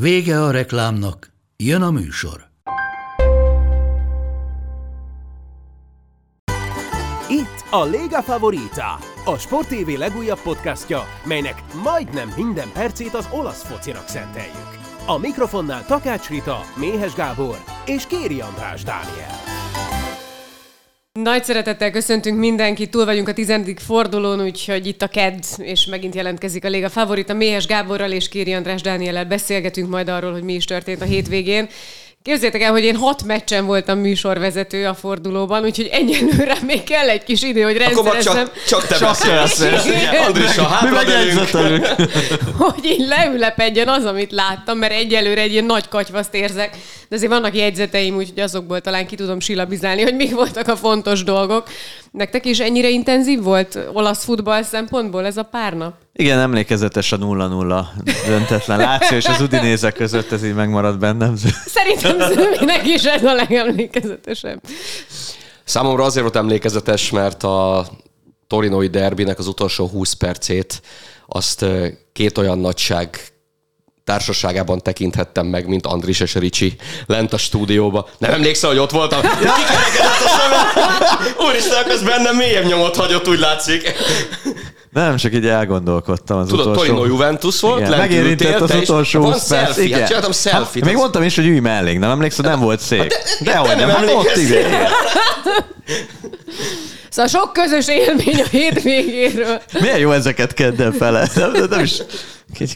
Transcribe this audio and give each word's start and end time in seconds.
Vége 0.00 0.42
a 0.42 0.50
reklámnak, 0.50 1.32
jön 1.56 1.82
a 1.82 1.90
műsor. 1.90 2.46
Itt 7.28 7.64
a 7.70 7.84
Lega 7.84 8.22
Favorita, 8.22 8.98
a 9.24 9.38
Sport 9.38 9.68
TV 9.68 9.98
legújabb 9.98 10.40
podcastja, 10.40 11.02
melynek 11.24 11.62
majdnem 11.82 12.32
minden 12.36 12.68
percét 12.72 13.14
az 13.14 13.28
olasz 13.32 13.62
focinak 13.62 14.08
szenteljük. 14.08 14.78
A 15.06 15.18
mikrofonnál 15.18 15.86
Takács 15.86 16.28
Rita, 16.28 16.60
Méhes 16.76 17.14
Gábor 17.14 17.58
és 17.86 18.06
Kéri 18.06 18.40
András 18.40 18.82
Dániel. 18.82 19.45
Nagy 21.22 21.44
szeretettel 21.44 21.90
köszöntünk 21.90 22.38
mindenkit, 22.38 22.90
túl 22.90 23.04
vagyunk 23.04 23.28
a 23.28 23.32
tizedik 23.32 23.78
fordulón, 23.78 24.42
úgyhogy 24.42 24.86
itt 24.86 25.02
a 25.02 25.08
KED, 25.08 25.44
és 25.58 25.86
megint 25.86 26.14
jelentkezik 26.14 26.64
a 26.64 26.68
Léga 26.68 26.88
Favorita. 26.88 27.34
Méhes 27.34 27.66
Gáborral 27.66 28.10
és 28.10 28.28
Kéri 28.28 28.52
András 28.52 28.82
Dániellel 28.82 29.24
beszélgetünk 29.24 29.88
majd 29.88 30.08
arról, 30.08 30.32
hogy 30.32 30.42
mi 30.42 30.54
is 30.54 30.64
történt 30.64 31.00
a 31.00 31.04
hétvégén. 31.04 31.68
Képzeljétek 32.26 32.62
el, 32.62 32.70
hogy 32.70 32.84
én 32.84 32.96
hat 32.96 33.24
meccsen 33.24 33.66
voltam 33.66 33.98
műsorvezető 33.98 34.86
a 34.86 34.94
fordulóban, 34.94 35.64
úgyhogy 35.64 35.88
egyelőre 35.92 36.56
még 36.66 36.84
kell 36.84 37.08
egy 37.08 37.24
kis 37.24 37.42
idő, 37.42 37.62
hogy 37.62 37.76
rendszerezzem. 37.76 38.36
Akkor 38.36 38.52
csak, 38.66 38.86
csak 38.86 39.16
te 39.16 39.30
beszélsz. 39.36 39.86
Andrisa, 40.26 40.62
hátra 40.62 41.00
Hogy 42.58 42.84
így 42.84 43.06
leülepedjen 43.08 43.88
az, 43.88 44.04
amit 44.04 44.32
láttam, 44.32 44.78
mert 44.78 44.92
egyelőre 44.92 45.40
egy 45.40 45.52
ilyen 45.52 45.64
nagy 45.64 45.88
katyvaszt 45.88 46.34
érzek. 46.34 46.70
De 47.08 47.16
azért 47.16 47.32
vannak 47.32 47.56
jegyzeteim, 47.56 48.16
úgyhogy 48.16 48.40
azokból 48.40 48.80
talán 48.80 49.06
ki 49.06 49.16
tudom 49.16 49.40
silabizálni, 49.40 50.02
hogy 50.02 50.14
mik 50.14 50.34
voltak 50.34 50.68
a 50.68 50.76
fontos 50.76 51.24
dolgok. 51.24 51.68
Nektek 52.10 52.44
is 52.44 52.58
ennyire 52.58 52.88
intenzív 52.88 53.42
volt 53.42 53.78
olasz 53.92 54.24
futball 54.24 54.62
szempontból 54.62 55.26
ez 55.26 55.36
a 55.36 55.42
pár 55.42 55.72
nap? 55.72 56.05
Igen, 56.18 56.38
emlékezetes 56.38 57.12
a 57.12 57.18
0-0 57.18 57.84
döntetlen 58.26 58.78
Láció 58.78 59.16
és 59.16 59.24
az 59.24 59.40
Udinéze 59.40 59.90
között, 59.90 60.32
ez 60.32 60.44
így 60.44 60.54
megmaradt 60.54 60.98
bennem. 60.98 61.36
Szerintem 61.66 62.32
Zöminek 62.32 62.86
is 62.86 63.04
ez 63.04 63.24
a 63.24 63.34
legemlékezetesebb. 63.34 64.60
Számomra 65.64 66.04
azért 66.04 66.22
volt 66.22 66.36
emlékezetes, 66.36 67.10
mert 67.10 67.42
a 67.42 67.86
torinoi 68.46 68.86
derbinek 68.86 69.38
az 69.38 69.46
utolsó 69.46 69.86
20 69.86 70.12
percét 70.12 70.82
azt 71.26 71.64
két 72.12 72.38
olyan 72.38 72.58
nagyság 72.58 73.20
társaságában 74.04 74.78
tekinthettem 74.78 75.46
meg, 75.46 75.66
mint 75.66 75.86
Andris 75.86 76.20
és 76.20 76.34
Ricsi 76.34 76.76
lent 77.06 77.32
a 77.32 77.36
stúdióba. 77.36 78.08
Nem 78.18 78.32
emlékszel, 78.32 78.68
hogy 78.68 78.78
ott 78.78 78.90
voltam? 78.90 79.20
Kikerekedett 79.20 80.24
a 80.24 80.28
szemem! 80.28 81.48
Úristen, 81.48 81.90
ez 81.90 82.02
bennem 82.02 82.36
mélyebb 82.36 82.64
nyomot 82.64 82.96
hagyott, 82.96 83.28
úgy 83.28 83.38
látszik. 83.38 83.92
Nem, 84.96 85.16
csak 85.16 85.34
így 85.34 85.46
elgondolkodtam 85.46 86.38
az 86.38 86.48
Tudod, 86.48 86.66
utolsó... 86.66 86.80
Torino 86.80 87.06
Juventus 87.06 87.60
volt, 87.60 87.80
igen, 87.80 87.98
megérintett 87.98 88.60
az 88.60 88.74
utolsó 88.74 89.20
Van 89.20 89.32
20 89.32 89.48
perc. 89.48 89.64
selfie, 89.64 89.84
Igen. 89.84 89.98
hát 89.98 90.06
csináltam 90.06 90.32
selfie-t. 90.32 90.84
Még 90.84 90.94
mondtam 90.94 91.22
is, 91.22 91.34
hogy 91.34 91.46
ülj 91.46 91.58
mellénk, 91.58 92.00
nem 92.00 92.10
emlékszel, 92.10 92.50
nem 92.50 92.60
volt 92.60 92.80
szék. 92.80 93.00
Hát 93.00 93.08
de- 93.08 93.50
Dehogy 93.50 93.76
nem 93.76 93.78
nem, 93.78 93.88
hát 93.88 94.12
ott 94.14 94.36
igen. 94.36 94.64
Szóval 97.08 97.30
sok 97.30 97.52
közös 97.52 97.88
élmény 97.88 98.40
a 98.40 98.46
hétvégéről. 98.50 99.60
Milyen 99.80 99.98
jó 99.98 100.10
ezeket 100.10 100.54
kedden 100.54 100.92
fele. 100.92 101.28
Nem, 101.34 101.52
nem, 101.52 101.66
nem 101.68 101.80
is 101.80 102.02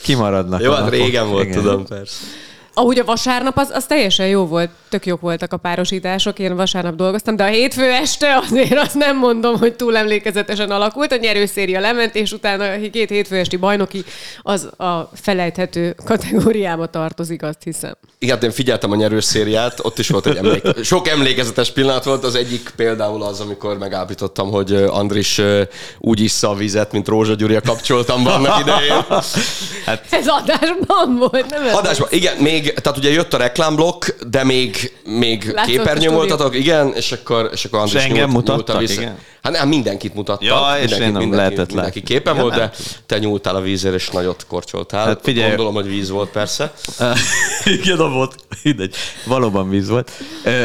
kimaradnak. 0.03 0.63
Jó, 0.63 0.73
a 0.73 0.75
hát 0.75 0.91
régen 0.91 1.29
volt, 1.29 1.45
Igen. 1.45 1.57
tudom, 1.63 1.87
persze. 1.87 2.17
Ahogy 2.81 2.99
a 2.99 3.05
vasárnap, 3.05 3.59
az, 3.59 3.71
az 3.73 3.87
teljesen 3.87 4.27
jó 4.27 4.47
volt. 4.47 4.71
Tök 4.89 5.07
jók 5.07 5.21
voltak 5.21 5.53
a 5.53 5.57
párosítások, 5.57 6.39
én 6.39 6.57
vasárnap 6.57 6.95
dolgoztam, 6.95 7.37
de 7.37 7.45
a 7.45 7.47
hétfő 7.47 7.83
este 7.83 8.37
azért 8.37 8.79
azt 8.79 8.95
nem 8.95 9.17
mondom, 9.17 9.59
hogy 9.59 9.75
túl 9.75 9.97
emlékezetesen 9.97 10.71
alakult. 10.71 11.13
A 11.13 11.17
nyerőszéria 11.17 11.81
lement, 11.81 12.15
és 12.15 12.33
utána 12.33 12.65
a 12.65 12.91
két 12.93 13.09
hétfő 13.09 13.37
esti 13.37 13.57
bajnoki 13.57 14.05
az 14.43 14.65
a 14.77 15.11
felejthető 15.15 15.97
kategóriába 16.05 16.87
tartozik, 16.87 17.43
azt 17.43 17.63
hiszem. 17.63 17.95
Igen, 18.19 18.35
hát 18.35 18.45
én 18.45 18.51
figyeltem 18.51 18.91
a 18.91 18.97
nyerős 18.97 19.25
szériát, 19.25 19.79
ott 19.83 19.99
is 19.99 20.09
volt 20.09 20.27
egy 20.27 20.37
emlék... 20.37 20.63
Sok 20.83 21.09
emlékezetes 21.09 21.71
pillanat 21.71 22.05
volt, 22.05 22.25
az 22.25 22.35
egyik 22.35 22.73
például 22.77 23.23
az, 23.23 23.41
amikor 23.41 23.79
megállapítottam, 23.79 24.51
hogy 24.51 24.73
Andris 24.73 25.41
úgy 25.99 26.21
issza 26.21 26.51
a 26.51 26.55
vizet, 26.55 26.93
mint 26.93 27.09
Rózsa 27.09 27.35
Gyuri 27.35 27.59
kapcsoltam 27.65 28.25
be 28.25 28.31
annak 28.31 28.61
idején. 28.61 29.05
Ez 30.11 30.27
adásban 30.27 31.17
volt, 31.19 31.51
nem? 31.51 31.75
Adásban, 31.75 32.09
igen, 32.11 32.37
még, 32.37 32.70
tehát 32.75 32.99
ugye 32.99 33.11
jött 33.11 33.35
a 33.35 33.37
reklámblokk, 33.37 34.05
de 34.31 34.45
még, 34.45 34.93
még 35.05 35.55
voltatok, 36.11 36.55
igen, 36.57 36.93
és 36.95 37.13
akkor, 37.13 37.51
és 37.53 37.65
akkor 37.65 37.79
Andris 37.79 38.03
És 38.03 38.09
engem 38.09 38.31
nyúlt, 38.31 38.47
mutattak, 38.47 38.79
vissza. 38.81 39.01
igen? 39.01 39.19
Hát 39.43 39.53
nem, 39.53 39.69
mindenkit 39.69 40.15
mutattak. 40.15 40.43
Ja, 40.49 40.73
és 40.75 40.81
mindenkit, 40.81 40.93
én 41.07 41.13
nem 41.13 41.21
mindenki, 41.21 41.37
lehetett 41.37 41.67
mindenki 41.67 41.99
látni. 41.99 42.15
képen 42.15 42.35
Ja, 42.35 42.41
volt, 42.41 42.55
de 42.55 42.59
nem. 42.61 42.71
te 43.07 43.19
nyúltál 43.19 43.57
a 43.57 43.61
vízért, 43.61 43.95
és 43.95 44.09
nagyot 44.09 44.47
korcsoltál. 44.49 45.07
Hát 45.07 45.21
figyelj- 45.23 45.49
Gondolom, 45.49 45.75
hogy 45.75 45.89
víz 45.89 46.11
volt 46.11 46.31
persze. 46.31 46.73
igen, 47.65 47.97
volt. 48.13 48.35
Mindegy. 48.63 48.95
Valóban 49.25 49.71
víz 49.71 49.89
volt. 49.89 50.11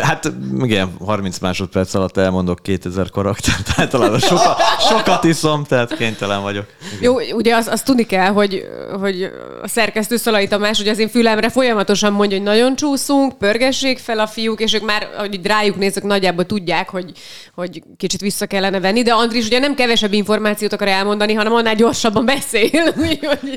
Hát 0.02 0.32
igen, 0.62 0.96
30 1.06 1.40
másodperc 1.40 1.94
alatt 1.94 2.18
elmondok 2.18 2.60
2000 2.62 3.10
karaktert. 3.10 3.70
Általában 3.80 4.20
soka, 4.20 4.58
sokat 4.90 5.24
iszom, 5.24 5.64
tehát 5.64 5.96
kénytelen 5.98 6.42
vagyok. 6.42 6.66
Jó, 7.02 7.20
ugye 7.32 7.56
azt, 7.56 7.68
azt 7.68 7.86
tudni 7.86 8.06
kell, 8.06 8.32
hogy, 8.32 8.64
hogy 9.00 9.32
a 9.62 9.68
szerkesztő 9.68 10.18
Szalai 10.18 10.48
Tamás, 10.48 10.78
hogy 10.78 10.88
az 10.88 11.00
én 11.00 11.10
fülemre 11.10 11.50
folyamatosan 11.50 11.85
mondja, 12.14 12.38
hogy 12.38 12.46
nagyon 12.46 12.76
csúszunk, 12.76 13.38
pörgessék 13.38 13.98
fel 13.98 14.20
a 14.20 14.28
fiúk, 14.28 14.60
és 14.60 14.74
ők 14.74 14.86
már, 14.86 15.08
hogy 15.18 15.40
rájuk 15.44 15.78
nézek, 15.78 16.04
nagyjából 16.04 16.46
tudják, 16.46 16.90
hogy, 16.90 17.12
hogy 17.56 17.84
kicsit 17.98 18.22
vissza 18.22 18.46
kellene 18.46 18.80
venni, 18.80 19.02
de 19.02 19.14
Andris 19.14 19.46
ugye 19.46 19.60
nem 19.60 19.76
kevesebb 19.76 20.14
információt 20.14 20.74
akar 20.74 20.88
elmondani, 20.88 21.34
hanem 21.34 21.54
annál 21.54 21.76
gyorsabban 21.76 22.26
beszél. 22.26 22.94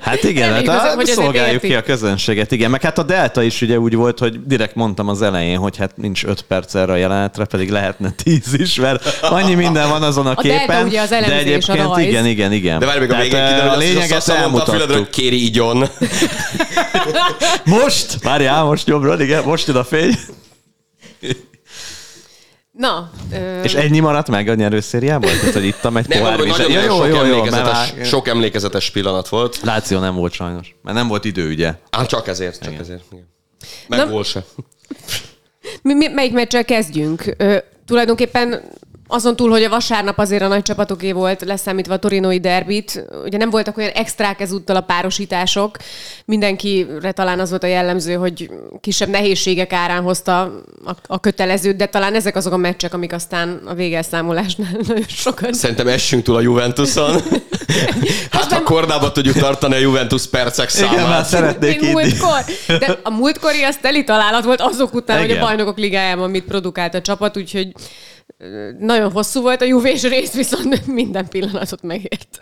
Hát 0.01 0.23
igen, 0.23 0.53
hát 0.53 0.69
a, 0.69 0.95
hogy 0.95 1.07
szolgáljuk 1.07 1.63
ki 1.63 1.75
a 1.75 1.83
közönséget, 1.83 2.53
igen. 2.53 2.71
Meg 2.71 2.83
hát 2.83 2.99
a 2.99 3.03
Delta 3.03 3.43
is 3.43 3.63
ugye 3.63 3.79
úgy 3.79 3.95
volt, 3.95 4.19
hogy 4.19 4.47
direkt 4.47 4.75
mondtam 4.75 5.09
az 5.09 5.23
elején, 5.23 5.59
hogy 5.59 5.77
hát 5.77 5.97
nincs 5.97 6.25
5 6.25 6.43
perc 6.43 6.75
erre 6.75 6.93
a 6.93 6.97
jelenetre, 6.97 7.45
pedig 7.45 7.71
lehetne 7.71 8.11
10 8.11 8.55
is, 8.59 8.75
mert 8.75 9.19
annyi 9.23 9.55
minden 9.55 9.89
van 9.89 10.03
azon 10.03 10.27
a, 10.27 10.31
A 10.31 10.35
képen. 10.35 10.67
Delta 10.67 10.87
ugye 10.87 11.01
az 11.01 11.09
de 11.09 11.17
elemzés, 11.17 11.39
a 11.39 11.47
egyébként 11.47 11.79
rajz. 11.79 12.07
igen, 12.07 12.27
igen, 12.27 12.53
igen. 12.53 12.79
De 12.79 12.87
várj 12.87 13.01
még 13.01 13.11
a 13.11 13.17
végén 13.17 13.47
kiderül, 13.47 13.69
a 13.69 13.77
lényeget 13.77 14.29
a 14.29 14.37
elmutattuk. 14.37 15.11
kéri 15.11 15.45
igyon. 15.45 15.89
Most? 17.65 18.18
Várjál, 18.23 18.65
most 18.65 18.87
jobbról, 18.87 19.21
igen, 19.21 19.45
most 19.45 19.67
jön 19.67 19.77
a 19.77 19.85
fény. 19.85 20.15
Na, 22.73 23.11
ö, 23.33 23.63
És 23.63 23.75
ennyi 23.75 23.99
maradt 23.99 24.29
meg 24.29 24.49
a 24.49 24.55
nyerőszériából? 24.55 25.31
Tehát, 25.31 25.53
hogy 25.55 25.65
ittam 25.65 25.97
egy 25.97 26.09
Nem, 26.09 26.19
pohár 26.19 26.43
vizet. 26.43 26.59
nagyon 26.59 26.83
jó, 26.83 26.97
sok, 26.97 27.07
jó, 27.09 27.15
jó, 27.15 27.21
emlékezetes, 27.23 27.93
már- 27.95 28.07
sok 28.07 28.29
emlékezetes 28.29 28.91
pillanat 28.91 29.29
volt. 29.29 29.61
Láció 29.63 29.99
nem 29.99 30.15
volt 30.15 30.33
sajnos, 30.33 30.75
mert 30.83 30.97
nem 30.97 31.09
volt 31.09 31.25
idő, 31.25 31.49
ugye? 31.51 31.75
Á, 31.91 32.07
csak 32.07 32.29
ezért, 32.29 32.63
csak 32.63 32.75
ezért. 32.75 33.03
Igen. 33.13 33.29
Meg 33.89 33.99
Nem- 33.99 34.11
gól 34.11 34.25
se. 34.25 34.45
mi, 35.83 35.95
mi, 35.95 36.09
melyik 36.09 36.33
meccsel 36.33 36.65
kezdjünk? 36.65 37.35
Ö, 37.37 37.57
tulajdonképpen 37.87 38.63
azon 39.11 39.37
túl, 39.37 39.51
hogy 39.51 39.63
a 39.63 39.69
vasárnap 39.69 40.19
azért 40.19 40.43
a 40.43 40.49
nagy 40.49 40.63
csapatoké 40.63 41.13
volt, 41.13 41.43
leszámítva 41.43 41.95
a 41.95 41.99
torinoi 41.99 42.41
derbit, 42.41 43.05
ugye 43.25 43.39
nem 43.39 43.51
voltak 43.51 43.77
olyan 43.77 43.91
extrák 43.91 44.41
ezúttal 44.41 44.77
a 44.77 44.81
párosítások. 44.81 45.77
Mindenkire 46.25 47.13
talán 47.13 47.41
az 47.41 47.51
volt 47.51 47.63
a 47.63 47.67
jellemző, 47.67 48.15
hogy 48.15 48.51
kisebb 48.81 49.09
nehézségek 49.09 49.73
árán 49.73 50.03
hozta 50.03 50.41
a, 50.85 50.93
a 51.07 51.21
kötelezőt, 51.21 51.77
de 51.77 51.87
talán 51.87 52.15
ezek 52.15 52.37
azok 52.37 52.53
a 52.53 52.57
meccsek, 52.57 52.95
amik 52.95 53.13
aztán 53.13 53.61
a 53.65 53.75
végelszámolásnál 53.75 54.71
nagyon 54.89 55.05
sokan 55.09 55.53
Szerintem 55.53 55.89
essünk 55.89 56.23
túl 56.23 56.37
a 56.37 56.41
Juventuson. 56.41 57.21
Hát, 58.31 58.53
ha 58.53 58.63
kordába 58.63 59.13
tudjuk 59.13 59.37
tartani 59.37 59.75
a 59.75 59.79
Juventus 59.79 60.27
percek 60.27 60.71
Igen, 60.75 60.91
már 60.91 60.99
számát. 60.99 61.25
szeretnék 61.25 61.81
Még 61.81 61.93
múltkor. 61.93 62.45
De 62.67 62.99
a 63.03 63.11
múltkori 63.11 63.63
az 63.63 63.77
teli 63.81 64.05
találat 64.05 64.45
volt 64.45 64.61
azok 64.61 64.95
után, 64.95 65.19
hogy 65.19 65.31
a 65.31 65.33
Igen. 65.33 65.45
bajnokok 65.45 65.79
ligájában 65.79 66.31
mit 66.31 66.45
produkált 66.45 66.95
a 66.95 67.01
csapat, 67.01 67.37
úgyhogy 67.37 67.73
nagyon 68.79 69.13
hosszú 69.13 69.41
volt 69.41 69.61
a 69.63 69.65
juvés 69.65 70.03
rész, 70.03 70.33
viszont 70.33 70.87
minden 70.87 71.29
pillanatot 71.29 71.83
megért. 71.83 72.41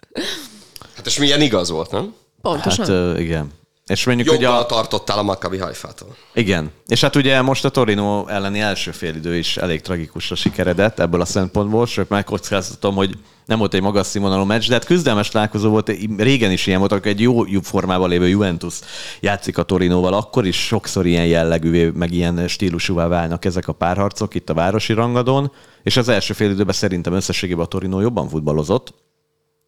Hát 0.96 1.06
és 1.06 1.18
milyen 1.18 1.40
igaz 1.40 1.70
volt, 1.70 1.90
nem? 1.90 2.14
Pontosan. 2.42 2.86
Hát 2.86 3.18
igen. 3.18 3.52
És 3.86 4.04
mondjuk, 4.04 4.28
hogy 4.28 4.44
a... 4.44 4.66
tartottál 4.66 5.18
a 5.18 5.22
Maccabi 5.22 5.58
hajfától. 5.58 6.16
Igen. 6.34 6.70
És 6.86 7.00
hát 7.00 7.16
ugye 7.16 7.42
most 7.42 7.64
a 7.64 7.68
Torino 7.68 8.26
elleni 8.28 8.60
első 8.60 8.90
félidő 8.90 9.36
is 9.36 9.56
elég 9.56 9.80
tragikusra 9.80 10.34
sikeredett 10.34 10.98
ebből 10.98 11.20
a 11.20 11.24
szempontból, 11.24 11.86
sőt 11.86 12.08
megkockáztatom, 12.08 12.94
hogy 12.94 13.18
nem 13.46 13.58
volt 13.58 13.74
egy 13.74 13.82
magas 13.82 14.06
színvonalú 14.06 14.44
meccs, 14.44 14.68
de 14.68 14.74
hát 14.74 14.84
küzdelmes 14.84 15.28
találkozó 15.28 15.70
volt, 15.70 15.92
régen 16.16 16.52
is 16.52 16.66
ilyen 16.66 16.78
volt, 16.78 16.92
akkor 16.92 17.06
egy 17.06 17.20
jó, 17.20 17.46
jó 17.46 17.60
formában 17.60 18.08
lévő 18.08 18.28
Juventus 18.28 18.78
játszik 19.20 19.58
a 19.58 19.62
Torinóval, 19.62 20.14
akkor 20.14 20.46
is 20.46 20.66
sokszor 20.66 21.06
ilyen 21.06 21.26
jellegűvé, 21.26 21.90
meg 21.94 22.12
ilyen 22.12 22.48
stílusúvá 22.48 23.06
válnak 23.06 23.44
ezek 23.44 23.68
a 23.68 23.72
párharcok 23.72 24.34
itt 24.34 24.50
a 24.50 24.54
városi 24.54 24.92
rangadón, 24.92 25.52
és 25.82 25.96
az 25.96 26.08
első 26.08 26.32
fél 26.32 26.50
időben 26.50 26.74
szerintem 26.74 27.12
összességében 27.12 27.64
a 27.64 27.68
Torino 27.68 28.00
jobban 28.00 28.28
futballozott, 28.28 28.94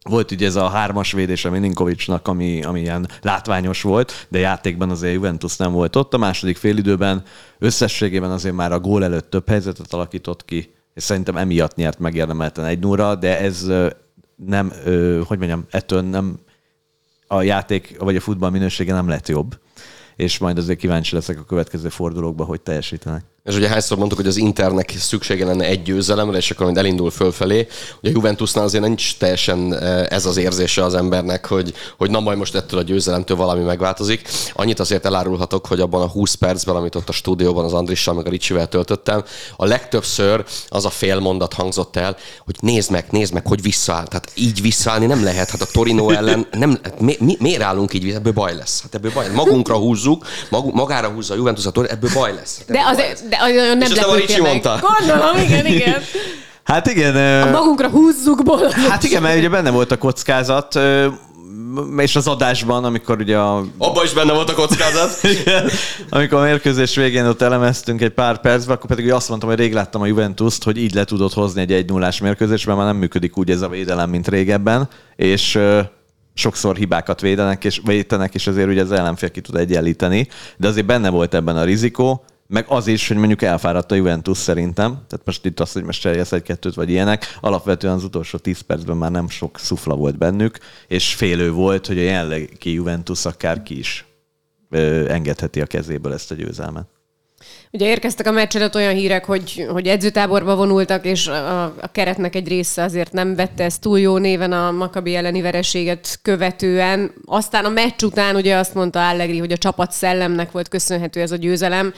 volt 0.03 0.31
ugye 0.31 0.45
ez 0.45 0.55
a 0.55 0.67
hármas 0.67 1.13
a 1.13 1.49
Mininkovicsnak, 1.49 2.27
ami, 2.27 2.63
ami 2.63 2.79
ilyen 2.79 3.07
látványos 3.21 3.81
volt, 3.81 4.27
de 4.29 4.39
játékban 4.39 4.89
azért 4.89 5.13
Juventus 5.13 5.57
nem 5.57 5.71
volt 5.71 5.95
ott. 5.95 6.13
A 6.13 6.17
második 6.17 6.57
félidőben 6.57 7.23
összességében 7.59 8.31
azért 8.31 8.55
már 8.55 8.71
a 8.71 8.79
gól 8.79 9.03
előtt 9.03 9.29
több 9.29 9.47
helyzetet 9.47 9.93
alakított 9.93 10.45
ki, 10.45 10.73
és 10.99 11.05
szerintem 11.05 11.37
emiatt 11.37 11.75
nyert 11.75 11.99
megérdemelten 11.99 12.65
egy 12.65 12.79
nóra, 12.79 13.15
de 13.15 13.39
ez 13.39 13.67
nem, 14.35 14.73
hogy 15.27 15.37
mondjam, 15.37 15.65
ettől 15.69 16.01
nem 16.01 16.39
a 17.27 17.41
játék 17.41 17.95
vagy 17.99 18.15
a 18.15 18.19
futball 18.19 18.49
minősége 18.49 18.93
nem 18.93 19.07
lett 19.07 19.27
jobb 19.27 19.59
és 20.19 20.37
majd 20.37 20.57
azért 20.57 20.79
kíváncsi 20.79 21.15
leszek 21.15 21.39
a 21.39 21.43
következő 21.43 21.89
fordulókba, 21.89 22.43
hogy 22.43 22.61
teljesítenek. 22.61 23.23
És 23.43 23.55
ugye 23.55 23.67
hányszor 23.67 23.97
mondtuk, 23.97 24.19
hogy 24.19 24.27
az 24.27 24.37
Internek 24.37 24.93
szüksége 24.97 25.45
lenne 25.45 25.65
egy 25.65 25.81
győzelemre, 25.81 26.37
és 26.37 26.51
akkor 26.51 26.65
majd 26.65 26.77
elindul 26.77 27.11
fölfelé. 27.11 27.67
Ugye 28.01 28.09
a 28.09 28.13
Juventusnál 28.13 28.63
azért 28.63 28.83
nincs 28.83 29.17
teljesen 29.17 29.73
eh, 29.73 30.05
ez 30.09 30.25
az 30.25 30.37
érzése 30.37 30.83
az 30.83 30.93
embernek, 30.93 31.45
hogy, 31.45 31.73
hogy 31.97 32.09
na 32.09 32.19
majd 32.19 32.37
most 32.37 32.55
ettől 32.55 32.79
a 32.79 32.83
győzelemtől 32.83 33.37
valami 33.37 33.63
megváltozik. 33.63 34.27
Annyit 34.53 34.79
azért 34.79 35.05
elárulhatok, 35.05 35.65
hogy 35.65 35.79
abban 35.79 36.01
a 36.01 36.07
20 36.07 36.33
percben, 36.33 36.75
amit 36.75 36.95
ott 36.95 37.09
a 37.09 37.11
stúdióban 37.11 37.65
az 37.65 37.73
Andrissal 37.73 38.13
meg 38.13 38.27
a 38.27 38.29
Ricsivel 38.29 38.67
töltöttem, 38.67 39.23
a 39.55 39.65
legtöbbször 39.65 40.45
az 40.69 40.85
a 40.85 40.89
fél 40.89 41.19
mondat 41.19 41.53
hangzott 41.53 41.95
el, 41.95 42.15
hogy 42.45 42.55
nézd 42.59 42.91
meg, 42.91 43.05
nézd 43.09 43.33
meg, 43.33 43.47
hogy 43.47 43.61
visszaáll. 43.61 44.07
Tehát 44.07 44.31
így 44.35 44.61
visszaállni 44.61 45.05
nem 45.05 45.23
lehet. 45.23 45.49
Hát 45.49 45.61
a 45.61 45.67
Torino 45.71 46.09
ellen 46.09 46.47
nem, 46.51 46.79
hát 46.83 46.99
mi, 46.99 47.15
mi, 47.19 47.37
miért 47.39 47.61
állunk 47.61 47.93
így? 47.93 48.09
Ebből 48.09 48.33
baj 48.33 48.55
lesz. 48.55 48.81
Hát 48.81 48.95
ebből 48.95 49.11
baj 49.13 49.25
lesz. 49.25 49.35
Magunkra 49.35 49.75
húzzuk, 49.75 50.25
mag, 50.49 50.73
magára 50.73 51.09
húzza 51.09 51.33
a 51.33 51.37
Juventus 51.37 51.65
a 51.65 51.71
Torino, 51.71 51.93
ebből 51.93 52.09
baj 52.13 52.33
lesz. 52.33 52.57
Hát 52.57 52.67
de, 52.67 52.83
azért, 52.85 53.27
de 53.29 53.38
olyan 53.43 53.77
nem 53.77 53.91
lepődtél 53.95 54.41
meg. 54.41 54.51
Mondta. 54.51 54.79
Gondolom, 54.81 55.37
igen, 55.37 55.65
igen. 55.75 56.01
Hát 56.63 56.87
igen. 56.87 57.41
A 57.41 57.49
magunkra 57.49 57.89
húzzuk 57.89 58.59
Hát 58.89 59.03
igen, 59.03 59.21
mert 59.21 59.37
ugye 59.37 59.49
benne 59.49 59.69
volt 59.69 59.91
a 59.91 59.97
kockázat, 59.97 60.79
és 61.97 62.15
az 62.15 62.27
adásban, 62.27 62.83
amikor 62.83 63.19
ugye 63.19 63.37
a... 63.37 63.63
Abban 63.77 64.03
is 64.03 64.13
benne 64.13 64.33
volt 64.33 64.49
a 64.49 64.53
kockázat. 64.53 65.23
Igen, 65.41 65.69
amikor 66.09 66.39
a 66.39 66.41
mérkőzés 66.41 66.95
végén 66.95 67.25
ott 67.25 67.41
elemeztünk 67.41 68.01
egy 68.01 68.11
pár 68.11 68.41
percben, 68.41 68.75
akkor 68.75 68.89
pedig 68.89 69.11
azt 69.11 69.29
mondtam, 69.29 69.49
hogy 69.49 69.59
rég 69.59 69.73
láttam 69.73 70.01
a 70.01 70.05
Juventus-t, 70.05 70.63
hogy 70.63 70.77
így 70.77 70.93
le 70.93 71.03
tudod 71.03 71.33
hozni 71.33 71.61
egy 71.61 71.71
1 71.71 71.89
0 71.89 72.11
mérkőzésben, 72.21 72.75
már 72.75 72.85
nem 72.85 72.97
működik 72.97 73.37
úgy 73.37 73.49
ez 73.49 73.61
a 73.61 73.69
védelem, 73.69 74.09
mint 74.09 74.27
régebben, 74.27 74.89
és 75.15 75.59
sokszor 76.33 76.75
hibákat 76.75 77.21
védenek 77.21 77.63
és 77.63 77.81
védenek, 77.85 78.33
és 78.33 78.47
azért 78.47 78.67
ugye 78.67 78.81
az 78.81 78.91
ellenfél 78.91 79.31
ki 79.31 79.41
tud 79.41 79.55
egyenlíteni, 79.55 80.27
de 80.57 80.67
azért 80.67 80.85
benne 80.85 81.09
volt 81.09 81.33
ebben 81.33 81.57
a 81.57 81.63
rizikó, 81.63 82.23
meg 82.51 82.65
az 82.67 82.87
is, 82.87 83.07
hogy 83.07 83.17
mondjuk 83.17 83.41
elfáradt 83.41 83.91
a 83.91 83.95
Juventus 83.95 84.37
szerintem, 84.37 84.91
tehát 84.91 85.25
most 85.25 85.45
itt 85.45 85.59
az, 85.59 85.71
hogy 85.71 85.83
most 85.83 86.01
cserélsz 86.01 86.31
egy-kettőt 86.31 86.73
vagy 86.73 86.89
ilyenek, 86.89 87.37
alapvetően 87.41 87.93
az 87.93 88.03
utolsó 88.03 88.37
10 88.37 88.59
percben 88.59 88.97
már 88.97 89.11
nem 89.11 89.29
sok 89.29 89.59
szufla 89.59 89.95
volt 89.95 90.17
bennük, 90.17 90.57
és 90.87 91.13
félő 91.13 91.51
volt, 91.51 91.87
hogy 91.87 91.97
a 91.97 92.01
jelenlegi 92.01 92.73
Juventus 92.73 93.25
akár 93.25 93.63
ki 93.63 93.77
is 93.77 94.05
ö, 94.69 95.09
engedheti 95.09 95.61
a 95.61 95.65
kezéből 95.65 96.13
ezt 96.13 96.31
a 96.31 96.35
győzelmet. 96.35 96.87
Ugye 97.71 97.87
érkeztek 97.87 98.27
a 98.27 98.31
meccs 98.31 98.75
olyan 98.75 98.93
hírek, 98.93 99.25
hogy, 99.25 99.67
hogy 99.69 99.87
edzőtáborba 99.87 100.55
vonultak, 100.55 101.05
és 101.05 101.27
a, 101.27 101.63
a 101.63 101.89
keretnek 101.91 102.35
egy 102.35 102.47
része 102.47 102.83
azért 102.83 103.11
nem 103.11 103.35
vette 103.35 103.63
ezt 103.63 103.81
túl 103.81 103.99
jó 103.99 104.17
néven 104.17 104.51
a 104.51 104.71
Makabi 104.71 105.15
elleni 105.15 105.41
vereséget 105.41 106.19
követően. 106.21 107.13
Aztán 107.25 107.65
a 107.65 107.69
meccs 107.69 108.03
után 108.03 108.35
ugye 108.35 108.55
azt 108.55 108.73
mondta 108.73 109.09
Allegri, 109.09 109.37
hogy 109.37 109.51
a 109.51 109.57
csapat 109.57 109.91
szellemnek 109.91 110.51
volt 110.51 110.67
köszönhető 110.67 111.21
ez 111.21 111.31
a 111.31 111.35
győzelem. 111.35 111.93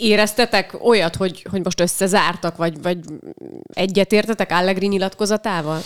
Éreztetek 0.00 0.76
olyat, 0.82 1.16
hogy, 1.16 1.46
hogy 1.50 1.64
most 1.64 1.80
összezártak, 1.80 2.56
vagy, 2.56 2.82
vagy 2.82 2.98
egyetértetek 3.72 4.50
Allegri 4.50 4.86
nyilatkozatával? 4.86 5.80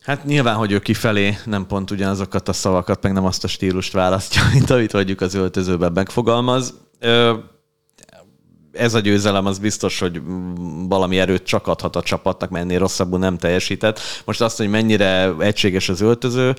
Hát 0.00 0.24
nyilván, 0.24 0.54
hogy 0.54 0.72
ő 0.72 0.78
kifelé 0.78 1.36
nem 1.44 1.66
pont 1.66 1.90
ugyanazokat 1.90 2.48
a 2.48 2.52
szavakat, 2.52 3.02
meg 3.02 3.12
nem 3.12 3.24
azt 3.24 3.44
a 3.44 3.48
stílust 3.48 3.92
választja, 3.92 4.42
mint 4.54 4.70
amit 4.70 4.92
mondjuk 4.92 5.20
az 5.20 5.34
öltözőben 5.34 5.92
megfogalmaz. 5.92 6.74
Ez 8.72 8.94
a 8.94 9.00
győzelem 9.00 9.46
az 9.46 9.58
biztos, 9.58 9.98
hogy 9.98 10.20
valami 10.88 11.18
erőt 11.18 11.42
csak 11.42 11.66
adhat 11.66 11.96
a 11.96 12.02
csapatnak, 12.02 12.50
mert 12.50 12.64
ennél 12.64 12.78
rosszabbul 12.78 13.18
nem 13.18 13.38
teljesített. 13.38 14.00
Most 14.24 14.40
azt, 14.40 14.56
hogy 14.56 14.68
mennyire 14.68 15.34
egységes 15.38 15.88
az 15.88 16.00
öltöző, 16.00 16.54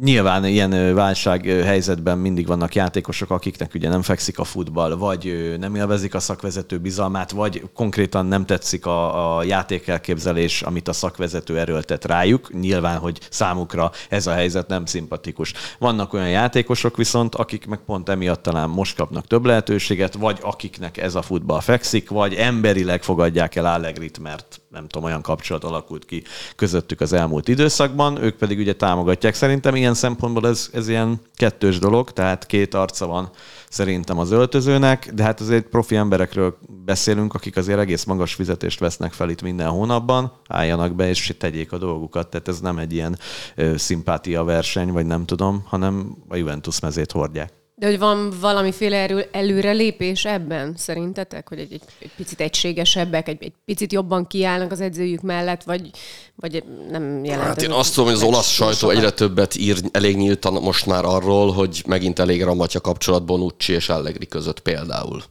Nyilván 0.00 0.44
ilyen 0.44 0.94
válság 0.94 1.44
helyzetben 1.44 2.18
mindig 2.18 2.46
vannak 2.46 2.74
játékosok, 2.74 3.30
akiknek 3.30 3.74
ugye 3.74 3.88
nem 3.88 4.02
fekszik 4.02 4.38
a 4.38 4.44
futball, 4.44 4.94
vagy 4.94 5.54
nem 5.58 5.74
élvezik 5.74 6.14
a 6.14 6.20
szakvezető 6.20 6.78
bizalmát, 6.78 7.30
vagy 7.30 7.62
konkrétan 7.74 8.26
nem 8.26 8.46
tetszik 8.46 8.86
a, 8.86 9.36
a 9.36 9.42
játékelképzelés, 9.42 10.62
amit 10.62 10.88
a 10.88 10.92
szakvezető 10.92 11.58
erőltet 11.58 12.04
rájuk. 12.04 12.52
Nyilván, 12.60 12.98
hogy 12.98 13.18
számukra 13.30 13.90
ez 14.08 14.26
a 14.26 14.32
helyzet 14.32 14.68
nem 14.68 14.86
szimpatikus. 14.86 15.52
Vannak 15.78 16.12
olyan 16.12 16.30
játékosok 16.30 16.96
viszont, 16.96 17.34
akik 17.34 17.66
meg 17.66 17.78
pont 17.86 18.08
emiatt 18.08 18.42
talán 18.42 18.68
most 18.68 18.96
kapnak 18.96 19.26
több 19.26 19.44
lehetőséget, 19.44 20.14
vagy 20.14 20.38
akiknek 20.42 20.96
ez 20.96 21.14
a 21.14 21.22
futball 21.22 21.60
fekszik, 21.60 22.10
vagy 22.10 22.34
emberileg 22.34 23.02
fogadják 23.02 23.54
el 23.54 23.66
Allegrit, 23.66 24.18
mert 24.18 24.60
nem 24.78 24.88
tudom, 24.88 25.08
olyan 25.08 25.22
kapcsolat 25.22 25.64
alakult 25.64 26.04
ki 26.04 26.22
közöttük 26.56 27.00
az 27.00 27.12
elmúlt 27.12 27.48
időszakban, 27.48 28.22
ők 28.22 28.36
pedig 28.36 28.58
ugye 28.58 28.74
támogatják. 28.74 29.34
Szerintem 29.34 29.76
ilyen 29.76 29.94
szempontból 29.94 30.46
ez, 30.46 30.68
ez 30.72 30.88
ilyen 30.88 31.20
kettős 31.34 31.78
dolog, 31.78 32.12
tehát 32.12 32.46
két 32.46 32.74
arca 32.74 33.06
van 33.06 33.30
szerintem 33.68 34.18
az 34.18 34.30
öltözőnek, 34.30 35.10
de 35.14 35.22
hát 35.22 35.40
azért 35.40 35.66
profi 35.66 35.96
emberekről 35.96 36.58
beszélünk, 36.84 37.34
akik 37.34 37.56
azért 37.56 37.78
egész 37.78 38.04
magas 38.04 38.34
fizetést 38.34 38.78
vesznek 38.78 39.12
fel 39.12 39.30
itt 39.30 39.42
minden 39.42 39.68
hónapban, 39.68 40.32
álljanak 40.48 40.94
be 40.94 41.08
és 41.08 41.34
tegyék 41.38 41.72
a 41.72 41.78
dolgukat, 41.78 42.28
tehát 42.28 42.48
ez 42.48 42.60
nem 42.60 42.78
egy 42.78 42.92
ilyen 42.92 43.18
ö, 43.54 43.76
szimpátia 43.76 44.44
verseny, 44.44 44.92
vagy 44.92 45.06
nem 45.06 45.24
tudom, 45.24 45.62
hanem 45.66 46.16
a 46.28 46.36
Juventus 46.36 46.80
mezét 46.80 47.12
hordják. 47.12 47.57
De 47.78 47.86
hogy 47.86 47.98
van 47.98 48.32
valamiféle 48.40 48.96
erő, 48.96 49.28
előrelépés 49.32 50.24
ebben 50.24 50.74
szerintetek? 50.76 51.48
Hogy 51.48 51.58
egy, 51.58 51.72
egy, 51.72 51.82
egy 51.98 52.10
picit 52.16 52.40
egységesebbek, 52.40 53.28
egy, 53.28 53.36
egy 53.40 53.52
picit 53.64 53.92
jobban 53.92 54.26
kiállnak 54.26 54.72
az 54.72 54.80
edzőjük 54.80 55.20
mellett, 55.20 55.62
vagy, 55.62 55.90
vagy 56.34 56.64
nem 56.90 57.24
jelent? 57.24 57.46
Hát 57.46 57.62
én 57.62 57.70
azt 57.70 57.94
tudom, 57.94 58.08
hogy 58.08 58.18
az 58.18 58.22
olasz 58.22 58.48
sajtó 58.48 58.90
egyre 58.90 59.10
többet 59.10 59.56
ír 59.56 59.76
elég 59.90 60.16
nyíltan 60.16 60.52
most 60.52 60.86
már 60.86 61.04
arról, 61.04 61.52
hogy 61.52 61.82
megint 61.86 62.18
elég 62.18 62.42
ramatja 62.42 62.80
kapcsolat 62.80 63.24
Bonucci 63.24 63.72
és 63.72 63.88
Allegri 63.88 64.26
között 64.26 64.60
például. 64.60 65.22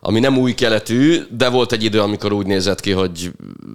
Ami 0.00 0.20
nem 0.20 0.38
új 0.38 0.54
keletű, 0.54 1.22
de 1.30 1.48
volt 1.48 1.72
egy 1.72 1.84
idő, 1.84 2.00
amikor 2.00 2.32
úgy 2.32 2.46
nézett 2.46 2.80
ki, 2.80 2.90
hogy 2.90 3.30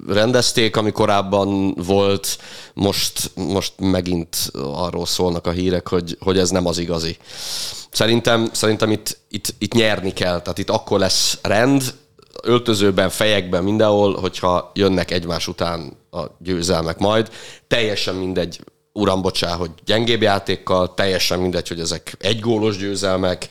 rendezték, 0.07 0.75
ami 0.75 0.91
korábban 0.91 1.73
volt, 1.73 2.37
most, 2.73 3.31
most 3.35 3.73
megint 3.77 4.51
arról 4.53 5.05
szólnak 5.05 5.47
a 5.47 5.51
hírek, 5.51 5.87
hogy, 5.87 6.17
hogy 6.19 6.37
ez 6.37 6.49
nem 6.49 6.65
az 6.65 6.77
igazi. 6.77 7.17
Szerintem, 7.91 8.49
szerintem 8.51 8.91
itt, 8.91 9.17
itt, 9.29 9.53
itt 9.57 9.73
nyerni 9.73 10.13
kell, 10.13 10.41
tehát 10.41 10.57
itt 10.57 10.69
akkor 10.69 10.99
lesz 10.99 11.39
rend, 11.41 11.93
öltözőben, 12.43 13.09
fejekben, 13.09 13.63
mindenhol, 13.63 14.19
hogyha 14.19 14.71
jönnek 14.73 15.11
egymás 15.11 15.47
után 15.47 15.97
a 16.11 16.21
győzelmek 16.39 16.97
majd. 16.97 17.29
Teljesen 17.67 18.15
mindegy, 18.15 18.59
uram, 18.93 19.21
bocsá, 19.21 19.55
hogy 19.55 19.71
gyengébb 19.85 20.21
játékkal, 20.21 20.93
teljesen 20.93 21.39
mindegy, 21.39 21.67
hogy 21.67 21.79
ezek 21.79 22.15
egy 22.19 22.39
gólos 22.39 22.77
győzelmek, 22.77 23.47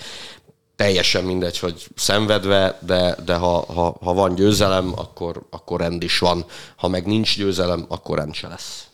teljesen 0.77 1.25
mindegy, 1.25 1.59
hogy 1.59 1.87
szenvedve, 1.97 2.79
de, 2.87 3.17
de 3.25 3.35
ha, 3.35 3.73
ha, 3.73 3.97
ha 4.01 4.13
van 4.15 4.35
győzelem, 4.35 4.93
akkor, 4.97 5.43
akkor 5.51 5.81
rend 5.81 6.03
is 6.03 6.19
van. 6.19 6.45
Ha 6.77 6.89
meg 6.89 7.07
nincs 7.07 7.37
győzelem, 7.37 7.85
akkor 7.89 8.19
rend 8.19 8.35
se 8.35 8.49
lesz. 8.49 8.88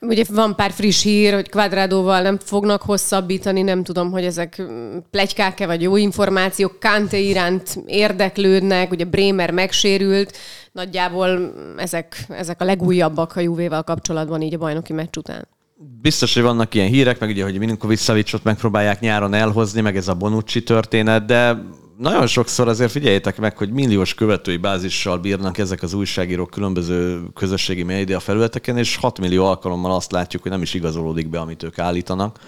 Ugye 0.00 0.24
van 0.28 0.56
pár 0.56 0.70
friss 0.70 1.02
hír, 1.02 1.34
hogy 1.34 1.48
kvadrádóval 1.48 2.22
nem 2.22 2.38
fognak 2.38 2.82
hosszabbítani, 2.82 3.62
nem 3.62 3.82
tudom, 3.82 4.10
hogy 4.10 4.24
ezek 4.24 4.62
plegykák-e 5.10 5.66
vagy 5.66 5.82
jó 5.82 5.96
információk. 5.96 6.80
Kante 6.80 7.18
iránt 7.18 7.82
érdeklődnek, 7.86 8.90
ugye 8.90 9.04
Bremer 9.04 9.50
megsérült, 9.50 10.36
nagyjából 10.72 11.52
ezek, 11.76 12.24
ezek 12.28 12.60
a 12.60 12.64
legújabbak 12.64 13.36
a 13.36 13.40
Juvéval 13.40 13.82
kapcsolatban 13.82 14.42
így 14.42 14.54
a 14.54 14.58
bajnoki 14.58 14.92
meccs 14.92 15.16
után. 15.16 15.48
Biztos, 16.02 16.34
hogy 16.34 16.42
vannak 16.42 16.74
ilyen 16.74 16.88
hírek, 16.88 17.20
meg 17.20 17.28
ugye, 17.28 17.42
hogy 17.44 17.58
Milinkovic-Savicot 17.58 18.42
megpróbálják 18.42 19.00
nyáron 19.00 19.34
elhozni, 19.34 19.80
meg 19.80 19.96
ez 19.96 20.08
a 20.08 20.14
Bonucci 20.14 20.62
történet, 20.62 21.24
de 21.24 21.62
nagyon 22.00 22.26
sokszor 22.26 22.68
azért 22.68 22.90
figyeljétek 22.90 23.38
meg, 23.38 23.56
hogy 23.56 23.70
milliós 23.70 24.14
követői 24.14 24.56
bázissal 24.56 25.18
bírnak 25.18 25.58
ezek 25.58 25.82
az 25.82 25.92
újságírók 25.92 26.50
különböző 26.50 27.22
közösségi 27.34 27.82
média 27.82 28.20
felületeken, 28.20 28.78
és 28.78 28.96
6 28.96 29.18
millió 29.18 29.46
alkalommal 29.46 29.94
azt 29.94 30.12
látjuk, 30.12 30.42
hogy 30.42 30.50
nem 30.50 30.62
is 30.62 30.74
igazolódik 30.74 31.28
be, 31.28 31.38
amit 31.38 31.62
ők 31.62 31.78
állítanak. 31.78 32.38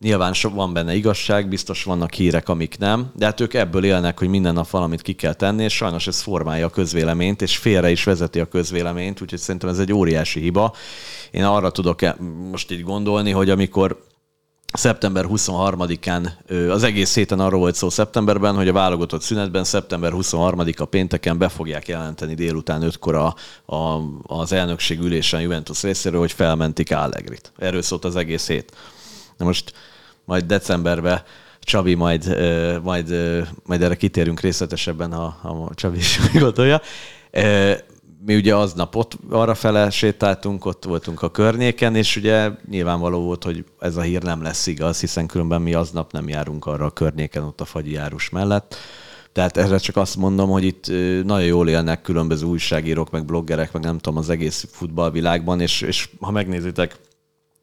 Nyilván 0.00 0.32
so, 0.32 0.50
van 0.50 0.72
benne 0.72 0.94
igazság, 0.94 1.48
biztos 1.48 1.84
vannak 1.84 2.12
hírek, 2.12 2.48
amik 2.48 2.78
nem, 2.78 3.10
de 3.16 3.24
hát 3.24 3.40
ők 3.40 3.54
ebből 3.54 3.84
élnek, 3.84 4.18
hogy 4.18 4.28
minden 4.28 4.54
nap 4.54 4.70
valamit 4.70 5.02
ki 5.02 5.12
kell 5.12 5.34
tenni, 5.34 5.62
és 5.64 5.74
sajnos 5.74 6.06
ez 6.06 6.20
formálja 6.20 6.66
a 6.66 6.70
közvéleményt, 6.70 7.42
és 7.42 7.56
félre 7.56 7.90
is 7.90 8.04
vezeti 8.04 8.40
a 8.40 8.48
közvéleményt, 8.48 9.20
úgyhogy 9.20 9.38
szerintem 9.38 9.68
ez 9.68 9.78
egy 9.78 9.92
óriási 9.92 10.40
hiba. 10.40 10.74
Én 11.30 11.44
arra 11.44 11.70
tudok 11.70 12.00
most 12.50 12.70
így 12.70 12.82
gondolni, 12.82 13.30
hogy 13.30 13.50
amikor 13.50 14.10
szeptember 14.72 15.24
23-án, 15.28 16.30
az 16.70 16.82
egész 16.82 17.14
héten 17.14 17.40
arról 17.40 17.60
volt 17.60 17.74
szó 17.74 17.90
szeptemberben, 17.90 18.54
hogy 18.54 18.68
a 18.68 18.72
válogatott 18.72 19.22
szünetben 19.22 19.64
szeptember 19.64 20.12
23-a 20.14 20.84
pénteken 20.84 21.38
be 21.38 21.48
fogják 21.48 21.88
jelenteni 21.88 22.34
délután 22.34 22.82
5-kor 22.84 23.14
a, 23.14 23.34
a, 23.74 24.00
az 24.22 24.52
elnökség 24.52 25.00
ülésen 25.00 25.40
Juventus 25.40 25.82
részéről, 25.82 26.20
hogy 26.20 26.32
felmentik 26.32 26.92
Allegrit. 26.92 27.52
Erről 27.58 27.82
szólt 27.82 28.04
az 28.04 28.16
egész 28.16 28.46
hét. 28.46 28.72
Na 29.36 29.44
most 29.44 29.72
majd 30.24 30.44
decemberben 30.44 31.22
Csabi 31.60 31.94
majd, 31.94 32.36
majd, 32.82 33.14
majd 33.66 33.82
erre 33.82 33.94
kitérünk 33.94 34.40
részletesebben, 34.40 35.12
ha, 35.12 35.38
ha 35.42 35.70
Csabi 35.74 35.96
is 35.96 36.20
gondolja 36.38 36.80
mi 38.26 38.36
ugye 38.36 38.56
aznap 38.56 38.96
ott 38.96 39.18
arra 39.30 39.54
fele 39.54 39.90
sétáltunk, 39.90 40.64
ott 40.64 40.84
voltunk 40.84 41.22
a 41.22 41.30
környéken, 41.30 41.96
és 41.96 42.16
ugye 42.16 42.50
nyilvánvaló 42.70 43.20
volt, 43.20 43.44
hogy 43.44 43.64
ez 43.78 43.96
a 43.96 44.00
hír 44.00 44.22
nem 44.22 44.42
lesz 44.42 44.66
igaz, 44.66 45.00
hiszen 45.00 45.26
különben 45.26 45.62
mi 45.62 45.74
aznap 45.74 46.12
nem 46.12 46.28
járunk 46.28 46.66
arra 46.66 46.84
a 46.84 46.90
környéken, 46.90 47.42
ott 47.42 47.60
a 47.60 47.64
fagyi 47.64 47.92
járus 47.92 48.30
mellett. 48.30 48.76
Tehát 49.32 49.56
erre 49.56 49.78
csak 49.78 49.96
azt 49.96 50.16
mondom, 50.16 50.50
hogy 50.50 50.64
itt 50.64 50.86
nagyon 51.24 51.46
jól 51.46 51.68
élnek 51.68 52.02
különböző 52.02 52.46
újságírók, 52.46 53.10
meg 53.10 53.24
bloggerek, 53.24 53.72
meg 53.72 53.82
nem 53.82 53.98
tudom, 53.98 54.18
az 54.18 54.30
egész 54.30 54.66
futballvilágban, 54.70 55.60
és, 55.60 55.80
és 55.80 56.08
ha 56.20 56.30
megnézitek 56.30 56.96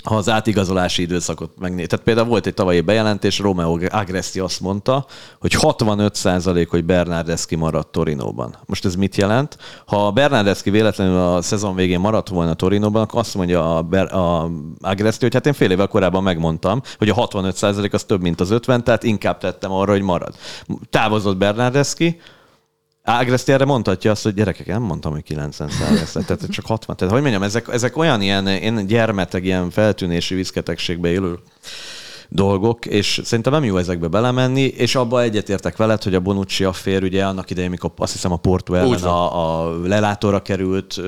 ha 0.03 0.15
az 0.15 0.29
átigazolási 0.29 1.01
időszakot 1.01 1.51
megnéz. 1.60 1.88
Tehát 1.88 2.06
például 2.06 2.27
volt 2.27 2.46
egy 2.46 2.53
tavalyi 2.53 2.82
bejelentés, 2.82 3.39
Romeo 3.39 3.77
Agresti 3.89 4.39
azt 4.39 4.60
mondta, 4.60 5.06
hogy 5.39 5.56
65% 5.60 6.68
hogy 6.70 6.86
Bernardeschi 6.86 7.56
maradt 7.56 7.91
Torinóban. 7.91 8.56
Most 8.65 8.86
ez 8.86 8.96
mit 8.96 9.15
jelent? 9.15 9.58
Ha 9.86 10.12
Bernardeschi 10.12 10.70
véletlenül 10.70 11.18
a 11.18 11.41
szezon 11.41 11.75
végén 11.75 12.00
maradt 12.00 12.29
volna 12.29 12.53
Torinóban, 12.53 13.01
akkor 13.01 13.20
azt 13.20 13.36
mondja 13.36 13.77
a, 13.77 13.82
Ber- 13.82 14.12
a 14.12 14.50
Agresti, 14.82 15.24
hogy 15.24 15.34
hát 15.34 15.46
én 15.46 15.53
fél 15.53 15.72
évvel 15.72 15.88
korábban 15.88 16.24
megmondtam, 16.24 16.82
hogy 16.98 17.10
a 17.10 17.15
65% 17.15 17.94
az 17.94 18.03
több, 18.03 18.22
mint 18.22 18.41
az 18.41 18.50
50, 18.50 18.84
tehát 18.84 19.03
inkább 19.03 19.38
tettem 19.38 19.72
arra, 19.72 19.91
hogy 19.91 20.01
marad. 20.01 20.36
Távozott 20.89 21.38
Bernardeschi, 21.38 22.20
Ágreszti 23.03 23.51
erre 23.51 23.65
mondhatja 23.65 24.12
azt, 24.12 24.24
hogy 24.24 24.34
gyerekek, 24.34 24.68
nem 24.68 24.82
mondtam, 24.82 25.12
hogy 25.12 25.24
90 25.24 25.70
százalék, 25.70 26.25
tehát 26.25 26.50
csak 26.50 26.65
60. 26.65 26.96
Tehát, 26.96 27.13
hogy 27.13 27.22
mondjam, 27.22 27.44
ezek, 27.44 27.68
ezek 27.68 27.98
olyan 27.98 28.22
ilyen, 28.22 28.48
én 28.48 28.88
gyermeteg, 28.88 29.46
ilyen 29.46 29.70
feltűnési 29.70 30.36
viszketegségbe 30.36 31.10
élő 31.10 31.39
dolgok, 32.29 32.86
és 32.86 33.22
szerintem 33.24 33.53
nem 33.53 33.63
jó 33.63 33.77
ezekbe 33.77 34.08
belemenni, 34.08 34.62
és 34.62 34.96
abba 34.96 35.22
egyetértek 35.22 35.77
veled, 35.77 36.03
hogy 36.03 36.15
a 36.15 36.20
Bonucci 36.20 36.63
affér, 36.63 37.03
ugye 37.03 37.25
annak 37.25 37.50
idején, 37.50 37.70
mikor 37.70 37.91
azt 37.98 38.12
hiszem 38.12 38.32
a 38.32 38.38
Porto 38.38 38.74
ellen 38.74 39.03
a, 39.03 39.62
a 39.63 39.77
lelátóra 39.84 40.41
került, 40.41 41.01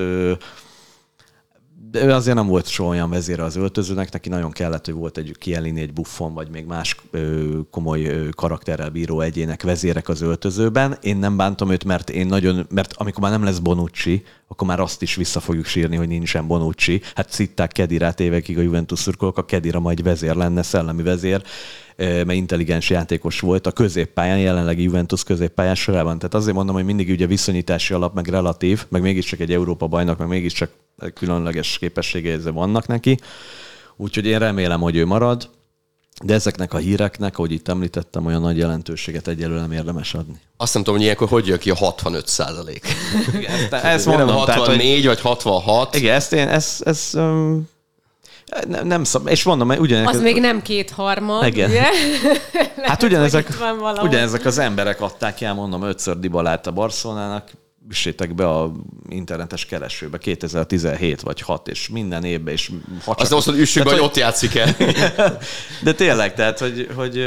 de 1.92 2.04
ő 2.04 2.12
azért 2.12 2.36
nem 2.36 2.46
volt 2.46 2.68
soha 2.68 2.88
olyan 2.88 3.10
vezére 3.10 3.44
az 3.44 3.56
öltözőnek, 3.56 4.12
neki 4.12 4.28
nagyon 4.28 4.50
kellett, 4.50 4.84
hogy 4.84 4.94
volt 4.94 5.18
egy 5.18 5.36
Kielini, 5.38 5.80
egy 5.80 5.92
Buffon, 5.92 6.34
vagy 6.34 6.48
még 6.48 6.66
más 6.66 6.96
ö, 7.10 7.58
komoly 7.70 8.04
ö, 8.04 8.28
karakterrel 8.28 8.90
bíró 8.90 9.20
egyének 9.20 9.62
vezérek 9.62 10.08
az 10.08 10.20
öltözőben. 10.20 10.98
Én 11.02 11.16
nem 11.16 11.36
bántom 11.36 11.70
őt, 11.70 11.84
mert 11.84 12.10
én 12.10 12.26
nagyon, 12.26 12.66
mert 12.70 12.92
amikor 12.96 13.22
már 13.22 13.30
nem 13.30 13.44
lesz 13.44 13.58
Bonucci, 13.58 14.24
akkor 14.48 14.66
már 14.66 14.80
azt 14.80 15.02
is 15.02 15.14
vissza 15.14 15.40
fogjuk 15.40 15.64
sírni, 15.64 15.96
hogy 15.96 16.08
nincsen 16.08 16.46
Bonucci. 16.46 17.00
Hát 17.14 17.30
szitták 17.30 17.72
Kedirát 17.72 18.20
évekig 18.20 18.58
a 18.58 18.62
Juventus 18.62 18.98
szurkolók, 18.98 19.38
a 19.38 19.44
Kedira 19.44 19.80
majd 19.80 20.02
vezér 20.02 20.34
lenne, 20.34 20.62
szellemi 20.62 21.02
vezér 21.02 21.42
mert 21.96 22.32
intelligens 22.32 22.90
játékos 22.90 23.40
volt 23.40 23.66
a 23.66 23.72
középpályán, 23.72 24.38
jelenlegi 24.38 24.82
Juventus 24.82 25.24
középpályán 25.24 25.74
sorában. 25.74 26.16
Tehát 26.18 26.34
azért 26.34 26.54
mondom, 26.54 26.74
hogy 26.74 26.84
mindig 26.84 27.08
ugye 27.08 27.26
viszonyítási 27.26 27.94
alap, 27.94 28.14
meg 28.14 28.28
relatív, 28.28 28.84
meg 28.88 29.02
mégiscsak 29.02 29.40
egy 29.40 29.52
Európa 29.52 29.86
bajnak, 29.86 30.18
meg 30.18 30.28
mégiscsak 30.28 30.70
különleges 31.14 31.78
képességei 31.78 32.36
vannak 32.36 32.86
neki. 32.86 33.18
Úgyhogy 33.96 34.26
én 34.26 34.38
remélem, 34.38 34.80
hogy 34.80 34.96
ő 34.96 35.06
marad. 35.06 35.50
De 36.24 36.34
ezeknek 36.34 36.74
a 36.74 36.76
híreknek, 36.76 37.38
ahogy 37.38 37.52
itt 37.52 37.68
említettem, 37.68 38.26
olyan 38.26 38.40
nagy 38.40 38.56
jelentőséget 38.56 39.28
egyelőre 39.28 39.60
nem 39.60 39.72
érdemes 39.72 40.14
adni. 40.14 40.40
Azt 40.56 40.74
nem 40.74 40.82
tudom, 40.82 40.98
hogy 40.98 41.04
ilyenkor 41.06 41.28
hogy 41.28 41.46
jön 41.46 41.58
ki 41.58 41.70
a 41.70 41.74
65 41.74 42.28
százalék. 42.28 42.86
ezt 43.70 44.06
mondom, 44.06 44.28
64 44.28 44.44
tehát, 44.46 44.66
hogy... 44.66 45.04
vagy 45.04 45.20
66. 45.20 45.96
Igen, 45.96 46.14
ezt 46.14 46.32
én, 46.32 46.48
ez, 46.48 46.76
ez 46.84 47.10
um, 47.14 47.68
nem, 48.68 48.86
nem 48.86 49.04
szab, 49.04 49.28
és 49.28 49.42
mondom, 49.42 49.68
hogy 49.68 49.78
ugyanezek... 49.78 50.14
Az 50.14 50.20
még 50.20 50.40
nem 50.40 50.62
kétharmad, 50.62 51.46
Igen. 51.46 51.70
ugye? 51.70 51.84
hát 52.88 53.02
ugyanezek, 53.02 53.48
ugyanezek 54.02 54.44
az 54.44 54.58
emberek 54.58 55.00
adták 55.00 55.40
el, 55.40 55.54
mondom, 55.54 55.82
ötször 55.82 56.18
Dibalát 56.18 56.66
a 56.66 56.70
Barcelonának, 56.70 57.50
üssétek 57.90 58.34
be 58.34 58.48
a 58.48 58.72
internetes 59.08 59.66
keresőbe 59.66 60.18
2017 60.18 61.20
vagy 61.20 61.40
6, 61.40 61.68
és 61.68 61.88
minden 61.88 62.24
évben, 62.24 62.52
és 62.52 62.70
ha 63.04 63.14
csak... 63.14 63.32
Azt 63.32 63.46
hogy 63.46 63.58
üssük, 63.58 63.88
hogy 63.88 63.98
ott 63.98 64.16
játszik 64.16 64.54
el. 64.54 64.76
De 65.82 65.92
tényleg, 65.92 66.34
tehát, 66.34 66.58
hogy, 66.58 66.88
hogy 66.96 67.26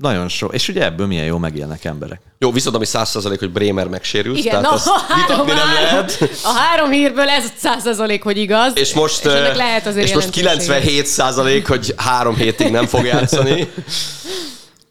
nagyon 0.00 0.28
sok, 0.28 0.54
és 0.54 0.68
ugye 0.68 0.84
ebből 0.84 1.06
milyen 1.06 1.24
jó 1.24 1.38
megélnek 1.38 1.84
emberek. 1.84 2.20
Jó, 2.38 2.52
viszont 2.52 2.76
ami 2.76 2.84
100% 2.88 3.36
hogy 3.38 3.50
Bremer 3.50 3.88
megsérült, 3.88 4.38
Igen, 4.38 4.62
tehát 4.62 4.84
na, 4.84 4.92
a 4.92 5.04
három, 5.08 5.46
nem 5.46 5.56
lehet. 5.56 6.18
A 6.44 6.52
három 6.52 6.90
hírből 6.90 7.28
ez 7.28 7.44
100% 7.62 8.20
hogy 8.22 8.38
igaz. 8.38 8.72
És 8.74 8.94
most, 8.94 9.24
és 9.24 9.56
lehet 9.56 9.86
azért 9.86 10.06
és 10.06 10.14
most 10.14 10.28
97% 10.32 11.64
hogy 11.66 11.94
három 11.96 12.34
hétig 12.34 12.70
nem 12.70 12.86
fog 12.86 13.04
játszani. 13.04 13.68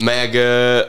Meg 0.03 0.35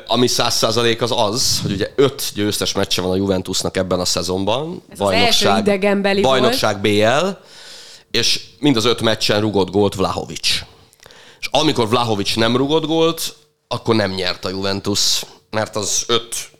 ami 0.06 0.26
száz 0.26 0.54
százalék 0.54 1.02
az 1.02 1.12
az, 1.16 1.60
hogy 1.62 1.72
ugye 1.72 1.92
öt 1.94 2.32
győztes 2.34 2.72
meccse 2.72 3.02
van 3.02 3.10
a 3.10 3.16
Juventusnak 3.16 3.76
ebben 3.76 4.00
a 4.00 4.04
szezonban. 4.04 4.82
Ez 4.88 4.98
bajnokság, 4.98 5.68
az 5.68 5.84
első 5.84 6.20
bajnokság. 6.20 6.80
BL, 6.80 7.28
és 8.10 8.40
mind 8.58 8.76
az 8.76 8.84
öt 8.84 9.00
meccsen 9.00 9.40
rugott 9.40 9.70
gólt 9.70 9.94
Vlahovics. 9.94 10.64
És 11.40 11.48
amikor 11.50 11.88
Vlahovics 11.88 12.36
nem 12.36 12.56
rugott 12.56 12.86
gólt, 12.86 13.36
akkor 13.68 13.94
nem 13.94 14.10
nyert 14.10 14.44
a 14.44 14.48
Juventus, 14.48 15.22
mert 15.50 15.76
az 15.76 16.04
öt 16.06 16.50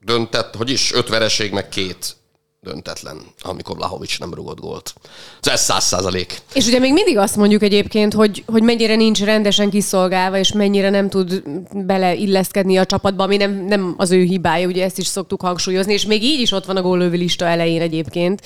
döntett, 0.00 0.54
hogy 0.54 0.70
is, 0.70 0.92
öt 0.92 1.08
vereség, 1.08 1.52
meg 1.52 1.68
két 1.68 2.16
döntetlen, 2.64 3.16
amikor 3.40 3.76
Vlahovics 3.76 4.20
nem 4.20 4.34
rugott 4.34 4.60
gólt. 4.60 4.94
Ez 5.40 5.60
száz 5.60 5.84
százalék. 5.84 6.38
És 6.54 6.66
ugye 6.66 6.78
még 6.78 6.92
mindig 6.92 7.18
azt 7.18 7.36
mondjuk 7.36 7.62
egyébként, 7.62 8.12
hogy, 8.12 8.42
hogy 8.46 8.62
mennyire 8.62 8.94
nincs 8.94 9.22
rendesen 9.22 9.70
kiszolgálva, 9.70 10.38
és 10.38 10.52
mennyire 10.52 10.90
nem 10.90 11.08
tud 11.08 11.42
beleilleszkedni 11.72 12.76
a 12.76 12.84
csapatba, 12.84 13.22
ami 13.22 13.36
nem, 13.36 13.64
nem 13.64 13.94
az 13.96 14.10
ő 14.10 14.22
hibája, 14.22 14.66
ugye 14.66 14.84
ezt 14.84 14.98
is 14.98 15.06
szoktuk 15.06 15.40
hangsúlyozni, 15.40 15.92
és 15.92 16.06
még 16.06 16.22
így 16.22 16.40
is 16.40 16.52
ott 16.52 16.64
van 16.64 16.76
a 16.76 16.82
gólővi 16.82 17.16
lista 17.16 17.44
elején 17.44 17.80
egyébként. 17.80 18.42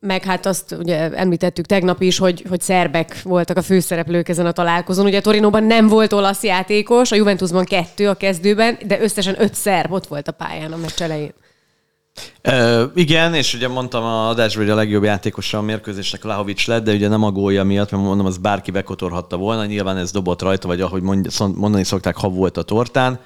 Meg 0.00 0.24
hát 0.24 0.46
azt 0.46 0.76
ugye 0.78 1.10
említettük 1.10 1.66
tegnap 1.66 2.02
is, 2.02 2.18
hogy, 2.18 2.44
hogy 2.48 2.60
szerbek 2.60 3.22
voltak 3.22 3.56
a 3.56 3.62
főszereplők 3.62 4.28
ezen 4.28 4.46
a 4.46 4.52
találkozón. 4.52 5.06
Ugye 5.06 5.20
Torinóban 5.20 5.64
nem 5.64 5.88
volt 5.88 6.12
olasz 6.12 6.42
játékos, 6.42 7.12
a 7.12 7.16
Juventusban 7.16 7.64
kettő 7.64 8.08
a 8.08 8.14
kezdőben, 8.14 8.78
de 8.86 9.00
összesen 9.00 9.42
öt 9.42 9.54
szerb 9.54 9.92
ott 9.92 10.06
volt 10.06 10.28
a 10.28 10.32
pályán 10.32 10.72
a 10.72 10.76
meccs 10.76 11.00
elején. 11.02 11.32
Uh, 12.48 12.82
igen, 12.94 13.34
és 13.34 13.54
ugye 13.54 13.68
mondtam 13.68 14.04
a 14.04 14.28
adásban, 14.28 14.62
hogy 14.62 14.72
a 14.72 14.76
legjobb 14.76 15.02
játékosa 15.02 15.58
a 15.58 15.62
mérkőzésnek 15.62 16.24
Lahovics 16.24 16.66
lett, 16.66 16.84
de 16.84 16.92
ugye 16.92 17.08
nem 17.08 17.22
a 17.22 17.30
gólja 17.30 17.64
miatt, 17.64 17.90
mert 17.90 18.04
mondom, 18.04 18.26
az 18.26 18.38
bárki 18.38 18.70
bekotorhatta 18.70 19.36
volna, 19.36 19.64
nyilván 19.64 19.96
ez 19.96 20.10
dobott 20.10 20.42
rajta, 20.42 20.68
vagy 20.68 20.80
ahogy 20.80 21.02
mondani 21.38 21.84
szokták, 21.84 22.16
ha 22.16 22.28
volt 22.28 22.56
a 22.56 22.62
tortán 22.62 23.20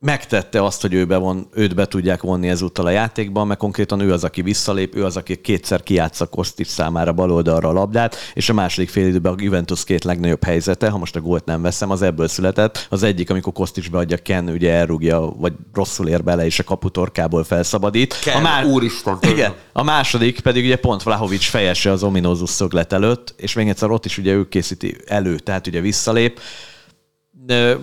megtette 0.00 0.64
azt, 0.64 0.80
hogy 0.80 0.94
ő 0.94 1.04
bevon, 1.04 1.48
őt 1.52 1.74
be 1.74 1.86
tudják 1.86 2.20
vonni 2.22 2.48
ezúttal 2.48 2.86
a 2.86 2.90
játékban, 2.90 3.46
mert 3.46 3.58
konkrétan 3.58 4.00
ő 4.00 4.12
az, 4.12 4.24
aki 4.24 4.42
visszalép, 4.42 4.96
ő 4.96 5.04
az, 5.04 5.16
aki 5.16 5.40
kétszer 5.40 5.82
kiátsza 5.82 6.26
Kostic 6.26 6.68
számára 6.68 7.12
baloldalra 7.12 7.68
a 7.68 7.72
labdát, 7.72 8.16
és 8.34 8.48
a 8.48 8.52
második 8.52 8.88
fél 8.88 9.06
időben 9.06 9.32
a 9.32 9.36
Juventus 9.38 9.84
két 9.84 10.04
legnagyobb 10.04 10.44
helyzete, 10.44 10.88
ha 10.88 10.98
most 10.98 11.16
a 11.16 11.20
gólt 11.20 11.44
nem 11.44 11.62
veszem, 11.62 11.90
az 11.90 12.02
ebből 12.02 12.28
született. 12.28 12.86
Az 12.90 13.02
egyik, 13.02 13.30
amikor 13.30 13.52
Kostic 13.52 13.88
beadja 13.88 14.16
Ken, 14.16 14.48
ugye 14.48 14.72
elrúgja, 14.72 15.20
vagy 15.20 15.52
rosszul 15.74 16.08
ér 16.08 16.24
bele, 16.24 16.44
és 16.44 16.58
a 16.58 16.64
kaputorkából 16.64 17.44
felszabadít. 17.44 18.18
Ken, 18.20 18.36
a 18.36 18.40
má- 18.40 18.64
úristen. 18.64 19.18
Igen, 19.20 19.54
a 19.72 19.82
második 19.82 20.40
pedig 20.40 20.64
ugye 20.64 20.76
pont 20.76 21.02
Vlahovics 21.02 21.48
fejese 21.48 21.90
az 21.90 22.02
ominózus 22.02 22.50
szöglet 22.50 22.92
előtt, 22.92 23.34
és 23.36 23.52
még 23.52 23.68
egyszer 23.68 23.90
ott 23.90 24.04
is 24.04 24.18
ugye 24.18 24.32
ő 24.32 24.48
készíti 24.48 24.96
elő, 25.06 25.38
tehát 25.38 25.66
ugye 25.66 25.80
visszalép 25.80 26.40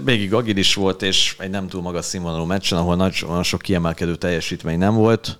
végig 0.04 0.34
agilis 0.34 0.74
volt, 0.74 1.02
és 1.02 1.36
egy 1.40 1.50
nem 1.50 1.68
túl 1.68 1.82
magas 1.82 2.06
színvonalú 2.06 2.46
meccsen, 2.46 2.78
ahol 2.78 2.96
nagy, 2.96 3.26
sok 3.44 3.62
kiemelkedő 3.62 4.16
teljesítmény 4.16 4.78
nem 4.78 4.94
volt. 4.94 5.40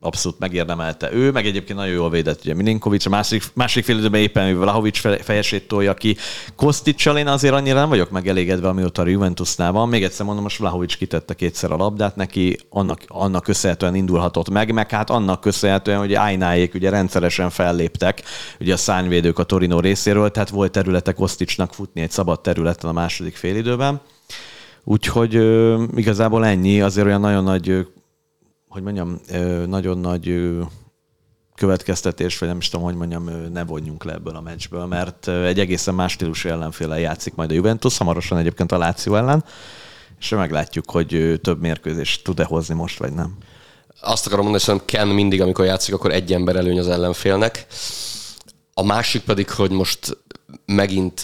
Abszolút 0.00 0.38
megérdemelte 0.38 1.12
ő, 1.12 1.30
meg 1.30 1.46
egyébként 1.46 1.78
nagyon 1.78 1.94
jól 1.94 2.10
védett 2.10 2.40
ugye 2.40 2.54
Milinkovic, 2.54 3.06
a 3.06 3.08
másik, 3.08 3.44
másik 3.54 3.84
fél 3.84 3.98
időben 3.98 4.20
éppen 4.20 4.58
Vlahovic 4.58 4.98
fejesét 5.22 5.68
tolja 5.68 5.94
ki. 5.94 6.16
Kosticsal 6.56 7.18
én 7.18 7.26
azért 7.26 7.54
annyira 7.54 7.78
nem 7.78 7.88
vagyok 7.88 8.10
megelégedve, 8.10 8.68
amióta 8.68 9.02
a 9.02 9.06
Juventusnál 9.06 9.72
van. 9.72 9.88
Még 9.88 10.02
egyszer 10.02 10.26
mondom, 10.26 10.42
most 10.42 10.58
Vlahovic 10.58 10.96
kitette 10.96 11.34
kétszer 11.34 11.72
a 11.72 11.76
labdát 11.76 12.16
neki, 12.16 12.58
annak, 12.68 13.02
annak 13.06 13.42
köszönhetően 13.42 13.94
indulhatott 13.94 14.50
meg, 14.50 14.72
meg 14.72 14.90
hát 14.90 15.10
annak 15.10 15.40
köszönhetően, 15.40 15.98
hogy 15.98 16.14
Ájnáék 16.14 16.74
ugye 16.74 16.90
rendszeresen 16.90 17.50
felléptek, 17.50 18.22
ugye 18.60 18.72
a 18.72 18.76
szányvédők 18.76 19.38
a 19.38 19.44
Torino 19.44 19.80
részéről, 19.80 20.30
tehát 20.30 20.48
volt 20.48 20.72
területe 20.72 21.12
Kosticsnak 21.12 21.74
futni 21.74 22.00
egy 22.00 22.10
szabad 22.10 22.40
területen 22.40 22.90
a 22.90 22.92
második 22.92 23.36
félidőben. 23.36 24.00
Úgyhogy 24.84 25.34
ö, 25.34 25.82
igazából 25.96 26.46
ennyi, 26.46 26.80
azért 26.80 27.06
olyan 27.06 27.20
nagyon 27.20 27.44
nagy 27.44 27.86
hogy 28.78 28.94
mondjam, 28.94 29.20
nagyon 29.66 29.98
nagy 29.98 30.56
következtetés, 31.54 32.38
vagy 32.38 32.48
nem 32.48 32.58
is 32.58 32.68
tudom, 32.68 32.84
hogy 32.86 32.94
mondjam, 32.94 33.24
ne 33.52 33.64
vonjunk 33.64 34.04
le 34.04 34.12
ebből 34.12 34.36
a 34.36 34.40
meccsből, 34.40 34.86
mert 34.86 35.28
egy 35.28 35.60
egészen 35.60 35.94
más 35.94 36.12
stílusú 36.12 36.48
ellenféle 36.48 36.98
játszik 36.98 37.34
majd 37.34 37.50
a 37.50 37.54
Juventus, 37.54 37.98
hamarosan 37.98 38.38
egyébként 38.38 38.72
a 38.72 38.78
Láció 38.78 39.14
ellen, 39.14 39.44
és 40.20 40.28
meglátjuk, 40.28 40.90
hogy 40.90 41.40
több 41.42 41.60
mérkőzést 41.60 42.24
tud-e 42.24 42.44
hozni 42.44 42.74
most, 42.74 42.98
vagy 42.98 43.12
nem. 43.12 43.36
Azt 44.00 44.26
akarom 44.26 44.44
mondani, 44.44 44.64
hogy 44.66 44.84
Ken 44.84 45.08
mindig, 45.08 45.40
amikor 45.40 45.64
játszik, 45.64 45.94
akkor 45.94 46.12
egy 46.12 46.32
ember 46.32 46.56
előny 46.56 46.78
az 46.78 46.88
ellenfélnek. 46.88 47.66
A 48.74 48.84
másik 48.84 49.22
pedig, 49.22 49.50
hogy 49.50 49.70
most 49.70 50.18
megint 50.64 51.20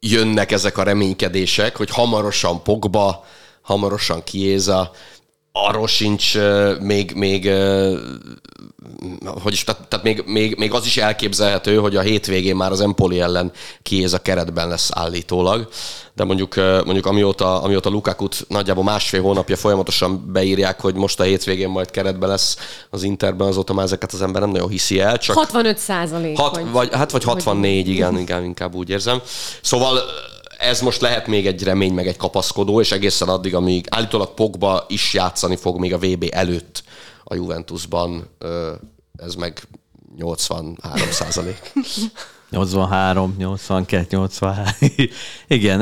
jönnek 0.00 0.52
ezek 0.52 0.78
a 0.78 0.82
reménykedések, 0.82 1.76
hogy 1.76 1.90
hamarosan 1.90 2.62
Pogba, 2.62 3.24
hamarosan 3.62 4.24
Kiéza, 4.24 4.90
arról 5.64 5.86
sincs 5.86 6.38
még, 6.80 7.12
még 7.14 7.50
hogy 9.42 9.52
is, 9.52 9.64
tehát, 9.64 9.88
tehát 9.88 10.04
még, 10.04 10.22
még, 10.26 10.56
még, 10.56 10.72
az 10.72 10.86
is 10.86 10.96
elképzelhető, 10.96 11.76
hogy 11.76 11.96
a 11.96 12.00
hétvégén 12.00 12.56
már 12.56 12.70
az 12.70 12.80
Empoli 12.80 13.20
ellen 13.20 13.52
kiéz 13.82 14.12
a 14.12 14.18
keretben 14.18 14.68
lesz 14.68 14.90
állítólag, 14.92 15.68
de 16.14 16.24
mondjuk, 16.24 16.54
mondjuk 16.84 17.06
amióta, 17.06 17.62
amióta 17.62 17.88
Lukakut 17.88 18.44
nagyjából 18.48 18.84
másfél 18.84 19.22
hónapja 19.22 19.56
folyamatosan 19.56 20.32
beírják, 20.32 20.80
hogy 20.80 20.94
most 20.94 21.20
a 21.20 21.22
hétvégén 21.22 21.68
majd 21.68 21.90
keretben 21.90 22.28
lesz 22.28 22.56
az 22.90 23.02
Interben, 23.02 23.46
azóta 23.46 23.74
már 23.74 23.84
ezeket 23.84 24.12
az 24.12 24.22
ember 24.22 24.40
nem 24.40 24.50
nagyon 24.50 24.68
hiszi 24.68 25.00
el. 25.00 25.18
Csak 25.18 25.36
65 25.36 25.78
százalék. 25.78 26.38
Hat, 26.38 26.60
vagy, 26.72 26.88
hát 26.92 27.10
vagy 27.10 27.24
64, 27.24 27.84
hogy... 27.84 27.94
igen, 27.94 28.18
igen, 28.18 28.44
inkább 28.44 28.74
úgy 28.74 28.90
érzem. 28.90 29.20
Szóval 29.62 30.00
ez 30.58 30.80
most 30.80 31.00
lehet 31.00 31.26
még 31.26 31.46
egy 31.46 31.62
remény, 31.62 31.92
meg 31.92 32.06
egy 32.06 32.16
kapaszkodó, 32.16 32.80
és 32.80 32.92
egészen 32.92 33.28
addig, 33.28 33.54
amíg 33.54 33.86
állítólag 33.90 34.34
Pogba 34.34 34.84
is 34.88 35.14
játszani 35.14 35.56
fog 35.56 35.78
még 35.78 35.92
a 35.92 35.98
VB 35.98 36.28
előtt 36.30 36.82
a 37.24 37.34
Juventusban, 37.34 38.30
ez 39.16 39.34
meg 39.34 39.62
83 40.16 41.10
százalék. 41.10 41.72
83, 42.50 43.34
82, 43.38 44.06
83. 44.16 44.64
Igen, 45.46 45.80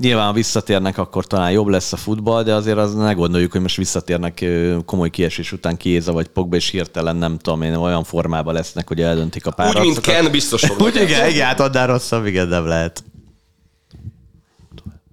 nyilván 0.00 0.34
visszatérnek, 0.34 0.98
akkor 0.98 1.26
talán 1.26 1.50
jobb 1.50 1.66
lesz 1.66 1.92
a 1.92 1.96
futball, 1.96 2.42
de 2.42 2.54
azért 2.54 2.78
az 2.78 2.94
ne 2.94 3.12
gondoljuk, 3.12 3.52
hogy 3.52 3.60
most 3.60 3.76
visszatérnek 3.76 4.44
komoly 4.84 5.10
kiesés 5.10 5.52
után 5.52 5.76
Kiéza 5.76 6.12
vagy 6.12 6.28
Pogba, 6.28 6.56
és 6.56 6.68
hirtelen 6.68 7.16
nem 7.16 7.38
tudom 7.38 7.62
én, 7.62 7.74
olyan 7.74 8.04
formában 8.04 8.54
lesznek, 8.54 8.88
hogy 8.88 9.00
eldöntik 9.00 9.46
a 9.46 9.50
párat. 9.50 9.78
Úgy, 9.78 9.82
mint 9.82 10.00
Ken, 10.00 10.30
biztos 10.30 10.70
Úgy, 10.78 10.96
igen, 10.96 11.28
igen, 11.28 11.46
hát 11.46 11.60
annál 11.60 11.86
rosszabb, 11.86 12.26
igen, 12.26 12.48
nem 12.48 12.66
lehet. 12.66 13.04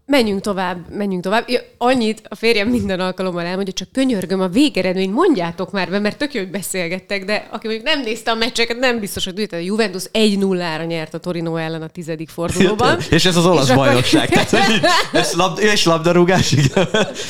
Menjünk 0.09 0.41
tovább, 0.41 0.77
menjünk 0.91 1.23
tovább. 1.23 1.49
Ja, 1.49 1.59
annyit 1.77 2.21
a 2.27 2.35
férjem 2.35 2.67
minden 2.67 2.99
alkalommal 2.99 3.45
elmondja, 3.45 3.73
csak 3.73 3.87
könyörgöm 3.91 4.41
a 4.41 4.47
végeredményt, 4.47 5.13
mondjátok 5.13 5.71
már 5.71 5.89
be, 5.89 5.99
mert 5.99 6.17
tök 6.17 6.33
jó, 6.33 6.41
hogy 6.41 6.49
beszélgettek, 6.51 7.25
de 7.25 7.47
aki 7.51 7.67
mondjuk 7.67 7.87
nem 7.87 8.01
nézte 8.01 8.31
a 8.31 8.35
meccseket, 8.35 8.79
nem 8.79 8.99
biztos, 8.99 9.23
hogy 9.23 9.33
tudja, 9.33 9.57
a 9.57 9.61
Juventus 9.61 10.03
1-0-ra 10.13 10.87
nyert 10.87 11.13
a 11.13 11.17
Torino 11.17 11.55
ellen 11.55 11.81
a 11.81 11.87
tizedik 11.87 12.29
fordulóban. 12.29 12.99
és 13.09 13.25
ez 13.25 13.35
az 13.35 13.45
olasz 13.45 13.69
bajnokság. 13.69 14.29
Akkor... 14.31 14.45
Tehát, 14.49 14.81
ez 15.13 15.33
lab, 15.33 15.59
és 15.59 15.85
labdarúgás, 15.85 16.51
igen. 16.51 16.87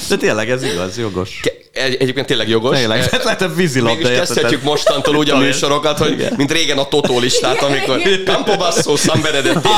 De 0.10 0.18
tényleg 0.18 0.50
ez 0.50 0.64
igaz, 0.64 0.98
jogos. 0.98 1.40
Egy, 1.74 1.96
egyébként 2.00 2.26
tényleg 2.28 2.50
jogos. 2.50 2.78
Tényleg, 2.78 3.10
hát 3.10 3.24
lehet 3.30 3.42
a 3.42 3.54
vízilabda. 3.54 4.08
Mégis 4.08 4.18
kezdhetjük 4.18 4.64
mostantól 4.64 5.16
úgy 5.16 5.30
a 5.30 5.38
műsorokat, 5.38 5.98
hogy 5.98 6.28
mint 6.38 6.52
régen 6.52 6.78
a 6.78 6.88
Totó 6.88 7.20
listát, 7.20 7.62
amikor 7.62 8.02
Campobasso, 8.26 8.96
San 8.96 9.22
Benedetto, 9.22 9.70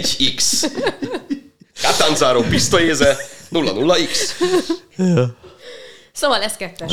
1-1-X. 0.00 0.64
Catanzaro 1.80 2.42
pisztolyéze 2.42 3.16
0-0-X. 3.52 4.30
Szóval 6.12 6.38
lesz 6.38 6.56
kettes. 6.56 6.92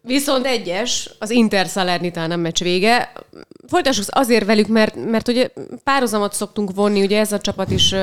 viszont 0.00 0.46
egyes, 0.46 1.10
az 1.18 1.30
Inter 1.30 1.66
Salernitán 1.66 2.40
meccs 2.40 2.62
vége. 2.62 3.12
Folytassuk 3.68 4.04
azért 4.08 4.44
velük, 4.44 4.66
mert, 4.66 4.94
mert 5.10 5.28
ugye 5.28 5.48
párhuzamot 5.84 6.32
szoktunk 6.32 6.74
vonni, 6.74 7.02
ugye 7.02 7.18
ez 7.18 7.32
a 7.32 7.40
csapat 7.40 7.70
is 7.70 7.94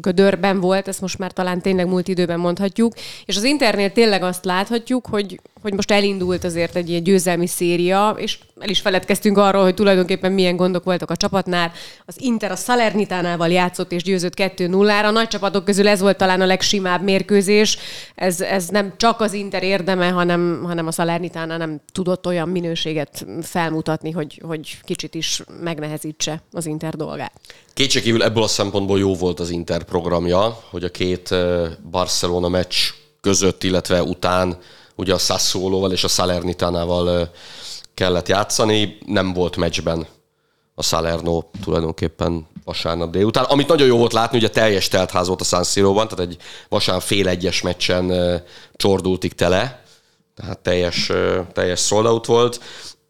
gödörben 0.00 0.60
volt, 0.60 0.88
ezt 0.88 1.00
most 1.00 1.18
már 1.18 1.32
talán 1.32 1.60
tényleg 1.60 1.86
múlt 1.86 2.08
időben 2.08 2.38
mondhatjuk, 2.38 2.92
és 3.24 3.36
az 3.36 3.44
Internél 3.44 3.92
tényleg 3.92 4.22
azt 4.22 4.44
láthatjuk, 4.44 5.06
hogy, 5.06 5.40
hogy 5.66 5.74
most 5.74 5.90
elindult 5.90 6.44
azért 6.44 6.76
egy 6.76 6.88
ilyen 6.88 7.02
győzelmi 7.02 7.46
széria, 7.46 8.14
és 8.18 8.38
el 8.60 8.68
is 8.68 8.80
feledkeztünk 8.80 9.38
arról, 9.38 9.62
hogy 9.62 9.74
tulajdonképpen 9.74 10.32
milyen 10.32 10.56
gondok 10.56 10.84
voltak 10.84 11.10
a 11.10 11.16
csapatnál. 11.16 11.72
Az 12.04 12.14
Inter 12.18 12.50
a 12.50 12.56
Salernitánával 12.56 13.48
játszott 13.48 13.92
és 13.92 14.02
győzött 14.02 14.32
2-0-ra. 14.36 15.04
A 15.04 15.10
nagy 15.10 15.28
csapatok 15.28 15.64
közül 15.64 15.88
ez 15.88 16.00
volt 16.00 16.16
talán 16.16 16.40
a 16.40 16.46
legsimább 16.46 17.02
mérkőzés. 17.02 17.78
Ez, 18.14 18.40
ez 18.40 18.68
nem 18.68 18.94
csak 18.96 19.20
az 19.20 19.32
Inter 19.32 19.62
érdeme, 19.62 20.08
hanem, 20.08 20.62
hanem 20.64 20.86
a 20.86 20.90
Salernitánál 20.90 21.58
nem 21.58 21.80
tudott 21.92 22.26
olyan 22.26 22.48
minőséget 22.48 23.26
felmutatni, 23.42 24.10
hogy, 24.10 24.42
hogy 24.44 24.78
kicsit 24.82 25.14
is 25.14 25.42
megnehezítse 25.62 26.42
az 26.52 26.66
Inter 26.66 26.94
dolgát. 26.94 27.32
Kétségkívül 27.74 28.22
ebből 28.22 28.42
a 28.42 28.48
szempontból 28.48 28.98
jó 28.98 29.14
volt 29.14 29.40
az 29.40 29.50
Inter 29.50 29.84
programja, 29.84 30.58
hogy 30.70 30.84
a 30.84 30.88
két 30.88 31.34
Barcelona 31.90 32.48
meccs 32.48 32.74
között, 33.20 33.62
illetve 33.62 34.02
után 34.02 34.58
ugye 34.96 35.14
a 35.14 35.18
Sassuolo-val 35.18 35.92
és 35.92 36.04
a 36.04 36.08
Salernitánával 36.08 37.30
kellett 37.94 38.28
játszani, 38.28 38.98
nem 39.06 39.32
volt 39.32 39.56
meccsben 39.56 40.06
a 40.74 40.82
Salerno 40.82 41.42
tulajdonképpen 41.64 42.46
vasárnap 42.64 43.10
délután. 43.10 43.44
Amit 43.44 43.68
nagyon 43.68 43.86
jó 43.86 43.96
volt 43.96 44.12
látni, 44.12 44.38
ugye 44.38 44.48
teljes 44.48 44.88
teltház 44.88 45.26
volt 45.26 45.40
a 45.40 45.44
San 45.44 45.64
Siro-ban, 45.64 46.08
tehát 46.08 46.26
egy 46.30 46.36
vasárnap 46.68 47.04
fél 47.04 47.28
egyes 47.28 47.62
meccsen 47.62 48.12
csordultig 48.74 49.32
tele, 49.32 49.82
tehát 50.36 50.58
teljes, 50.58 51.12
teljes 51.52 51.80
sold 51.80 52.06
out 52.06 52.26
volt. 52.26 52.60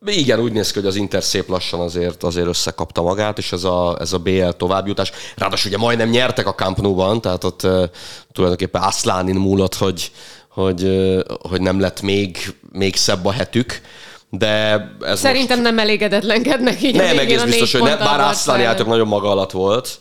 Igen, 0.06 0.40
úgy 0.40 0.52
néz 0.52 0.70
ki, 0.70 0.78
hogy 0.78 0.88
az 0.88 0.94
Inter 0.94 1.22
szép 1.22 1.48
lassan 1.48 1.80
azért, 1.80 2.22
azért 2.22 2.46
összekapta 2.46 3.02
magát, 3.02 3.38
és 3.38 3.52
ez 3.52 3.64
a, 3.64 3.96
ez 4.00 4.12
a 4.12 4.18
BL 4.18 4.48
továbbjutás. 4.48 5.12
Ráadásul 5.36 5.70
ugye 5.70 5.80
majdnem 5.80 6.08
nyertek 6.08 6.46
a 6.46 6.54
Camp 6.54 6.80
Nou-ban, 6.80 7.20
tehát 7.20 7.44
ott 7.44 7.62
uh, 7.62 7.84
tulajdonképpen 8.32 8.82
Aszlánin 8.82 9.34
múlott, 9.34 9.74
hogy, 9.74 10.10
hogy, 10.56 10.90
hogy 11.48 11.60
nem 11.60 11.80
lett 11.80 12.02
még, 12.02 12.54
még 12.72 12.96
szebb 12.96 13.24
a 13.24 13.32
hetük. 13.32 13.80
De 14.30 14.86
ez 15.00 15.18
Szerintem 15.18 15.58
most... 15.58 15.70
nem 15.70 15.78
elégedetlenkednek 15.78 16.82
így 16.82 16.94
Nem, 16.94 17.18
egész 17.18 17.42
biztos, 17.42 17.72
hogy 17.72 17.82
ne, 17.82 17.96
bár 17.96 18.20
Aszláni 18.20 18.62
játok 18.62 18.86
nagyon 18.86 19.06
maga 19.06 19.30
alatt 19.30 19.50
volt, 19.50 20.00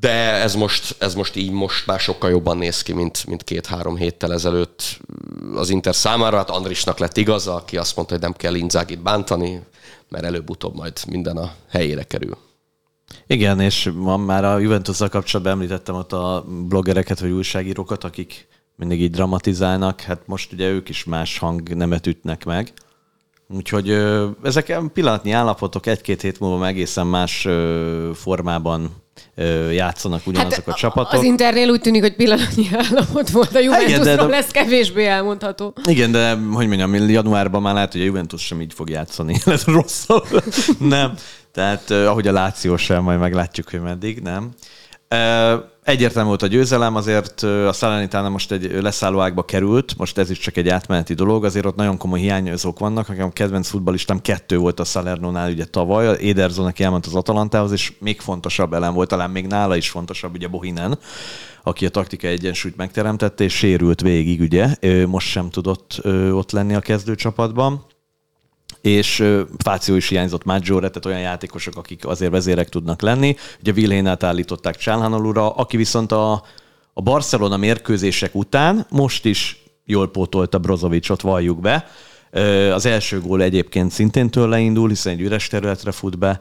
de 0.00 0.10
ez 0.32 0.54
most, 0.54 0.96
ez 0.98 1.14
most 1.14 1.36
így 1.36 1.50
most 1.50 1.86
már 1.86 2.00
sokkal 2.00 2.30
jobban 2.30 2.56
néz 2.56 2.82
ki, 2.82 2.92
mint, 2.92 3.26
mint 3.26 3.44
két-három 3.44 3.96
héttel 3.96 4.32
ezelőtt 4.32 5.00
az 5.54 5.70
Inter 5.70 5.94
számára. 5.94 6.36
Hát 6.36 6.50
Andrisnak 6.50 6.98
lett 6.98 7.16
igaza, 7.16 7.54
aki 7.54 7.76
azt 7.76 7.96
mondta, 7.96 8.14
hogy 8.14 8.22
nem 8.22 8.32
kell 8.32 8.54
Inzágit 8.54 9.02
bántani, 9.02 9.60
mert 10.08 10.24
előbb-utóbb 10.24 10.74
majd 10.74 10.92
minden 11.08 11.36
a 11.36 11.52
helyére 11.70 12.02
kerül. 12.02 12.36
Igen, 13.26 13.60
és 13.60 13.90
van 13.94 14.20
már 14.20 14.44
a 14.44 14.58
juventus 14.58 14.98
kapcsolatban 14.98 15.52
említettem 15.52 15.94
ott 15.94 16.12
a 16.12 16.44
bloggereket 16.68 17.20
vagy 17.20 17.30
újságírókat, 17.30 18.04
akik 18.04 18.46
mindig 18.76 19.02
így 19.02 19.10
dramatizálnak, 19.10 20.00
hát 20.00 20.20
most 20.26 20.52
ugye 20.52 20.68
ők 20.68 20.88
is 20.88 21.04
más 21.04 21.38
hangnemet 21.38 22.06
ütnek 22.06 22.44
meg. 22.44 22.72
Úgyhogy 23.48 23.90
ö, 23.90 24.28
ezek 24.42 24.80
pillanatnyi 24.92 25.30
állapotok 25.30 25.86
egy-két 25.86 26.20
hét 26.22 26.40
múlva 26.40 26.66
egészen 26.66 27.06
más 27.06 27.44
ö, 27.44 28.10
formában 28.14 29.02
játszanak 29.70 30.26
ugyanazok 30.26 30.64
hát 30.64 30.74
a 30.74 30.78
csapatok. 30.78 31.12
Az 31.12 31.24
Internél 31.24 31.70
úgy 31.70 31.80
tűnik, 31.80 32.00
hogy 32.00 32.14
pillanatnyi 32.14 32.68
állapot 32.90 33.30
volt, 33.30 33.54
a 33.54 33.58
Juventusról 33.58 34.28
lesz 34.28 34.50
kevésbé 34.50 35.06
elmondható. 35.06 35.74
Igen, 35.88 36.12
de 36.12 36.30
hogy 36.34 36.66
mondjam, 36.66 36.94
januárban 36.94 37.62
már 37.62 37.74
lehet, 37.74 37.92
hogy 37.92 38.00
a 38.00 38.04
Juventus 38.04 38.46
sem 38.46 38.60
így 38.60 38.72
fog 38.72 38.90
játszani. 38.90 39.36
Ez 39.46 39.64
rosszabb. 39.64 40.44
nem. 40.78 41.14
Tehát 41.52 41.90
ahogy 41.90 42.28
a 42.28 42.32
Láció 42.32 42.76
sem, 42.76 43.02
majd 43.02 43.18
meglátjuk, 43.18 43.70
hogy 43.70 43.80
meddig, 43.80 44.20
nem. 44.20 44.50
Egyértelmű 45.84 46.28
volt 46.28 46.42
a 46.42 46.46
győzelem, 46.46 46.96
azért 46.96 47.42
a 47.42 47.72
Salernitana 47.72 48.28
most 48.28 48.52
egy 48.52 48.82
leszállóákba 48.82 49.44
került, 49.44 49.96
most 49.96 50.18
ez 50.18 50.30
is 50.30 50.38
csak 50.38 50.56
egy 50.56 50.68
átmeneti 50.68 51.14
dolog, 51.14 51.44
azért 51.44 51.66
ott 51.66 51.76
nagyon 51.76 51.96
komoly 51.96 52.20
hiányozók 52.20 52.78
vannak, 52.78 53.08
nekem 53.08 53.26
a 53.26 53.32
kedvenc 53.32 53.68
futballistám 53.68 54.20
kettő 54.20 54.58
volt 54.58 54.80
a 54.80 54.84
Salernónál 54.84 55.50
ugye 55.50 55.64
tavaly, 55.64 56.28
Ederson, 56.28 56.66
aki 56.66 56.84
elment 56.84 57.06
az 57.06 57.14
Atalantához, 57.14 57.72
és 57.72 57.92
még 57.98 58.20
fontosabb 58.20 58.72
elem 58.72 58.94
volt, 58.94 59.08
talán 59.08 59.30
még 59.30 59.46
nála 59.46 59.76
is 59.76 59.90
fontosabb, 59.90 60.34
ugye 60.34 60.48
Bohinen, 60.48 60.98
aki 61.62 61.86
a 61.86 61.90
taktika 61.90 62.26
egyensúlyt 62.26 62.76
megteremtette, 62.76 63.44
és 63.44 63.54
sérült 63.54 64.00
végig, 64.00 64.40
ugye, 64.40 64.76
most 65.06 65.28
sem 65.28 65.50
tudott 65.50 66.00
ott 66.32 66.50
lenni 66.50 66.74
a 66.74 66.80
kezdőcsapatban 66.80 67.84
és 68.82 69.24
Fáció 69.58 69.94
is 69.94 70.08
hiányzott 70.08 70.44
Maggiore, 70.44 70.88
tehát 70.88 71.06
olyan 71.06 71.20
játékosok, 71.20 71.76
akik 71.76 72.06
azért 72.06 72.30
vezérek 72.30 72.68
tudnak 72.68 73.02
lenni. 73.02 73.36
Ugye 73.60 73.72
Vilhénát 73.72 74.22
állították 74.22 74.76
Csálhánalúra, 74.76 75.50
aki 75.50 75.76
viszont 75.76 76.12
a, 76.12 76.32
a 76.92 77.02
Barcelona 77.02 77.56
mérkőzések 77.56 78.34
után 78.34 78.86
most 78.90 79.24
is 79.24 79.62
jól 79.84 80.10
pótolta 80.10 80.58
Brozovicsot, 80.58 81.20
valljuk 81.20 81.60
be. 81.60 81.86
Az 82.72 82.86
első 82.86 83.20
gól 83.20 83.42
egyébként 83.42 83.90
szintén 83.90 84.30
tőle 84.30 84.58
indul, 84.58 84.88
hiszen 84.88 85.12
egy 85.12 85.20
üres 85.20 85.46
területre 85.46 85.90
fut 85.92 86.18
be, 86.18 86.38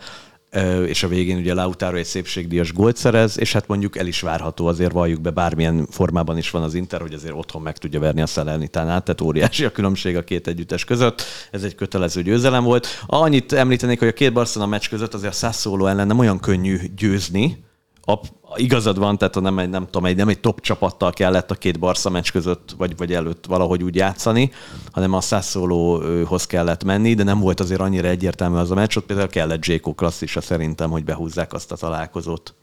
és 0.86 1.04
a 1.04 1.08
végén 1.08 1.38
ugye 1.38 1.54
Lautaro 1.54 1.98
egy 1.98 2.06
szépségdíjas 2.06 2.74
gólt 2.74 2.98
szerez, 2.98 3.40
és 3.40 3.54
hát 3.54 3.68
mondjuk 3.68 3.98
el 3.98 4.08
is 4.08 4.22
várható, 4.22 4.66
azért 4.66 4.92
valljuk 4.92 5.22
be, 5.22 5.30
bármilyen 5.30 5.88
formában 5.90 6.38
is 6.38 6.50
van 6.50 6.64
az 6.64 6.74
Inter, 6.74 7.02
hogy 7.02 7.14
azért 7.14 7.34
otthon 7.34 7.62
meg 7.62 7.78
tudja 7.78 8.00
verni 8.00 8.22
a 8.22 8.26
Salernitánát, 8.26 9.04
tehát 9.04 9.22
óriási 9.22 9.66
a 9.66 9.72
különbség 9.72 10.18
a 10.18 10.24
két 10.24 10.48
együttes 10.48 10.86
között. 10.86 11.24
Ez 11.52 11.64
egy 11.64 11.76
kötelező 11.76 12.22
győzelem 12.22 12.64
volt. 12.64 12.88
Annyit 13.06 13.54
említenék, 13.54 14.00
hogy 14.00 14.08
a 14.08 14.14
két 14.14 14.34
Barcelona 14.34 14.72
meccs 14.72 14.90
között 14.90 15.14
azért 15.14 15.34
a 15.34 15.36
Sassuolo 15.36 15.86
ellen 15.86 16.08
nem 16.08 16.20
olyan 16.20 16.40
könnyű 16.40 16.78
győzni, 16.96 17.64
a, 18.06 18.20
igazad 18.56 18.98
van, 18.98 19.18
tehát 19.18 19.42
nem 19.42 19.60
egy, 19.60 19.70
nem 19.70 19.86
tudom, 19.86 20.06
egy, 20.06 20.16
nem 20.16 20.28
egy 20.28 20.40
top 20.40 20.62
csapattal 20.62 21.12
kellett 21.12 21.52
a 21.52 21.56
két 21.56 21.80
Barca 21.80 22.10
meccs 22.10 22.32
között, 22.32 22.74
vagy, 22.78 22.98
vagy 22.98 23.14
előtt 23.14 23.46
valahogy 23.46 23.84
úgy 23.84 23.96
játszani, 23.96 24.52
hanem 24.92 25.14
a 25.14 25.22
Sassuolo-hoz 25.22 26.46
kellett 26.46 26.84
menni, 26.84 27.14
de 27.14 27.24
nem 27.24 27.40
volt 27.40 27.60
azért 27.60 27.82
annyira 27.82 28.08
egyértelmű 28.08 28.58
az 28.58 28.72
a 28.72 28.76
meccs, 28.76 28.98
ott 28.98 29.06
például 29.06 29.28
kellett 29.28 29.66
Jéko 29.66 29.94
klasszisa 29.94 30.42
szerintem, 30.42 30.90
hogy 30.90 31.04
behúzzák 31.04 31.54
azt 31.54 31.72
a 31.72 31.76
találkozót. 31.76 32.56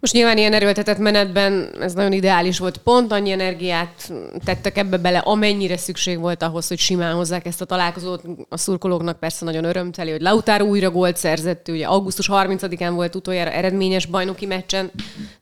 Most 0.00 0.12
nyilván 0.12 0.38
ilyen 0.38 0.52
erőltetett 0.52 0.98
menetben 0.98 1.70
ez 1.80 1.92
nagyon 1.92 2.12
ideális 2.12 2.58
volt. 2.58 2.76
Pont 2.76 3.12
annyi 3.12 3.30
energiát 3.30 4.12
tettek 4.44 4.78
ebbe 4.78 4.96
bele, 4.96 5.18
amennyire 5.18 5.76
szükség 5.76 6.18
volt 6.18 6.42
ahhoz, 6.42 6.68
hogy 6.68 6.78
simán 6.78 7.14
hozzák 7.14 7.46
ezt 7.46 7.60
a 7.60 7.64
találkozót. 7.64 8.22
A 8.48 8.56
szurkolóknak 8.56 9.18
persze 9.18 9.44
nagyon 9.44 9.64
örömteli, 9.64 10.10
hogy 10.10 10.20
Lautár 10.20 10.62
újra 10.62 10.90
gólt 10.90 11.16
szerzett, 11.16 11.68
ugye 11.68 11.86
augusztus 11.86 12.28
30-án 12.32 12.90
volt 12.94 13.14
utoljára 13.14 13.50
eredményes 13.50 14.06
bajnoki 14.06 14.46
meccsen, 14.46 14.90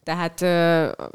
tehát 0.05 0.43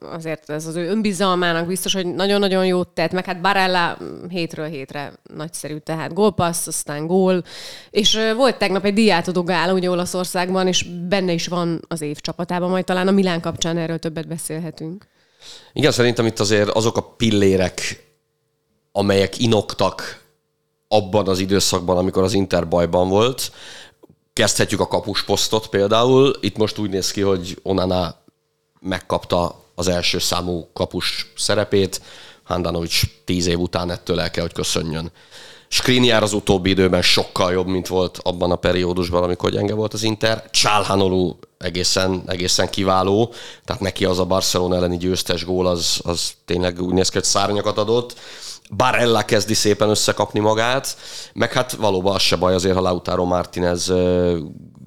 azért 0.02 0.50
ez 0.50 0.68
az 0.68 0.76
ő 0.76 0.90
önbizalmának 0.90 1.68
biztos, 1.68 1.94
hogy 1.94 2.14
nagyon-nagyon 2.14 2.66
jót 2.66 2.88
tett, 2.88 3.12
meg 3.12 3.26
hát 3.26 3.42
Barella 3.42 3.98
hétről 4.30 4.68
hétre 4.68 5.14
nagyszerű, 5.36 5.78
tehát 5.78 6.14
gólpassz, 6.14 6.68
aztán 6.68 7.08
gól, 7.08 7.44
és 7.90 8.20
volt 8.36 8.58
tegnap 8.58 8.86
egy 8.86 8.94
diátodó 8.94 9.44
gála 9.44 9.74
ugye 9.74 9.90
Olaszországban, 9.90 10.68
és 10.68 10.84
benne 10.84 11.32
is 11.32 11.48
van 11.48 11.82
az 11.88 12.02
év 12.02 12.20
csapatában, 12.20 12.70
majd 12.70 12.86
talán 12.86 13.08
a 13.08 13.12
Milán 13.12 13.31
kapcsán 13.40 13.78
erről 13.78 14.00
többet 14.00 14.28
beszélhetünk. 14.28 15.08
Igen, 15.74 15.92
szerintem 15.92 16.26
itt 16.26 16.40
azért 16.40 16.70
azok 16.70 16.98
a 16.98 17.02
pillérek, 17.02 18.06
amelyek 18.92 19.40
inoktak 19.40 20.24
abban 20.88 21.28
az 21.28 21.40
időszakban, 21.40 21.98
amikor 21.98 22.24
az 22.24 22.34
Inter 22.34 22.68
bajban 22.68 23.10
volt, 23.10 23.52
kezdhetjük 24.34 24.80
a 24.80 24.88
kapusposztot 24.88 25.68
például. 25.68 26.38
Itt 26.40 26.58
most 26.58 26.78
úgy 26.78 26.90
néz 26.90 27.12
ki, 27.12 27.22
hogy 27.22 27.60
Onana 27.64 28.16
megkapta 28.80 29.64
az 29.76 29.88
első 29.88 30.20
számú 30.20 30.70
kapus 30.74 31.32
szerepét, 31.38 32.02
Handanovics 32.44 33.02
tíz 33.26 33.46
év 33.46 33.60
után 33.60 33.92
ettől 33.92 34.20
el 34.20 34.32
kell, 34.32 34.44
hogy 34.44 34.54
köszönjön. 34.54 35.12
Skriniar 35.74 36.24
az 36.24 36.34
utóbbi 36.34 36.70
időben 36.70 37.02
sokkal 37.02 37.52
jobb, 37.52 37.68
mint 37.68 37.88
volt 37.88 38.20
abban 38.24 38.52
a 38.52 38.56
periódusban, 38.56 39.24
amikor 39.24 39.50
gyenge 39.50 39.74
volt 39.74 39.94
az 39.94 40.04
Inter. 40.04 40.50
Csálhanolú 40.50 41.40
egészen, 41.58 42.24
egészen 42.28 42.70
kiváló, 42.70 43.34
tehát 43.66 43.82
neki 43.82 44.06
az 44.06 44.20
a 44.20 44.26
Barcelona 44.26 44.76
elleni 44.76 44.98
győztes 44.98 45.46
gól, 45.46 45.68
az, 45.68 46.00
az 46.04 46.32
tényleg 46.46 46.82
úgy 46.82 46.94
néz 46.94 47.10
ki, 47.10 47.18
hogy 47.18 47.24
szárnyakat 47.24 47.78
adott. 47.78 48.16
Barella 48.76 49.26
kezdi 49.26 49.54
szépen 49.54 49.90
összekapni 49.90 50.40
magát, 50.40 50.98
meg 51.34 51.52
hát 51.52 51.72
valóban 51.72 52.16
az 52.16 52.22
se 52.22 52.36
baj 52.36 52.54
azért, 52.54 52.76
ha 52.76 52.82
Lautaro 52.82 53.26
Martinez 53.26 53.94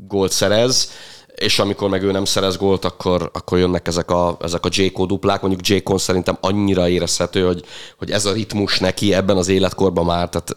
gólt 0.09 0.33
szerez, 0.33 0.90
és 1.35 1.59
amikor 1.59 1.88
meg 1.88 2.03
ő 2.03 2.11
nem 2.11 2.25
szerez 2.25 2.57
gólt, 2.57 2.85
akkor, 2.85 3.31
akkor 3.33 3.59
jönnek 3.59 3.87
ezek 3.87 4.11
a, 4.11 4.37
ezek 4.40 4.64
a 4.64 4.68
J.K. 4.73 5.07
duplák. 5.07 5.40
Mondjuk 5.40 5.68
J.K. 5.68 5.99
szerintem 5.99 6.38
annyira 6.40 6.88
érezhető, 6.88 7.47
hogy, 7.47 7.64
hogy 7.99 8.11
ez 8.11 8.25
a 8.25 8.33
ritmus 8.33 8.79
neki 8.79 9.14
ebben 9.14 9.37
az 9.37 9.49
életkorban 9.49 10.05
már, 10.05 10.29
tehát 10.29 10.57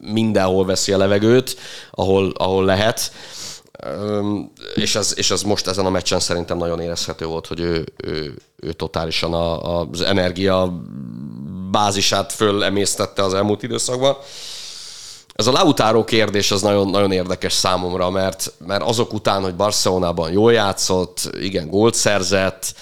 mindenhol 0.00 0.64
veszi 0.64 0.92
a 0.92 0.96
levegőt, 0.96 1.56
ahol, 1.90 2.32
ahol 2.36 2.64
lehet. 2.64 3.12
És 4.74 4.94
ez, 4.94 5.12
és 5.16 5.30
ez 5.30 5.42
most 5.42 5.66
ezen 5.66 5.86
a 5.86 5.90
meccsen 5.90 6.20
szerintem 6.20 6.58
nagyon 6.58 6.80
érezhető 6.80 7.26
volt, 7.26 7.46
hogy 7.46 7.60
ő, 7.60 7.84
ő, 7.96 8.34
ő 8.56 8.72
totálisan 8.72 9.34
a, 9.34 9.80
az 9.80 10.00
energia 10.00 10.82
bázisát 11.70 12.32
fölemésztette 12.32 13.22
az 13.22 13.34
elmúlt 13.34 13.62
időszakban. 13.62 14.16
Ez 15.34 15.46
a 15.46 15.52
Lautaro 15.52 16.04
kérdés 16.04 16.50
az 16.50 16.62
nagyon, 16.62 16.88
nagyon 16.88 17.12
érdekes 17.12 17.52
számomra, 17.52 18.10
mert, 18.10 18.52
mert 18.66 18.82
azok 18.82 19.12
után, 19.12 19.42
hogy 19.42 19.54
Barcelonában 19.54 20.32
jól 20.32 20.52
játszott, 20.52 21.30
igen, 21.40 21.68
gólt 21.68 21.94
szerzett, 21.94 22.74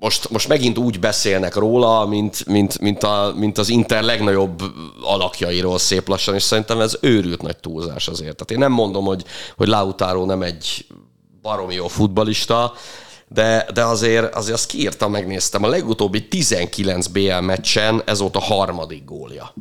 most, 0.00 0.30
most 0.30 0.48
megint 0.48 0.78
úgy 0.78 1.00
beszélnek 1.00 1.54
róla, 1.54 2.06
mint, 2.06 2.46
mint, 2.46 2.78
mint, 2.78 3.02
a, 3.02 3.32
mint 3.36 3.58
az 3.58 3.68
Inter 3.68 4.02
legnagyobb 4.02 4.62
alakjairól 5.02 5.78
szép 5.78 6.08
lassan, 6.08 6.34
és 6.34 6.42
szerintem 6.42 6.80
ez 6.80 6.98
őrült 7.00 7.42
nagy 7.42 7.56
túlzás 7.56 8.08
azért. 8.08 8.36
Tehát 8.36 8.50
én 8.50 8.58
nem 8.58 8.72
mondom, 8.72 9.04
hogy, 9.04 9.24
hogy 9.56 9.68
Lautaro 9.68 10.24
nem 10.24 10.42
egy 10.42 10.86
baromi 11.42 11.74
jó 11.74 11.88
futbalista, 11.88 12.72
de, 13.28 13.66
de 13.74 13.84
azért, 13.84 14.34
azért 14.34 14.56
azt 14.56 14.66
kiírtam, 14.66 15.10
megnéztem, 15.10 15.64
a 15.64 15.68
legutóbbi 15.68 16.28
19 16.28 17.06
BL 17.06 17.38
meccsen 17.40 18.02
ez 18.04 18.18
volt 18.18 18.36
a 18.36 18.40
harmadik 18.40 19.04
gólja. 19.04 19.54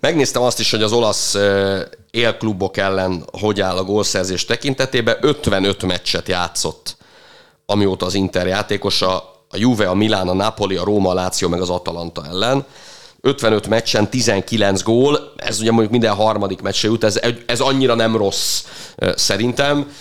Megnéztem 0.00 0.42
azt 0.42 0.60
is, 0.60 0.70
hogy 0.70 0.82
az 0.82 0.92
olasz 0.92 1.36
élklubok 2.10 2.76
ellen 2.76 3.24
hogy 3.32 3.60
áll 3.60 3.76
a 3.76 3.84
gólszerzés 3.84 4.44
tekintetében. 4.44 5.16
55 5.20 5.82
meccset 5.82 6.28
játszott, 6.28 6.96
amióta 7.66 8.06
az 8.06 8.14
Inter 8.14 8.46
játékosa, 8.46 9.16
a 9.50 9.56
Juve, 9.56 9.88
a 9.88 9.94
Milán, 9.94 10.28
a 10.28 10.34
Napoli, 10.34 10.76
a 10.76 10.84
Róma, 10.84 11.10
a 11.10 11.14
Láció, 11.14 11.48
meg 11.48 11.60
az 11.60 11.70
Atalanta 11.70 12.26
ellen. 12.26 12.64
55 13.20 13.68
meccsen 13.68 14.10
19 14.10 14.82
gól, 14.82 15.32
ez 15.36 15.60
ugye 15.60 15.70
mondjuk 15.70 15.90
minden 15.90 16.14
harmadik 16.14 16.60
meccs 16.60 16.84
jut, 16.84 17.04
ez, 17.04 17.20
ez 17.46 17.60
annyira 17.60 17.94
nem 17.94 18.16
rossz 18.16 18.64
szerintem, 19.14 19.92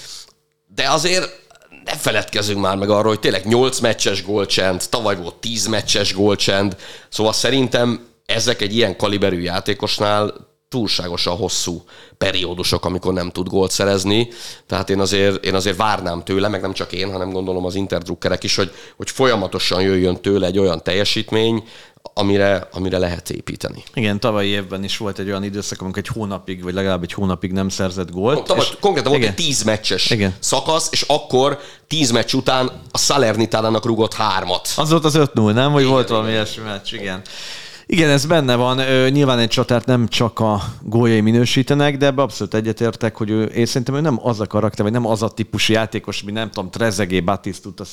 de 0.76 0.90
azért 0.90 1.46
ne 1.86 1.96
feledkezzünk 1.96 2.60
már 2.62 2.76
meg 2.76 2.90
arról, 2.90 3.08
hogy 3.08 3.20
tényleg 3.20 3.46
8 3.46 3.80
meccses 3.80 4.24
gólcsend, 4.26 4.84
tavaly 4.90 5.18
volt 5.18 5.36
10 5.36 5.68
meccses 5.68 6.14
gólcsend, 6.14 6.76
szóval 7.10 7.34
szerintem 7.34 8.08
ezek 8.28 8.62
egy 8.62 8.76
ilyen 8.76 8.98
kaliberű 8.98 9.40
játékosnál 9.40 10.34
túlságosan 10.70 11.36
hosszú 11.36 11.84
periódusok, 12.18 12.86
amikor 12.86 13.14
nem 13.14 13.30
tud 13.30 13.48
gólt 13.48 13.72
szerezni. 13.72 14.28
Tehát 14.66 14.90
én 14.90 15.00
azért, 15.00 15.46
én 15.46 15.56
azért 15.56 15.78
várnám 15.78 16.24
tőle, 16.24 16.48
meg 16.48 16.62
nem 16.62 16.74
csak 16.74 16.92
én, 16.92 17.12
hanem 17.12 17.30
gondolom 17.30 17.66
az 17.66 17.76
interdrukkerek 17.76 18.44
is, 18.44 18.56
hogy, 18.56 18.72
hogy 18.96 19.10
folyamatosan 19.10 19.82
jöjjön 19.82 20.22
tőle 20.22 20.46
egy 20.48 20.60
olyan 20.60 20.84
teljesítmény, 20.84 21.64
amire, 22.14 22.68
amire 22.72 22.98
lehet 22.98 23.30
építeni. 23.30 23.84
Igen, 23.94 24.20
tavalyi 24.20 24.50
évben 24.50 24.84
is 24.84 24.98
volt 24.98 25.20
egy 25.20 25.28
olyan 25.28 25.44
időszak, 25.44 25.82
amikor 25.82 26.04
egy 26.08 26.14
hónapig, 26.14 26.64
vagy 26.64 26.74
legalább 26.74 27.04
egy 27.04 27.14
hónapig 27.14 27.52
nem 27.52 27.70
szerzett 27.70 28.12
gólt. 28.12 28.44
Tavaly 28.44 28.66
és... 28.70 28.78
konkrétan 28.80 29.12
volt 29.12 29.24
igen. 29.24 29.36
egy 29.38 29.46
tíz 29.46 29.64
meccses 29.64 30.10
igen. 30.10 30.36
szakasz, 30.40 30.88
és 30.92 31.02
akkor 31.08 31.60
tíz 31.88 32.12
meccs 32.12 32.34
után 32.34 32.72
a 32.92 32.98
Salernitánának 32.98 33.86
rugott 33.86 34.14
hármat. 34.14 34.70
Az 34.76 34.90
volt 34.90 35.06
az 35.06 35.16
5-0, 35.18 35.54
nem? 35.54 35.72
Vagy 35.72 35.82
igen, 35.82 35.94
volt 35.94 36.08
valami 36.08 36.30
ilyesmi 36.32 36.64
meccs, 36.64 36.94
igen. 36.94 37.04
Igen, 37.04 37.22
ez 37.88 38.26
benne 38.26 38.56
van. 38.56 38.82
Nyilván 39.10 39.40
egy 39.40 39.50
csatárt 39.50 39.86
nem 39.86 40.08
csak 40.08 40.40
a 40.40 40.62
góljai 40.82 41.22
minősítenek, 41.22 41.98
de 41.98 42.06
ebbe 42.06 42.22
abszolút 42.22 42.54
egyetértek, 42.54 43.16
hogy 43.16 43.30
ő, 43.30 43.44
én 43.44 43.66
szerintem 43.66 43.96
ő 43.96 44.02
nem 44.02 44.20
az 44.24 44.40
a 44.40 44.46
karakter, 44.46 44.84
vagy 44.84 44.94
nem 44.94 45.06
az 45.06 45.22
a 45.22 45.30
típusú 45.30 45.74
játékos, 45.74 46.24
mint 46.24 46.38
nem 46.38 46.50
tudom, 46.50 46.70
Trezegé, 46.70 47.20
Batistuta, 47.20 47.84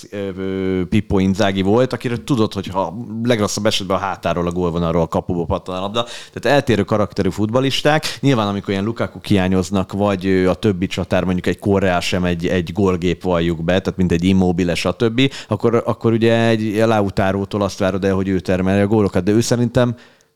Pippo 0.88 1.18
Inzági 1.18 1.62
volt, 1.62 1.92
akiről 1.92 2.24
tudod, 2.24 2.52
hogy 2.52 2.66
ha 2.66 2.96
legrosszabb 3.22 3.66
esetben 3.66 3.96
a 3.96 4.00
hátáról 4.00 4.46
a 4.46 4.52
gól 4.52 4.70
van, 4.70 4.82
arról 4.82 5.02
a 5.02 5.06
kapuba 5.06 5.44
pattan 5.44 5.76
a 5.76 5.80
labda. 5.80 6.06
Tehát 6.32 6.56
eltérő 6.58 6.82
karakterű 6.82 7.30
futbalisták. 7.30 8.18
Nyilván, 8.20 8.48
amikor 8.48 8.70
ilyen 8.70 8.84
Lukaku 8.84 9.18
hiányoznak, 9.22 9.92
vagy 9.92 10.26
a 10.48 10.54
többi 10.54 10.86
csatár, 10.86 11.24
mondjuk 11.24 11.46
egy 11.46 11.58
Koreá 11.58 12.00
sem 12.00 12.24
egy, 12.24 12.46
egy 12.46 12.72
gólgép 12.72 13.22
valljuk 13.22 13.64
be, 13.64 13.80
tehát 13.80 13.98
mint 13.98 14.12
egy 14.12 14.24
immobile, 14.24 14.74
stb., 14.74 15.32
akkor, 15.48 15.82
akkor 15.86 16.12
ugye 16.12 16.46
egy 16.46 16.82
Lautárótól 16.86 17.62
azt 17.62 17.78
várod 17.78 18.04
el, 18.04 18.14
hogy 18.14 18.28
ő 18.28 18.40
termelje 18.40 18.82
a 18.82 18.86
gólokat, 18.86 19.24
de 19.24 19.32
ő 19.32 19.40
szerintem 19.40 19.83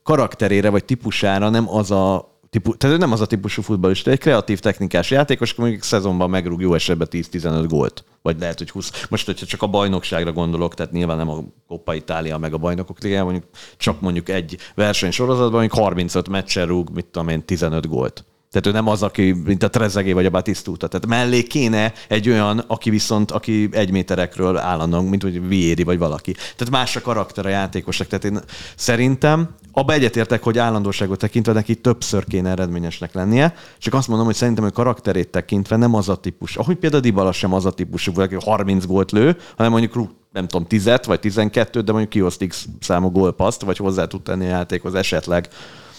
karakterére 0.02 0.70
vagy 0.70 0.84
típusára 0.84 1.48
nem 1.48 1.68
az 1.68 1.90
a 1.90 2.36
típu, 2.50 2.76
tehát 2.76 2.96
ő 2.96 2.98
nem 2.98 3.12
az 3.12 3.20
a 3.20 3.26
típusú 3.26 3.62
futballista, 3.62 4.10
egy 4.10 4.18
kreatív 4.18 4.58
technikás 4.58 5.10
játékos, 5.10 5.50
aki 5.50 5.60
mondjuk 5.60 5.82
szezonban 5.82 6.30
megrúg 6.30 6.60
jó 6.60 6.74
esetben 6.74 7.08
10-15 7.10 7.64
gólt. 7.68 8.04
Vagy 8.22 8.38
lehet, 8.38 8.58
hogy 8.58 8.70
20. 8.70 9.06
Most, 9.08 9.26
hogyha 9.26 9.46
csak 9.46 9.62
a 9.62 9.66
bajnokságra 9.66 10.32
gondolok, 10.32 10.74
tehát 10.74 10.92
nyilván 10.92 11.16
nem 11.16 11.28
a 11.28 11.42
Coppa 11.66 11.94
Itália 11.94 12.38
meg 12.38 12.52
a 12.52 12.58
bajnokok 12.58 13.02
ligája, 13.02 13.24
mondjuk 13.24 13.44
csak 13.76 14.00
mondjuk 14.00 14.28
egy 14.28 14.56
versenysorozatban, 14.74 15.60
mondjuk 15.60 15.82
35 15.82 16.28
meccsen 16.28 16.66
rúg, 16.66 16.90
mit 16.90 17.06
tudom 17.06 17.28
én, 17.28 17.44
15 17.44 17.88
gólt. 17.88 18.24
Tehát 18.50 18.66
ő 18.66 18.70
nem 18.70 18.88
az, 18.88 19.02
aki, 19.02 19.32
mint 19.44 19.62
a 19.62 19.70
Trezegé 19.70 20.12
vagy 20.12 20.26
a 20.26 20.30
Batistuta. 20.30 20.86
Tehát 20.86 21.06
mellé 21.06 21.42
kéne 21.42 21.92
egy 22.08 22.28
olyan, 22.28 22.58
aki 22.66 22.90
viszont, 22.90 23.30
aki 23.30 23.68
egy 23.72 23.90
méterekről 23.90 24.56
állandóan, 24.56 25.04
mint 25.04 25.22
hogy 25.22 25.48
Vieri 25.48 25.82
vagy 25.82 25.98
valaki. 25.98 26.32
Tehát 26.32 26.70
más 26.70 26.96
a 26.96 27.00
karakter 27.00 27.46
a 27.46 27.48
játékosnak. 27.48 28.08
Tehát 28.08 28.24
én 28.24 28.40
szerintem 28.76 29.48
abba 29.72 29.92
egyetértek, 29.92 30.42
hogy 30.42 30.58
állandóságot 30.58 31.18
tekintve 31.18 31.52
neki 31.52 31.74
többször 31.74 32.24
kéne 32.24 32.50
eredményesnek 32.50 33.14
lennie, 33.14 33.54
csak 33.78 33.94
azt 33.94 34.08
mondom, 34.08 34.26
hogy 34.26 34.34
szerintem 34.34 34.64
hogy 34.64 34.72
karakterét 34.72 35.28
tekintve 35.28 35.76
nem 35.76 35.94
az 35.94 36.08
a 36.08 36.16
típus. 36.16 36.56
Ahogy 36.56 36.76
például 36.76 37.02
Dybala 37.02 37.32
sem 37.32 37.52
az 37.52 37.64
a 37.64 37.70
típusú, 37.70 38.20
aki 38.20 38.36
30 38.40 38.86
gólt 38.86 39.12
lő, 39.12 39.36
hanem 39.56 39.72
mondjuk 39.72 40.08
nem 40.32 40.46
tudom, 40.46 40.66
10 40.66 40.90
vagy 41.06 41.20
12, 41.20 41.80
de 41.80 41.90
mondjuk 41.92 42.12
kioszt 42.12 42.46
X 42.46 42.66
számú 42.80 43.10
gólpaszt, 43.10 43.62
vagy 43.62 43.76
hozzá 43.76 44.06
tud 44.06 44.22
tenni 44.22 44.44
a 44.44 44.48
játékhoz 44.48 44.94
esetleg 44.94 45.48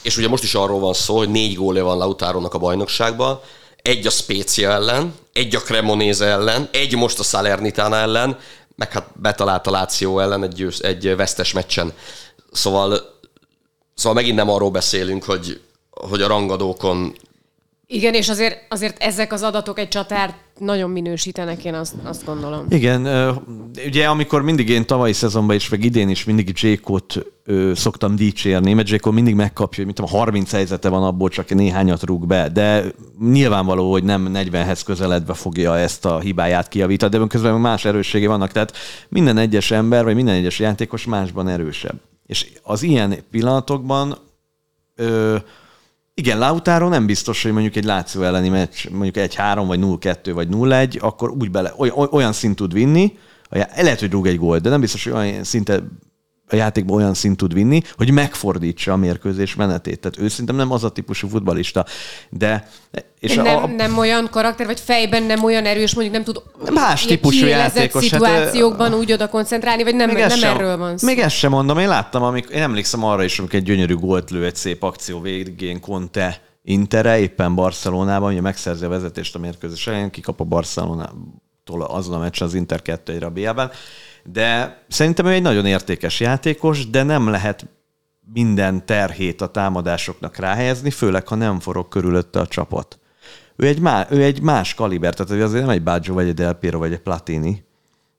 és 0.02 0.18
ugye 0.18 0.28
most 0.28 0.44
is 0.44 0.56
arról 0.56 0.80
van 0.80 0.94
szó, 0.94 1.18
hogy 1.18 1.30
négy 1.30 1.56
gólja 1.56 1.84
van 1.84 1.98
Lautárónak 1.98 2.54
a 2.54 2.58
bajnokságban, 2.58 3.40
egy 3.82 4.08
a 4.08 4.10
Spezia 4.10 4.72
ellen, 4.72 5.14
egy 5.34 5.56
a 5.56 5.60
Cremonese 5.60 6.26
ellen, 6.26 6.70
egy 6.72 6.96
most 6.96 7.20
a 7.20 7.24
Salernitana 7.24 7.96
ellen, 7.96 8.38
meg 8.76 8.92
hát 8.92 9.12
betalált 9.14 9.68
a 9.68 9.72
Láció 9.72 10.20
ellen 10.20 10.44
egy, 10.44 10.54
győz, 10.54 10.84
egy 10.84 11.16
vesztes 11.16 11.54
meccsen. 11.54 11.94
Szóval, 12.52 13.20
szóval 13.96 14.14
megint 14.14 14.36
nem 14.36 14.50
arról 14.50 14.72
beszélünk, 14.72 15.24
hogy, 15.24 15.62
hogy 15.92 16.22
a 16.22 16.28
rangadókon 16.28 17.16
igen, 17.92 18.14
és 18.14 18.30
azért, 18.30 18.66
azért 18.68 19.04
ezek 19.04 19.34
az 19.34 19.42
adatok 19.42 19.80
egy 19.80 19.88
csatárt 19.88 20.36
nagyon 20.60 20.90
minősítenek, 20.90 21.66
én 21.66 21.74
azt, 21.74 21.94
azt 22.04 22.26
gondolom. 22.26 22.66
Igen, 22.70 23.06
ugye 23.86 24.08
amikor 24.08 24.42
mindig 24.42 24.70
én 24.70 24.86
tavalyi 24.86 25.14
szezonban 25.14 25.56
is, 25.56 25.70
meg 25.70 25.84
idén 25.84 26.10
is 26.10 26.24
mindig 26.24 26.52
Jékot 26.62 27.26
szoktam 27.74 28.16
dicsérni, 28.16 28.74
mert 28.74 28.90
Jékot 28.90 29.14
mindig 29.14 29.36
megkapja, 29.36 29.78
hogy 29.78 29.86
mit 29.86 29.96
tudom, 29.96 30.12
30 30.12 30.52
helyzete 30.52 30.90
van 30.90 31.04
abból, 31.04 31.30
csak 31.30 31.50
néhányat 31.50 32.04
rúg 32.04 32.28
be, 32.28 32.50
de 32.50 32.84
nyilvánvaló, 33.20 33.92
hogy 33.92 34.04
nem 34.04 34.32
40-hez 34.34 34.82
közeledve 34.86 35.34
fogja 35.34 35.78
ezt 35.78 36.06
a 36.06 36.20
hibáját 36.20 36.68
kiavítani, 36.68 37.18
de 37.18 37.28
közben 37.28 37.60
más 37.60 37.86
erőssége 37.86 38.28
vannak, 38.28 38.52
tehát 38.52 38.78
minden 39.08 39.38
egyes 39.38 39.72
ember, 39.72 40.04
vagy 40.04 40.16
minden 40.16 40.36
egyes 40.36 40.60
játékos 40.60 41.06
másban 41.06 41.48
erősebb. 41.48 42.00
És 42.26 42.48
az 42.64 42.84
ilyen 42.84 43.16
pillanatokban 43.32 44.18
ö, 44.96 45.38
igen, 46.20 46.38
Lautaro 46.38 46.88
nem 46.90 47.06
biztos, 47.06 47.44
hogy 47.44 47.52
mondjuk 47.52 47.76
egy 47.76 47.84
Láció 47.84 48.22
elleni 48.22 48.50
meccs, 48.50 48.90
mondjuk 48.90 49.26
1-3, 49.30 49.64
vagy 49.68 49.80
0-2, 49.82 50.32
vagy 50.34 50.48
0-1, 50.52 51.00
akkor 51.00 51.30
úgy 51.30 51.52
bele, 51.52 51.74
olyan 52.12 52.34
szint 52.34 52.56
tud 52.56 52.74
vinni, 52.74 53.18
lehet, 53.50 54.00
hogy 54.00 54.12
rúg 54.12 54.28
egy 54.28 54.38
gólt, 54.38 54.62
de 54.62 54.70
nem 54.70 54.80
biztos, 54.80 55.04
hogy 55.04 55.14
olyan 55.14 55.44
szinte 55.44 55.84
a 56.50 56.56
játékban 56.56 56.98
olyan 56.98 57.14
szint 57.14 57.38
tud 57.38 57.54
vinni, 57.54 57.82
hogy 57.96 58.12
megfordítsa 58.12 58.92
a 58.92 58.96
mérkőzés 58.96 59.56
menetét. 59.56 60.00
Tehát 60.00 60.20
ő 60.20 60.28
szerintem 60.28 60.56
nem 60.56 60.72
az 60.72 60.84
a 60.84 60.90
típusú 60.90 61.28
futbalista. 61.28 61.86
De 62.30 62.70
és 63.20 63.36
nem, 63.36 63.46
a, 63.46 63.68
nem 63.68 63.98
olyan 63.98 64.28
karakter, 64.32 64.66
vagy 64.66 64.80
fejben 64.80 65.24
nem 65.24 65.44
olyan 65.44 65.66
erős, 65.66 65.94
mondjuk 65.94 66.16
nem 66.16 66.24
tud 66.24 66.44
más 66.74 67.06
típusú 67.06 67.46
játékos. 67.46 68.10
Hát, 68.10 68.22
szituációkban 68.22 68.90
hát, 68.90 69.00
úgy 69.00 69.12
oda 69.12 69.30
koncentrálni, 69.30 69.84
vagy 69.84 69.96
nem, 69.96 70.12
nem 70.12 70.30
sem, 70.30 70.56
erről 70.56 70.78
van 70.78 70.98
szó. 70.98 71.06
Még 71.06 71.20
ezt 71.20 71.36
sem 71.36 71.52
mondom, 71.52 71.78
én 71.78 71.88
láttam, 71.88 72.24
amikor, 72.24 72.56
én 72.56 72.62
emlékszem 72.62 73.04
arra 73.04 73.24
is, 73.24 73.40
amikor 73.40 73.60
egy 73.60 73.66
gyönyörű 73.66 73.96
gólt 73.96 74.30
lő 74.30 74.46
egy 74.46 74.56
szép 74.56 74.84
akció 74.84 75.22
végén 75.22 75.80
Conte 75.80 76.42
Intere, 76.64 77.20
éppen 77.20 77.56
Barcelonában, 77.56 78.32
ugye 78.32 78.42
megszerzi 78.42 78.86
a 78.86 78.90
vezetést 78.90 79.36
a 79.36 79.40
mérkőzés 79.40 79.88
elején, 79.88 80.10
kikap 80.10 80.40
a 80.40 80.44
Barcelonától 80.44 81.82
azon 81.82 82.14
a 82.14 82.20
meccsen 82.20 82.48
az 82.48 82.54
Inter 82.54 82.82
2 82.82 83.14
1 83.14 83.20
Rabiában. 83.20 83.72
De 84.32 84.84
szerintem 84.88 85.26
ő 85.26 85.32
egy 85.32 85.42
nagyon 85.42 85.66
értékes 85.66 86.20
játékos, 86.20 86.90
de 86.90 87.04
nem 87.04 87.28
lehet 87.28 87.68
minden 88.34 88.86
terhét 88.86 89.42
a 89.42 89.52
támadásoknak 89.52 90.38
ráhelyezni, 90.38 90.92
főleg 90.92 91.28
ha 91.28 91.36
nem 91.36 91.60
forog 91.60 91.88
körülötte 91.88 92.40
a 92.40 92.48
csapat. 92.48 93.00
Ő 93.56 93.68
egy, 93.68 93.80
má, 93.80 94.08
ő 94.10 94.24
egy 94.24 94.42
más 94.42 94.74
kaliber, 94.74 95.14
tehát 95.14 95.44
azért 95.44 95.62
nem 95.62 95.70
egy 95.70 95.84
Baggio, 95.84 96.14
vagy 96.14 96.28
egy 96.28 96.34
Del 96.34 96.54
Piero, 96.54 96.80
vagy 96.80 96.94
egy 96.94 97.00
Platini, 97.00 97.66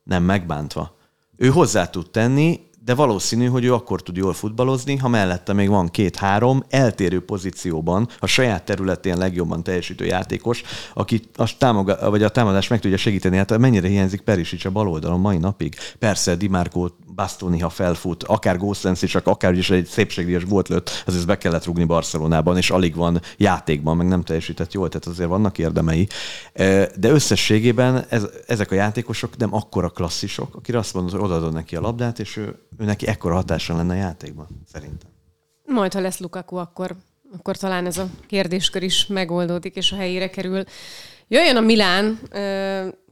nem 0.02 0.22
megbántva. 0.22 0.96
Ő 1.36 1.48
hozzá 1.48 1.86
tud 1.86 2.10
tenni, 2.10 2.60
de 2.84 2.94
valószínű, 2.94 3.46
hogy 3.46 3.64
ő 3.64 3.74
akkor 3.74 4.02
tud 4.02 4.16
jól 4.16 4.32
futballozni, 4.32 4.96
ha 4.96 5.08
mellette 5.08 5.52
még 5.52 5.68
van 5.68 5.88
két-három 5.88 6.64
eltérő 6.68 7.24
pozícióban 7.24 8.08
a 8.18 8.26
saját 8.26 8.64
területén 8.64 9.16
legjobban 9.16 9.62
teljesítő 9.62 10.04
játékos, 10.04 10.62
aki 10.94 11.20
a, 11.34 11.56
támoga, 11.58 12.10
vagy 12.10 12.22
a 12.22 12.28
támadás 12.28 12.68
meg 12.68 12.80
tudja 12.80 12.96
segíteni. 12.96 13.36
Hát 13.36 13.58
mennyire 13.58 13.88
hiányzik 13.88 14.20
Perisic 14.20 14.64
a 14.64 14.70
bal 14.70 14.88
oldalon 14.88 15.20
mai 15.20 15.38
napig? 15.38 15.74
Persze, 15.98 16.36
Di 16.36 16.48
Marco 16.48 16.88
Bastoni, 17.14 17.58
ha 17.58 17.68
felfut, 17.68 18.22
akár 18.22 18.58
Gószensz 18.58 19.04
csak 19.04 19.26
akár 19.26 19.54
is 19.54 19.70
egy 19.70 19.86
szépségdíjas 19.86 20.42
volt 20.42 20.68
lőtt, 20.68 21.02
azért 21.06 21.26
be 21.26 21.38
kellett 21.38 21.64
rugni 21.64 21.84
Barcelonában, 21.84 22.56
és 22.56 22.70
alig 22.70 22.94
van 22.94 23.20
játékban, 23.36 23.96
meg 23.96 24.08
nem 24.08 24.22
teljesített 24.22 24.72
jól, 24.72 24.88
tehát 24.88 25.06
azért 25.06 25.28
vannak 25.28 25.58
érdemei. 25.58 26.08
De 26.96 27.08
összességében 27.08 28.04
ez, 28.08 28.26
ezek 28.46 28.70
a 28.70 28.74
játékosok 28.74 29.36
nem 29.36 29.54
akkora 29.54 29.88
klasszisok, 29.88 30.54
akire 30.54 30.78
azt 30.78 30.94
mondod, 30.94 31.12
hogy 31.12 31.20
odaadod 31.20 31.52
neki 31.52 31.76
a 31.76 31.80
labdát, 31.80 32.18
és 32.18 32.36
ő, 32.36 32.58
ő 32.78 32.84
neki 32.84 33.06
ekkora 33.06 33.34
hatása 33.34 33.76
lenne 33.76 33.92
a 33.92 33.96
játékban, 33.96 34.46
szerintem. 34.72 35.10
Majd, 35.64 35.92
ha 35.92 36.00
lesz 36.00 36.18
Lukaku, 36.18 36.56
akkor, 36.56 36.96
akkor 37.38 37.56
talán 37.56 37.86
ez 37.86 37.98
a 37.98 38.06
kérdéskör 38.26 38.82
is 38.82 39.06
megoldódik, 39.06 39.76
és 39.76 39.92
a 39.92 39.96
helyére 39.96 40.30
kerül. 40.30 40.64
Jöjjön 41.28 41.56
a 41.56 41.60
Milán, 41.60 42.18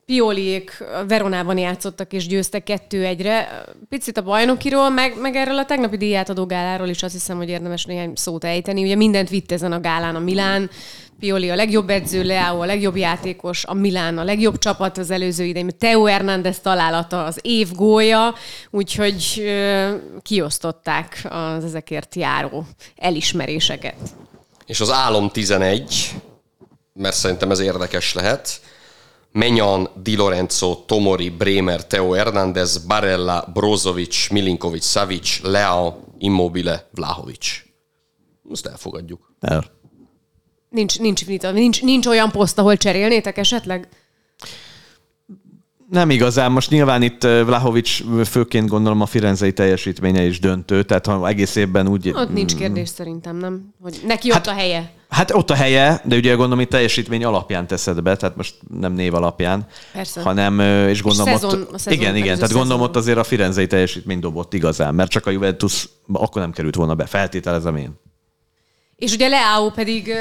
Pioliék 0.09 0.85
Veronában 1.09 1.59
játszottak 1.59 2.13
és 2.13 2.27
győztek 2.27 2.65
kettő 2.65 3.05
egyre. 3.05 3.65
Picit 3.89 4.17
a 4.17 4.23
bajnokiról, 4.23 4.89
meg, 4.89 5.21
meg 5.21 5.35
erről 5.37 5.59
a 5.59 5.65
tegnapi 5.65 5.97
díjátadó 5.97 6.47
gáláról 6.47 6.89
is 6.89 7.03
azt 7.03 7.13
hiszem, 7.13 7.37
hogy 7.37 7.49
érdemes 7.49 7.85
néhány 7.85 8.13
szót 8.15 8.45
ejteni. 8.45 8.83
Ugye 8.83 8.95
mindent 8.95 9.29
vitt 9.29 9.53
ezen 9.53 9.73
a 9.73 9.81
gálán 9.81 10.15
a 10.15 10.19
Milán. 10.19 10.71
Pioli 11.19 11.51
a 11.51 11.55
legjobb 11.55 11.89
edző, 11.89 12.23
Leao 12.23 12.61
a 12.61 12.65
legjobb 12.65 12.97
játékos, 12.97 13.65
a 13.65 13.75
Milán 13.75 14.19
a 14.19 14.25
legjobb 14.25 14.59
csapat 14.59 14.99
az 14.99 15.11
előző 15.11 15.45
idején, 15.45 15.79
Teo 15.79 16.05
Hernández 16.05 16.61
találata 16.61 17.25
az 17.25 17.39
év 17.43 17.73
gólya, 17.73 18.35
úgyhogy 18.71 19.35
ö, 19.39 19.95
kiosztották 20.23 21.27
az 21.31 21.65
ezekért 21.65 22.15
járó 22.15 22.67
elismeréseket. 22.97 23.97
És 24.67 24.81
az 24.81 24.91
álom 24.91 25.31
11, 25.31 26.15
mert 26.93 27.17
szerintem 27.17 27.51
ez 27.51 27.61
érdekes 27.61 28.15
lehet, 28.15 28.61
Menyan, 29.33 29.89
Di 30.03 30.17
Lorenzo, 30.17 30.75
Tomori, 30.87 31.31
Bremer, 31.31 31.87
Teo 31.87 32.13
Hernández, 32.13 32.79
Barella, 32.79 33.51
Brozovic, 33.53 34.31
Milinkovic, 34.31 34.85
Savic, 34.85 35.41
Leao, 35.43 35.95
Immobile, 36.19 36.89
Vlahovic. 36.95 37.47
Ezt 38.53 38.67
elfogadjuk. 38.67 39.35
El. 39.41 39.65
Nincs, 40.69 40.99
nincs, 40.99 41.27
nincs, 41.53 41.83
nincs 41.83 42.07
olyan 42.07 42.31
poszt, 42.31 42.59
ahol 42.59 42.77
cserélnétek 42.77 43.39
esetleg? 43.39 43.89
Nem 45.91 46.11
igazán. 46.11 46.53
Most 46.53 46.71
nyilván 46.71 47.03
itt 47.03 47.23
Vlahovic 47.23 48.01
főként 48.29 48.69
gondolom 48.69 49.01
a 49.01 49.07
firenzei 49.07 49.53
teljesítménye 49.53 50.23
is 50.23 50.41
döntő, 50.41 50.83
tehát 50.83 51.07
ha 51.07 51.29
egész 51.29 51.57
évben 51.57 51.89
úgy... 51.89 52.09
Ott 52.09 52.33
nincs 52.33 52.57
kérdés 52.57 52.89
szerintem, 52.89 53.37
nem? 53.37 53.75
Hogy 53.81 54.01
neki 54.07 54.31
hát, 54.31 54.47
ott 54.47 54.53
a 54.53 54.57
helye. 54.57 54.93
Hát 55.09 55.31
ott 55.31 55.51
a 55.51 55.55
helye, 55.55 56.01
de 56.05 56.17
ugye 56.17 56.31
gondolom, 56.31 56.59
hogy 56.59 56.69
teljesítmény 56.69 57.25
alapján 57.25 57.67
teszed 57.67 58.03
be, 58.03 58.17
tehát 58.17 58.37
most 58.37 58.55
nem 58.79 58.93
név 58.93 59.15
alapján, 59.15 59.67
Persze. 59.93 60.23
hanem, 60.23 60.61
és 60.89 61.03
gondolom 61.03 61.29
és 61.29 61.41
szezon, 61.41 61.61
ott, 61.61 61.79
szezon, 61.79 61.93
igen, 61.93 62.17
igen, 62.17 62.35
tehát 62.35 62.41
szezon. 62.41 62.59
gondolom 62.59 62.83
ott 62.83 62.97
azért 62.97 63.19
a 63.19 63.25
firenzei 63.25 63.67
teljesítmény 63.67 64.21
dobott 64.21 64.55
igazán, 64.55 64.95
mert 64.95 65.11
csak 65.11 65.27
a 65.27 65.31
Juventus 65.31 65.89
akkor 66.13 66.43
nem 66.43 66.53
került 66.53 66.75
volna 66.75 66.95
be, 66.95 67.07
feltételezem 67.07 67.77
én. 67.77 68.01
És 68.97 69.13
ugye 69.13 69.29
Leao 69.29 69.71
pedig 69.71 70.13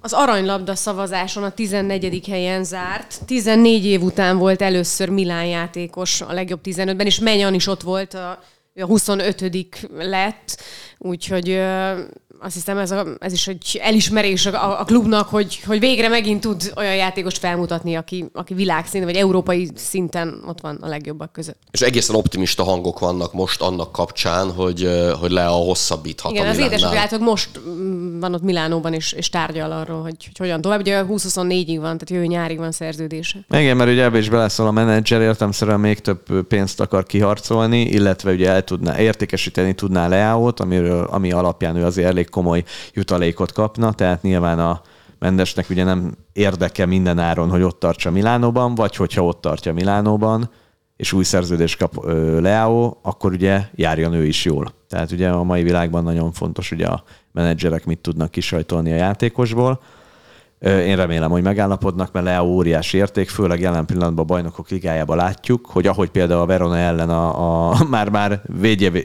az 0.00 0.12
aranylabda 0.12 0.74
szavazáson 0.74 1.42
a 1.42 1.50
14. 1.50 2.26
helyen 2.28 2.64
zárt. 2.64 3.24
14 3.26 3.84
év 3.84 4.02
után 4.02 4.38
volt 4.38 4.62
először 4.62 5.08
Milán 5.08 5.46
játékos 5.46 6.20
a 6.20 6.32
legjobb 6.32 6.60
15-ben, 6.64 7.06
és 7.06 7.18
Menyan 7.18 7.54
is 7.54 7.66
ott 7.66 7.82
volt, 7.82 8.14
a, 8.14 8.42
a 8.74 8.84
25 8.84 9.50
lett, 9.98 10.62
úgyhogy 10.98 11.60
azt 12.42 12.54
hiszem 12.54 12.78
ez, 12.78 12.90
a, 12.90 13.06
ez 13.18 13.32
is 13.32 13.48
egy 13.48 13.80
elismerés 13.82 14.46
a, 14.46 14.80
a 14.80 14.84
klubnak, 14.84 15.28
hogy, 15.28 15.60
hogy 15.66 15.78
végre 15.78 16.08
megint 16.08 16.40
tud 16.40 16.72
olyan 16.76 16.94
játékost 16.94 17.38
felmutatni, 17.38 17.94
aki, 17.94 18.30
aki 18.32 18.54
világszinten 18.54 19.10
vagy 19.10 19.20
európai 19.20 19.70
szinten 19.74 20.42
ott 20.46 20.60
van 20.60 20.78
a 20.80 20.88
legjobbak 20.88 21.32
között. 21.32 21.58
És 21.70 21.80
egészen 21.80 22.14
optimista 22.16 22.62
hangok 22.62 22.98
vannak 22.98 23.32
most 23.32 23.60
annak 23.60 23.92
kapcsán, 23.92 24.52
hogy, 24.52 24.88
hogy 25.20 25.30
le 25.30 25.46
a 25.46 25.50
hosszabbíthat 25.50 26.32
Igen, 26.32 26.46
a 26.46 26.48
az 26.48 26.58
édesapját 26.58 27.18
most 27.18 27.60
mm, 27.68 28.20
van 28.20 28.34
ott 28.34 28.42
Milánóban 28.42 28.92
és, 28.92 29.12
és 29.12 29.28
tárgyal 29.28 29.72
arról, 29.72 30.02
hogy, 30.02 30.24
hogy 30.24 30.38
hogyan 30.38 30.60
tovább. 30.60 30.80
Ugye 30.80 31.04
20-24-ig 31.08 31.76
van, 31.80 31.80
tehát 31.80 32.10
jövő 32.10 32.26
nyárig 32.26 32.58
van 32.58 32.72
szerződése. 32.72 33.38
Igen, 33.50 33.76
mert 33.76 33.90
ugye 33.90 34.02
ebbe 34.02 34.18
is 34.18 34.28
beleszól 34.28 34.66
a 34.66 34.70
menedzser, 34.70 35.20
értemszerűen 35.20 35.80
még 35.80 36.00
több 36.00 36.46
pénzt 36.48 36.80
akar 36.80 37.06
kiharcolni, 37.06 37.80
illetve 37.80 38.32
ugye 38.32 38.50
el 38.50 38.64
tudná, 38.64 38.98
értékesíteni 38.98 39.74
tudná 39.74 40.08
Leáót, 40.08 40.60
amiről, 40.60 41.04
ami 41.10 41.32
alapján 41.32 41.76
ő 41.76 41.84
azért 41.84 42.08
elég 42.08 42.28
komoly 42.30 42.64
jutalékot 42.92 43.52
kapna, 43.52 43.92
tehát 43.92 44.22
nyilván 44.22 44.58
a 44.58 44.80
Mendesnek 45.18 45.70
ugye 45.70 45.84
nem 45.84 46.12
érdeke 46.32 46.86
minden 46.86 47.18
áron, 47.18 47.50
hogy 47.50 47.62
ott 47.62 47.78
tartsa 47.78 48.10
Milánóban, 48.10 48.74
vagy 48.74 48.96
hogyha 48.96 49.24
ott 49.24 49.40
tartja 49.40 49.72
Milánóban, 49.72 50.50
és 50.96 51.12
új 51.12 51.24
szerződést 51.24 51.78
kap 51.78 52.04
Leao, 52.40 52.96
akkor 53.02 53.32
ugye 53.32 53.60
járjon 53.74 54.12
ő 54.12 54.26
is 54.26 54.44
jól. 54.44 54.72
Tehát 54.88 55.10
ugye 55.10 55.28
a 55.28 55.42
mai 55.42 55.62
világban 55.62 56.02
nagyon 56.02 56.32
fontos, 56.32 56.68
hogy 56.68 56.82
a 56.82 57.02
menedzserek 57.32 57.84
mit 57.84 57.98
tudnak 57.98 58.30
kisajtolni 58.30 58.92
a 58.92 58.96
játékosból. 58.96 59.80
Én 60.60 60.96
remélem, 60.96 61.30
hogy 61.30 61.42
megállapodnak, 61.42 62.12
mert 62.12 62.26
Leo 62.26 62.44
óriási 62.44 62.96
érték, 62.96 63.28
főleg 63.28 63.60
jelen 63.60 63.86
pillanatban 63.86 64.24
a 64.24 64.26
bajnokok 64.26 64.68
ligájában 64.68 65.16
látjuk, 65.16 65.66
hogy 65.66 65.86
ahogy 65.86 66.10
például 66.10 66.40
a 66.40 66.46
Verona 66.46 66.76
ellen 66.76 67.10
a, 67.10 67.70
a 67.70 67.76
már-már 67.90 68.42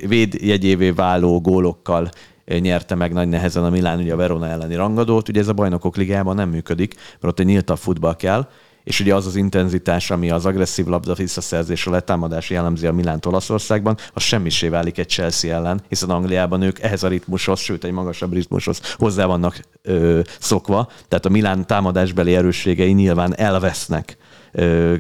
védjegyévé 0.08 0.90
váló 0.90 1.42
gólokkal 1.42 2.10
nyerte 2.45 2.95
meg 2.95 3.13
nagy 3.13 3.27
nehezen 3.27 3.63
a 3.63 3.69
Milán 3.69 3.99
ugye 3.99 4.13
a 4.13 4.15
Verona 4.15 4.47
elleni 4.47 4.75
rangadót. 4.75 5.29
Ugye 5.29 5.39
ez 5.39 5.47
a 5.47 5.53
bajnokok 5.53 5.95
ligájában 5.95 6.36
nem 6.36 6.49
működik, 6.49 6.95
mert 6.95 7.23
ott 7.23 7.39
egy 7.39 7.45
nyíltabb 7.45 7.77
futball 7.77 8.15
kell, 8.15 8.47
és 8.86 8.99
ugye 8.99 9.15
az 9.15 9.25
az 9.25 9.36
intenzitás, 9.36 10.12
ami 10.12 10.29
az 10.29 10.45
agresszív 10.45 10.86
labda 10.86 11.13
visszaszerzés, 11.13 11.88
a 11.88 11.91
letámadás 11.91 12.49
jellemzi 12.49 12.88
a 12.88 12.91
Milánt 12.91 13.25
Olaszországban, 13.25 13.97
az 14.13 14.21
semmisé 14.21 14.67
válik 14.67 14.97
egy 14.97 15.10
Chelsea 15.10 15.55
ellen, 15.55 15.81
hiszen 15.88 16.10
Angliában 16.10 16.62
ők 16.62 16.79
ehhez 16.79 17.03
a 17.03 17.08
ritmushoz, 17.08 17.60
sőt 17.60 17.84
egy 17.84 17.91
magasabb 17.91 18.34
ritmushoz 18.34 18.93
hozzá 18.95 19.25
vannak 19.25 19.60
ö, 19.81 20.19
szokva, 20.39 20.89
tehát 21.08 21.25
a 21.25 21.29
Milán 21.29 21.67
támadásbeli 21.67 22.36
erősségei 22.36 22.91
nyilván 22.91 23.38
elvesznek, 23.38 24.17
ö, 24.51 24.95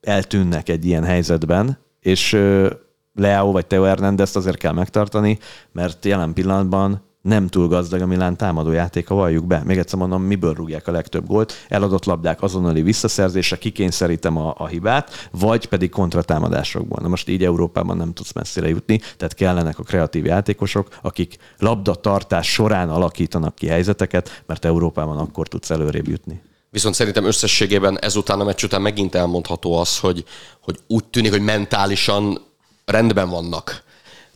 eltűnnek 0.00 0.68
egy 0.68 0.86
ilyen 0.86 1.04
helyzetben, 1.04 1.78
és 2.00 2.32
ö, 2.32 2.70
Leo 3.14 3.52
vagy 3.52 3.66
Teo 3.66 3.82
Hernandez 3.82 4.36
azért 4.36 4.56
kell 4.56 4.72
megtartani, 4.72 5.38
mert 5.72 6.04
jelen 6.04 6.32
pillanatban 6.32 7.10
nem 7.22 7.48
túl 7.48 7.68
gazdag 7.68 8.00
a 8.00 8.06
Milán 8.06 8.36
támadójátéka, 8.36 9.14
valljuk 9.14 9.46
be. 9.46 9.62
Még 9.64 9.78
egyszer 9.78 9.98
mondom, 9.98 10.22
miből 10.22 10.54
rúgják 10.54 10.88
a 10.88 10.92
legtöbb 10.92 11.26
gólt. 11.26 11.52
Eladott 11.68 12.04
labdák 12.04 12.42
azonnali 12.42 12.82
visszaszerzése, 12.82 13.58
kikényszerítem 13.58 14.36
a, 14.36 14.54
a 14.58 14.66
hibát, 14.66 15.28
vagy 15.30 15.66
pedig 15.66 15.90
kontratámadásokból. 15.90 16.98
Na 17.02 17.08
most 17.08 17.28
így 17.28 17.44
Európában 17.44 17.96
nem 17.96 18.12
tudsz 18.12 18.32
messzire 18.32 18.68
jutni, 18.68 18.98
tehát 18.98 19.34
kellenek 19.34 19.78
a 19.78 19.82
kreatív 19.82 20.24
játékosok, 20.24 20.88
akik 21.02 21.36
labdatartás 21.58 22.52
során 22.52 22.90
alakítanak 22.90 23.54
ki 23.54 23.66
helyzeteket, 23.66 24.42
mert 24.46 24.64
Európában 24.64 25.18
akkor 25.18 25.48
tudsz 25.48 25.70
előrébb 25.70 26.08
jutni. 26.08 26.42
Viszont 26.70 26.94
szerintem 26.94 27.24
összességében 27.24 27.98
ezután 28.00 28.40
a 28.40 28.44
meccs 28.44 28.64
után 28.64 28.82
megint 28.82 29.14
elmondható 29.14 29.78
az, 29.78 29.98
hogy, 29.98 30.24
hogy 30.60 30.78
úgy 30.86 31.04
tűnik, 31.04 31.30
hogy 31.30 31.42
mentálisan 31.42 32.38
rendben 32.84 33.28
vannak 33.28 33.82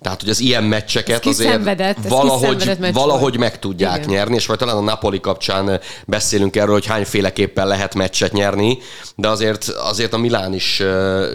tehát, 0.01 0.21
hogy 0.21 0.31
az 0.31 0.41
ilyen 0.41 0.65
meccseket 0.65 1.27
azért 1.27 2.09
valahogy, 2.09 2.93
valahogy 2.93 3.39
meg 3.39 3.59
tudják 3.59 3.97
Igen. 3.97 4.09
nyerni, 4.09 4.35
és 4.35 4.47
vagy 4.47 4.59
talán 4.59 4.77
a 4.77 4.81
Napoli 4.81 5.21
kapcsán 5.21 5.81
beszélünk 6.07 6.57
erről, 6.57 6.73
hogy 6.73 6.87
hányféleképpen 6.87 7.67
lehet 7.67 7.95
meccset 7.95 8.33
nyerni, 8.33 8.79
de 9.15 9.29
azért, 9.29 9.69
azért 9.69 10.13
a 10.13 10.19
Milán 10.19 10.55
is 10.55 10.83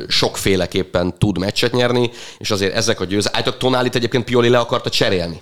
sokféleképpen 0.08 1.17
tud 1.17 1.38
meccset 1.38 1.71
nyerni, 1.71 2.10
és 2.38 2.52
azért 2.52 2.76
ezek 2.76 3.00
a 3.00 3.06
győz... 3.06 3.30
Állítok, 3.34 3.58
Tonálit 3.58 3.95
egyébként 3.95 4.24
Pioli 4.24 4.50
le 4.50 4.60
akarta 4.60 4.89
cserélni. 4.89 5.41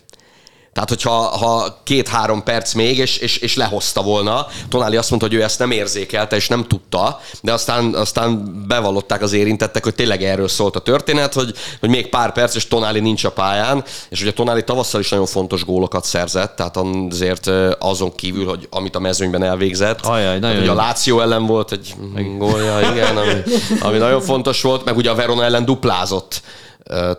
Tehát, 0.74 0.90
hogyha 0.90 1.12
ha 1.12 1.80
két-három 1.84 2.44
perc 2.44 2.74
még, 2.74 2.98
és, 2.98 3.18
és, 3.18 3.38
és 3.38 3.56
lehozta 3.56 4.02
volna, 4.02 4.48
Tonáli 4.70 4.96
azt 4.96 5.10
mondta, 5.10 5.28
hogy 5.28 5.38
ő 5.38 5.44
ezt 5.44 5.60
nem 5.60 5.72
érzékelte, 5.72 6.36
és 6.36 6.48
nem 6.48 6.68
tudta, 6.68 7.20
de 7.42 7.54
aztán, 7.54 7.94
aztán 7.94 8.64
bevallották 8.68 9.22
az 9.22 9.34
érintettek, 9.34 9.84
hogy 9.84 9.96
tényleg 9.96 10.24
erről 10.24 10.48
szólt 10.48 10.76
a 10.76 10.80
történet, 10.80 11.34
hogy, 11.34 11.54
hogy 11.80 11.90
még 11.90 12.10
pár 12.10 12.32
perc, 12.32 12.56
és 12.56 12.68
Tonáli 12.68 13.00
nincs 13.00 13.24
a 13.24 13.32
pályán, 13.32 13.84
és 14.10 14.22
ugye 14.22 14.34
Tonáli 14.34 14.64
tavasszal 14.64 15.00
is 15.00 15.10
nagyon 15.10 15.26
fontos 15.26 15.66
gólokat 15.66 16.06
szerzett, 16.06 16.56
tehát 16.56 16.78
azért 17.10 17.50
azon 17.80 18.16
kívül, 18.16 18.46
hogy 18.46 18.68
amit 18.70 18.96
a 18.96 19.00
mezőnyben 19.00 19.44
elvégzett, 19.44 20.06
Ajaj, 20.06 20.40
nagyon 20.40 20.62
ugye 20.62 20.72
a 20.72 20.76
Láció 20.76 21.22
ellen 21.22 21.46
volt 21.46 21.72
egy 21.72 21.94
gólja, 22.38 22.92
igen, 22.92 23.18
ami, 23.18 23.34
ami 23.80 23.98
nagyon 23.98 24.22
fontos 24.22 24.62
volt, 24.62 24.86
meg 24.86 24.98
ugye 24.98 25.10
a 25.10 25.16
Verona 25.16 25.44
ellen 25.44 25.66
duplázott. 25.66 26.42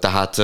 Tehát 0.00 0.42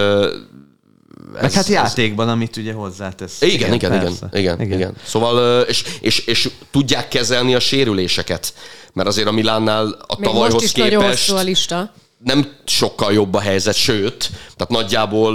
ez, 1.34 1.42
Meg 1.42 1.52
hát 1.52 1.66
játékban, 1.66 2.26
ez... 2.26 2.32
amit 2.32 2.56
ugye 2.56 2.72
hozzátesz. 2.72 3.40
Igen, 3.40 3.72
igen, 3.72 3.72
igen, 3.72 3.94
igen, 3.94 4.30
igen, 4.32 4.60
igen, 4.60 4.78
igen. 4.78 4.94
Szóval, 5.04 5.60
és, 5.62 5.84
és, 6.00 6.18
és 6.18 6.50
tudják 6.70 7.08
kezelni 7.08 7.54
a 7.54 7.60
sérüléseket, 7.60 8.54
mert 8.92 9.08
azért 9.08 9.28
a 9.28 9.32
Milánnál 9.32 9.86
a 10.06 10.16
Még 10.18 10.28
tavalyhoz 10.28 10.52
most 10.52 10.64
is 10.64 10.72
képest... 10.72 11.30
a 11.30 11.42
lista. 11.42 11.92
nem 12.24 12.52
sokkal 12.64 13.12
jobb 13.12 13.34
a 13.34 13.40
helyzet, 13.40 13.74
sőt, 13.74 14.30
tehát 14.56 14.68
nagyjából 14.68 15.32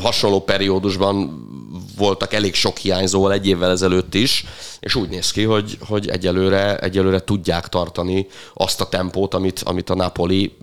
hasonló 0.00 0.40
periódusban 0.40 1.42
voltak 1.96 2.32
elég 2.32 2.54
sok 2.54 2.76
hiányzóval 2.76 3.32
egy 3.32 3.46
évvel 3.46 3.70
ezelőtt 3.70 4.14
is, 4.14 4.44
és 4.80 4.94
úgy 4.94 5.08
néz 5.08 5.30
ki, 5.30 5.42
hogy, 5.42 5.78
hogy 5.80 6.08
egyelőre, 6.08 6.76
egyelőre 6.78 7.20
tudják 7.20 7.68
tartani 7.68 8.26
azt 8.54 8.80
a 8.80 8.88
tempót, 8.88 9.34
amit, 9.34 9.60
amit 9.64 9.90
a 9.90 9.94
Napoli 9.94 10.56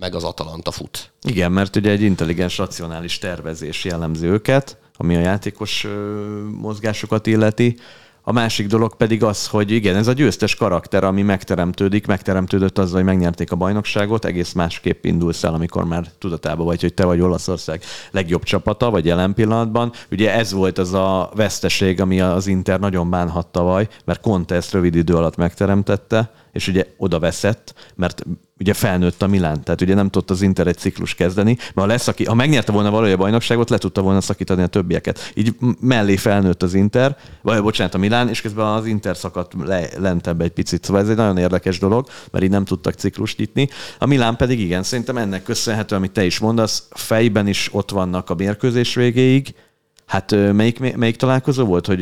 meg 0.00 0.14
az 0.14 0.24
Atalanta 0.24 0.70
fut. 0.70 1.10
Igen, 1.22 1.52
mert 1.52 1.76
ugye 1.76 1.90
egy 1.90 2.02
intelligens, 2.02 2.58
racionális 2.58 3.18
tervezés 3.18 3.84
jellemzi 3.84 4.26
őket, 4.26 4.76
ami 4.96 5.16
a 5.16 5.20
játékos 5.20 5.86
mozgásokat 6.60 7.26
illeti. 7.26 7.76
A 8.22 8.32
másik 8.32 8.66
dolog 8.66 8.96
pedig 8.96 9.22
az, 9.22 9.46
hogy 9.46 9.70
igen, 9.70 9.96
ez 9.96 10.06
a 10.06 10.12
győztes 10.12 10.54
karakter, 10.54 11.04
ami 11.04 11.22
megteremtődik, 11.22 12.06
megteremtődött 12.06 12.78
azzal, 12.78 12.94
hogy 12.94 13.04
megnyerték 13.04 13.52
a 13.52 13.56
bajnokságot, 13.56 14.24
egész 14.24 14.52
másképp 14.52 15.04
indulsz 15.04 15.44
el, 15.44 15.54
amikor 15.54 15.84
már 15.84 16.06
tudatában 16.18 16.66
vagy, 16.66 16.80
hogy 16.80 16.94
te 16.94 17.04
vagy 17.04 17.20
Olaszország 17.20 17.82
legjobb 18.10 18.42
csapata, 18.42 18.90
vagy 18.90 19.04
jelen 19.04 19.34
pillanatban. 19.34 19.92
Ugye 20.10 20.34
ez 20.34 20.52
volt 20.52 20.78
az 20.78 20.92
a 20.92 21.30
veszteség, 21.34 22.00
ami 22.00 22.20
az 22.20 22.46
Inter 22.46 22.80
nagyon 22.80 23.10
bánhatta 23.10 23.50
tavaly, 23.50 23.88
mert 24.04 24.20
Conte 24.20 24.54
ezt 24.54 24.72
rövid 24.72 24.94
idő 24.94 25.14
alatt 25.14 25.36
megteremtette, 25.36 26.30
és 26.52 26.68
ugye 26.68 26.86
oda 26.96 27.18
veszett, 27.18 27.74
mert 27.94 28.24
ugye 28.58 28.74
felnőtt 28.74 29.22
a 29.22 29.26
Milán, 29.26 29.62
tehát 29.62 29.80
ugye 29.80 29.94
nem 29.94 30.08
tudott 30.10 30.30
az 30.30 30.42
Inter 30.42 30.66
egy 30.66 30.76
ciklus 30.76 31.14
kezdeni, 31.14 31.56
mert 31.56 31.74
ha, 31.74 31.86
leszaki, 31.86 32.24
ha 32.24 32.34
megnyerte 32.34 32.72
volna 32.72 32.90
valójában 32.90 33.20
a 33.20 33.22
bajnokságot, 33.22 33.70
le 33.70 33.78
tudta 33.78 34.02
volna 34.02 34.20
szakítani 34.20 34.62
a 34.62 34.66
többieket. 34.66 35.32
Így 35.34 35.54
mellé 35.80 36.16
felnőtt 36.16 36.62
az 36.62 36.74
Inter, 36.74 37.16
vagy 37.42 37.62
bocsánat, 37.62 37.94
a 37.94 37.98
Milán, 37.98 38.28
és 38.28 38.40
közben 38.40 38.66
az 38.66 38.86
Inter 38.86 39.16
szakadt 39.16 39.52
le, 39.64 39.88
lentebb 39.98 40.40
egy 40.40 40.50
picit. 40.50 40.84
Szóval 40.84 41.02
ez 41.02 41.08
egy 41.08 41.16
nagyon 41.16 41.38
érdekes 41.38 41.78
dolog, 41.78 42.08
mert 42.30 42.44
így 42.44 42.50
nem 42.50 42.64
tudtak 42.64 42.94
ciklust 42.94 43.38
nyitni. 43.38 43.68
A 43.98 44.06
Milán 44.06 44.36
pedig 44.36 44.60
igen, 44.60 44.82
szerintem 44.82 45.16
ennek 45.16 45.42
köszönhető, 45.42 45.96
amit 45.96 46.12
te 46.12 46.24
is 46.24 46.38
mondasz, 46.38 46.88
fejben 46.90 47.46
is 47.46 47.68
ott 47.72 47.90
vannak 47.90 48.30
a 48.30 48.34
mérkőzés 48.34 48.94
végéig. 48.94 49.54
Hát 50.06 50.30
melyik, 50.52 50.96
melyik 50.96 51.16
találkozó 51.16 51.64
volt, 51.64 51.86
hogy 51.86 52.00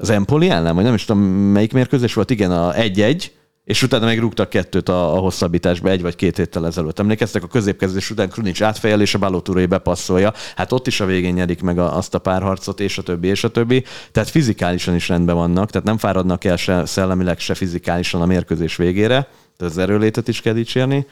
az 0.00 0.10
Empoli 0.10 0.48
ellen, 0.48 0.74
vagy 0.74 0.84
nem 0.84 0.94
is 0.94 1.04
tudom, 1.04 1.22
melyik 1.22 1.72
mérkőzés 1.72 2.14
volt, 2.14 2.30
igen, 2.30 2.50
a 2.50 2.72
1-1, 2.72 3.24
és 3.64 3.82
utána 3.82 4.04
meg 4.04 4.18
rúgtak 4.18 4.48
kettőt 4.48 4.88
a, 4.88 5.14
a 5.14 5.18
hosszabbításba 5.18 5.90
egy 5.90 6.02
vagy 6.02 6.16
két 6.16 6.36
héttel 6.36 6.66
ezelőtt. 6.66 6.98
Emlékeztek, 6.98 7.42
a 7.42 7.46
középkezdés 7.46 8.10
után 8.10 8.28
Krunic 8.28 8.60
átfejel, 8.60 9.00
és 9.00 9.14
a 9.14 9.18
Balotúrai 9.18 9.66
bepasszolja. 9.66 10.32
Hát 10.56 10.72
ott 10.72 10.86
is 10.86 11.00
a 11.00 11.04
végén 11.04 11.32
nyerik 11.32 11.62
meg 11.62 11.78
a, 11.78 11.96
azt 11.96 12.14
a 12.14 12.18
párharcot, 12.18 12.80
és 12.80 12.98
a 12.98 13.02
többi, 13.02 13.28
és 13.28 13.44
a 13.44 13.48
többi. 13.48 13.84
Tehát 14.12 14.28
fizikálisan 14.28 14.94
is 14.94 15.08
rendben 15.08 15.34
vannak, 15.34 15.70
tehát 15.70 15.86
nem 15.86 15.98
fáradnak 15.98 16.44
el 16.44 16.56
se 16.56 16.86
szellemileg, 16.86 17.38
se 17.38 17.54
fizikálisan 17.54 18.22
a 18.22 18.26
mérkőzés 18.26 18.76
végére. 18.76 19.28
Tehát 19.56 19.72
az 19.72 19.78
erőlétet 19.78 20.28
is 20.28 20.40
kell 20.40 20.52
dicsérni. 20.52 21.06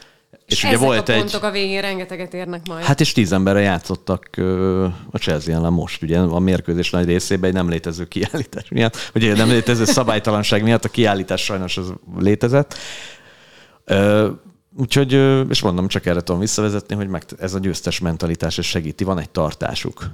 És, 0.47 0.55
és 0.55 0.64
ugye 0.64 0.77
volt 0.77 1.09
a 1.09 1.14
pontok 1.14 1.43
egy... 1.43 1.49
a 1.49 1.51
végén 1.51 1.81
rengeteget 1.81 2.35
érnek 2.35 2.67
majd. 2.67 2.85
Hát 2.85 3.01
és 3.01 3.12
tíz 3.12 3.33
emberre 3.33 3.61
játszottak 3.61 4.29
ö, 4.37 4.85
a 5.11 5.19
Chelsea 5.19 5.55
ellen 5.55 5.73
most, 5.73 6.03
ugye 6.03 6.19
a 6.19 6.38
mérkőzés 6.38 6.91
nagy 6.91 7.07
részében 7.07 7.49
egy 7.49 7.57
nem 7.57 7.69
létező 7.69 8.05
kiállítás 8.05 8.69
miatt, 8.69 9.11
ugye 9.14 9.35
nem 9.35 9.49
létező 9.49 9.85
szabálytalanság 9.85 10.62
miatt 10.62 10.85
a 10.85 10.88
kiállítás 10.88 11.45
sajnos 11.45 11.77
az 11.77 11.93
létezett. 12.19 12.75
Ö, 13.85 14.31
úgyhogy, 14.77 15.12
és 15.49 15.62
mondom, 15.62 15.88
csak 15.88 16.07
erre 16.07 16.21
tudom 16.21 16.41
visszavezetni, 16.41 16.95
hogy 16.95 17.09
meg 17.09 17.23
ez 17.38 17.55
a 17.55 17.59
győztes 17.59 17.99
mentalitás, 17.99 18.59
és 18.59 18.67
segíti, 18.67 19.05
van 19.05 19.19
egy 19.19 19.31
tartásuk. 19.31 20.11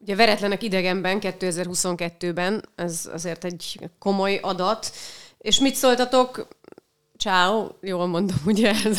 Ugye 0.00 0.16
veretlenek 0.16 0.62
idegenben 0.62 1.18
2022-ben, 1.20 2.64
ez 2.74 3.08
azért 3.12 3.44
egy 3.44 3.78
komoly 3.98 4.38
adat. 4.42 4.92
És 5.38 5.58
mit 5.58 5.74
szóltatok 5.74 6.48
Ciao, 7.18 7.66
jól 7.82 8.06
mondom, 8.06 8.36
ugye? 8.46 8.70
Ez, 8.84 8.98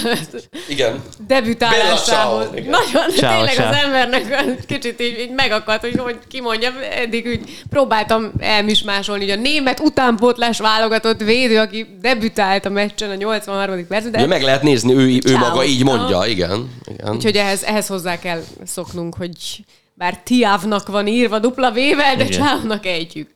Igen. 0.69 1.03
Debütálásához. 1.27 2.49
Nagyon, 2.49 3.09
ciao, 3.15 3.33
tényleg 3.33 3.53
ciao. 3.53 3.67
az 3.67 3.75
embernek 3.75 4.65
kicsit 4.65 5.01
így, 5.01 5.19
így 5.19 5.31
megakadt, 5.31 5.81
hogy 5.81 5.97
hogy 5.97 6.17
kimondjam, 6.27 6.73
eddig 6.91 7.25
úgy 7.25 7.63
próbáltam 7.69 8.31
elmismásolni, 8.39 9.29
hogy 9.29 9.37
a 9.37 9.41
német 9.41 9.79
utánpótlás 9.79 10.59
válogatott 10.59 11.19
védő, 11.19 11.59
aki 11.59 11.97
debütált 12.01 12.65
a 12.65 12.69
meccsen 12.69 13.09
a 13.09 13.15
83. 13.15 13.87
percben. 13.87 14.11
De... 14.11 14.27
meg 14.27 14.41
lehet 14.41 14.63
nézni, 14.63 14.93
ő, 14.93 15.19
ő 15.25 15.37
maga 15.37 15.65
így 15.65 15.83
mondja, 15.83 16.25
igen. 16.25 16.69
igen. 16.85 17.15
Úgyhogy 17.15 17.35
ehhez, 17.35 17.63
ehhez 17.63 17.87
hozzá 17.87 18.19
kell 18.19 18.43
szoknunk, 18.65 19.15
hogy 19.15 19.65
bár 19.93 20.17
Tiávnak 20.23 20.87
van 20.87 21.07
írva 21.07 21.39
dupla 21.39 21.71
vével, 21.71 22.15
de 22.15 22.25
Csávnak 22.25 22.85
ejtjük. 22.85 23.29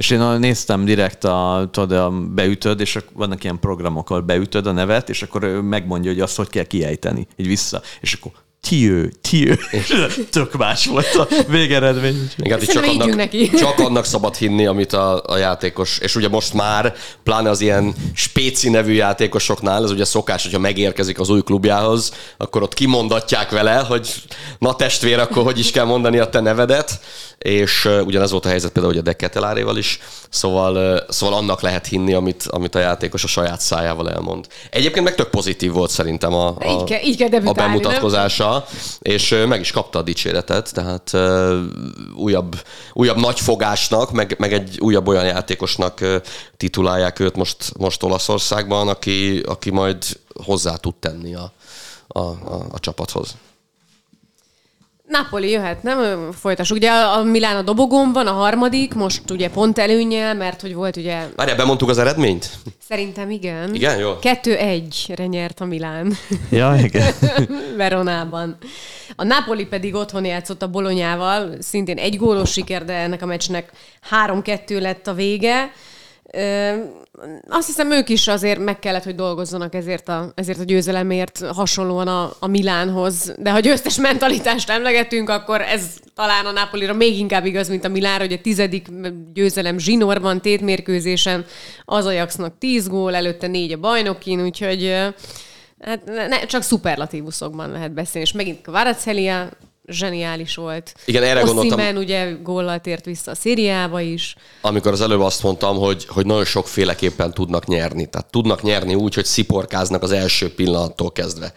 És 0.00 0.10
én 0.10 0.20
néztem 0.20 0.84
direkt 0.84 1.24
a, 1.24 1.68
tudod, 1.70 1.92
a 1.92 2.10
beütöd, 2.10 2.80
és 2.80 2.98
vannak 3.12 3.44
ilyen 3.44 3.58
programok, 3.58 4.10
ahol 4.10 4.22
beütöd 4.22 4.66
a 4.66 4.72
nevet, 4.72 5.08
és 5.08 5.22
akkor 5.22 5.42
ő 5.42 5.60
megmondja, 5.60 6.10
hogy 6.10 6.20
azt 6.20 6.36
hogy 6.36 6.48
kell 6.48 6.64
kiejteni, 6.64 7.26
így 7.36 7.46
vissza. 7.46 7.82
És 8.00 8.12
akkor 8.12 8.32
Tiő, 8.68 9.12
tiő. 9.20 9.58
Tök 10.30 10.56
más 10.56 10.86
volt 10.86 11.14
a 11.14 11.28
végeredmény. 11.48 12.30
Igen, 12.36 12.58
hát 12.58 12.68
csak 12.68 12.84
annak, 12.84 13.14
neki. 13.14 13.50
csak 13.50 13.78
annak 13.78 14.04
szabad 14.04 14.36
hinni, 14.36 14.66
amit 14.66 14.92
a, 14.92 15.22
a 15.26 15.36
játékos, 15.36 15.98
és 15.98 16.16
ugye 16.16 16.28
most 16.28 16.54
már, 16.54 16.94
pláne 17.22 17.50
az 17.50 17.60
ilyen 17.60 17.94
spéci 18.14 18.68
nevű 18.68 18.92
játékosoknál, 18.92 19.84
ez 19.84 19.90
ugye 19.90 20.04
szokás, 20.04 20.42
hogyha 20.42 20.58
megérkezik 20.58 21.20
az 21.20 21.28
új 21.28 21.42
klubjához, 21.42 22.12
akkor 22.36 22.62
ott 22.62 22.74
kimondatják 22.74 23.50
vele, 23.50 23.74
hogy 23.74 24.14
na 24.58 24.76
testvér, 24.76 25.18
akkor 25.18 25.42
hogy 25.42 25.58
is 25.58 25.70
kell 25.70 25.84
mondani 25.84 26.18
a 26.18 26.28
te 26.28 26.40
nevedet, 26.40 27.00
és 27.44 27.88
ugyanez 28.04 28.30
volt 28.30 28.44
a 28.44 28.48
helyzet 28.48 28.72
például 28.72 28.92
ugye 28.94 29.02
a 29.02 29.04
Deketeláréval 29.04 29.76
is, 29.76 29.98
szóval, 30.30 31.04
szóval 31.08 31.36
annak 31.38 31.60
lehet 31.60 31.86
hinni, 31.86 32.12
amit, 32.12 32.42
amit 32.42 32.74
a 32.74 32.78
játékos 32.78 33.24
a 33.24 33.26
saját 33.26 33.60
szájával 33.60 34.10
elmond. 34.10 34.46
Egyébként 34.70 35.04
meg 35.04 35.14
tök 35.14 35.30
pozitív 35.30 35.72
volt 35.72 35.90
szerintem 35.90 36.34
a, 36.34 36.46
a, 36.46 36.64
Így 36.64 36.84
kell- 36.84 37.02
így 37.02 37.16
kell 37.16 37.26
a 37.26 37.30
debütálni, 37.30 37.60
nem? 37.60 37.70
bemutatkozása, 37.70 38.66
és 39.00 39.44
meg 39.48 39.60
is 39.60 39.70
kapta 39.70 39.98
a 39.98 40.02
dicséretet, 40.02 40.72
tehát 40.72 41.16
újabb, 42.16 42.56
újabb 42.92 43.16
nagyfogásnak, 43.16 44.10
meg, 44.12 44.34
meg 44.38 44.52
egy 44.52 44.78
újabb 44.80 45.08
olyan 45.08 45.24
játékosnak 45.24 46.20
titulálják 46.56 47.18
őt 47.18 47.36
most, 47.36 47.56
most 47.78 48.02
Olaszországban, 48.02 48.88
aki, 48.88 49.38
aki 49.38 49.70
majd 49.70 50.04
hozzá 50.44 50.76
tud 50.76 50.94
tenni 50.94 51.34
a, 51.34 51.52
a, 52.08 52.18
a, 52.20 52.66
a 52.70 52.78
csapathoz. 52.78 53.36
Napoli 55.10 55.50
jöhet, 55.50 55.82
nem? 55.82 56.28
Folytassuk. 56.32 56.76
Ugye 56.76 56.90
a 56.90 57.22
Milán 57.22 57.56
a 57.56 57.62
dobogón 57.62 58.12
van, 58.12 58.26
a 58.26 58.32
harmadik, 58.32 58.94
most 58.94 59.30
ugye 59.30 59.50
pont 59.50 59.78
előnyel, 59.78 60.34
mert 60.34 60.60
hogy 60.60 60.74
volt 60.74 60.96
ugye, 60.96 61.26
Várjál, 61.36 61.56
bemondtuk 61.56 61.88
az 61.88 61.98
eredményt? 61.98 62.50
szerintem 62.88 63.30
igen. 63.30 63.74
Igen, 63.74 63.98
jó. 63.98 64.12
2-1-re 64.22 65.26
nyert 65.26 65.60
a 65.60 65.64
Milán. 65.64 66.12
Ja, 66.50 66.76
igen. 66.82 67.12
Veronában. 67.76 68.56
A 69.16 69.24
Napoli 69.24 69.66
pedig 69.66 69.94
otthon 69.94 70.24
játszott 70.24 70.62
a 70.62 70.70
Bolonyával, 70.70 71.54
szintén 71.58 71.98
egy 71.98 72.16
gólos 72.16 72.52
siker, 72.52 72.84
de 72.84 72.92
ennek 72.92 73.22
a 73.22 73.26
meccsnek 73.26 73.70
3-2 74.26 74.80
lett 74.80 75.06
a 75.06 75.14
vége. 75.14 75.72
Azt 77.48 77.66
hiszem, 77.66 77.92
ők 77.92 78.08
is 78.08 78.28
azért 78.28 78.58
meg 78.58 78.78
kellett, 78.78 79.04
hogy 79.04 79.14
dolgozzanak 79.14 79.74
ezért 79.74 80.08
a, 80.08 80.32
ezért 80.34 80.58
a 80.58 80.64
győzelemért 80.64 81.46
hasonlóan 81.46 82.08
a, 82.08 82.32
a 82.38 82.46
Milánhoz. 82.46 83.34
De 83.38 83.50
ha 83.50 83.60
győztes 83.60 83.96
mentalitást 83.96 84.70
emlegetünk, 84.70 85.28
akkor 85.28 85.60
ez 85.60 85.82
talán 86.14 86.46
a 86.46 86.50
Napolira 86.50 86.94
még 86.94 87.18
inkább 87.18 87.44
igaz, 87.44 87.68
mint 87.68 87.84
a 87.84 87.88
Milánra, 87.88 88.24
hogy 88.24 88.32
a 88.32 88.40
tizedik 88.40 88.86
győzelem 89.32 89.78
zsinórban, 89.78 90.40
tétmérkőzésen, 90.40 91.44
az 91.84 92.06
Ajaxnak 92.06 92.58
10 92.58 92.88
gól, 92.88 93.14
előtte 93.14 93.46
négy 93.46 93.72
a 93.72 93.78
bajnokin, 93.78 94.42
úgyhogy 94.42 95.12
Hát 95.80 96.04
ne, 96.04 96.46
csak 96.46 96.62
szuperlatívuszokban 96.62 97.70
lehet 97.70 97.92
beszélni, 97.92 98.26
és 98.26 98.34
megint 98.34 98.62
Kvaratskhelia 98.62 99.48
zseniális 99.90 100.54
volt. 100.54 100.94
Igen, 101.04 101.22
erre 101.22 101.40
gondoltam. 101.40 101.78
Osimhen 101.78 101.96
ugye 101.96 102.32
góllal 102.42 102.80
tért 102.80 103.04
vissza 103.04 103.30
a 103.30 103.34
szériába 103.34 104.00
is. 104.00 104.36
amikor 104.60 104.92
az 104.92 105.00
előbb 105.00 105.20
azt 105.20 105.42
mondtam, 105.42 105.76
hogy, 105.76 106.06
hogy 106.08 106.26
nagyon 106.26 106.44
sokféleképpen 106.44 107.34
tudnak 107.34 107.66
nyerni. 107.66 108.06
Tehát 108.06 108.30
tudnak 108.30 108.62
nyerni 108.62 108.94
úgy, 108.94 109.14
hogy 109.14 109.24
sziporkáznak 109.24 110.02
az 110.02 110.10
első 110.10 110.54
pillanattól 110.54 111.12
kezdve. 111.12 111.52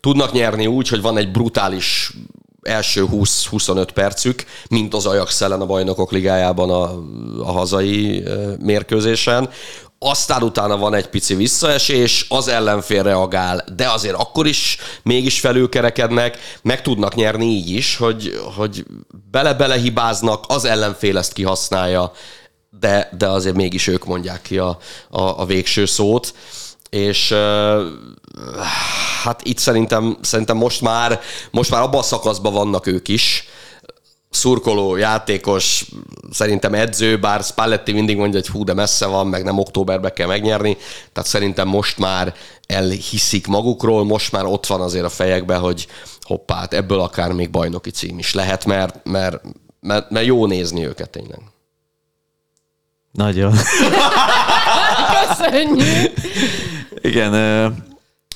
Tudnak 0.00 0.32
nyerni 0.32 0.66
úgy, 0.66 0.88
hogy 0.88 1.00
van 1.00 1.16
egy 1.16 1.30
brutális 1.30 2.12
első 2.64 3.06
20-25 3.12 3.88
percük, 3.94 4.44
mint 4.68 4.94
az 4.94 5.06
Ajax 5.06 5.40
ellen 5.40 5.60
a 5.60 5.66
bajnokok 5.66 6.12
ligájában 6.12 6.70
a, 6.70 6.82
a 7.48 7.52
hazai 7.52 8.22
mérkőzésen. 8.60 9.50
Aztán 10.06 10.42
utána 10.42 10.76
van 10.76 10.94
egy 10.94 11.06
pici 11.06 11.34
visszaesés, 11.34 12.26
az 12.28 12.48
ellenfél 12.48 13.02
reagál, 13.02 13.64
de 13.76 13.88
azért 13.88 14.14
akkor 14.14 14.46
is 14.46 14.78
mégis 15.02 15.40
felülkerekednek, 15.40 16.38
meg 16.62 16.82
tudnak 16.82 17.14
nyerni 17.14 17.44
így 17.44 17.70
is, 17.70 17.96
hogy, 17.96 18.40
hogy 18.56 18.84
bele-bele 19.30 19.76
hibáznak, 19.76 20.44
az 20.48 20.64
ellenfél 20.64 21.18
ezt 21.18 21.32
kihasználja, 21.32 22.12
de, 22.80 23.08
de 23.18 23.28
azért 23.28 23.54
mégis 23.54 23.86
ők 23.86 24.04
mondják 24.04 24.42
ki 24.42 24.58
a, 24.58 24.78
a, 25.10 25.20
a 25.20 25.44
végső 25.44 25.86
szót. 25.86 26.34
És 26.90 27.34
hát 29.22 29.40
itt 29.42 29.58
szerintem, 29.58 30.18
szerintem 30.20 30.56
most 30.56 30.80
már, 30.80 31.20
most 31.50 31.70
már 31.70 31.82
abban 31.82 32.00
a 32.00 32.02
szakaszban 32.02 32.52
vannak 32.52 32.86
ők 32.86 33.08
is, 33.08 33.48
szurkoló, 34.34 34.96
játékos, 34.96 35.84
szerintem 36.30 36.74
edző, 36.74 37.18
bár 37.18 37.42
Spalletti 37.42 37.92
mindig 37.92 38.16
mondja, 38.16 38.40
hogy 38.40 38.48
hú, 38.48 38.64
de 38.64 38.74
messze 38.74 39.06
van, 39.06 39.26
meg 39.26 39.44
nem 39.44 39.58
októberbe 39.58 40.12
kell 40.12 40.26
megnyerni, 40.26 40.76
tehát 41.12 41.28
szerintem 41.28 41.68
most 41.68 41.98
már 41.98 42.34
elhiszik 42.66 43.46
magukról, 43.46 44.04
most 44.04 44.32
már 44.32 44.44
ott 44.44 44.66
van 44.66 44.80
azért 44.80 45.04
a 45.04 45.08
fejekben, 45.08 45.60
hogy 45.60 45.86
hoppá, 46.20 46.54
hát 46.54 46.74
ebből 46.74 47.00
akár 47.00 47.32
még 47.32 47.50
bajnoki 47.50 47.90
cím 47.90 48.18
is 48.18 48.34
lehet, 48.34 48.64
mert, 48.64 49.04
mert, 49.04 49.40
mert, 49.80 50.10
mert 50.10 50.26
jó 50.26 50.46
nézni 50.46 50.86
őket 50.86 51.10
tényleg. 51.10 51.40
Nagyon. 53.12 53.54
Köszönjük! 55.28 56.12
Igen, 57.00 57.32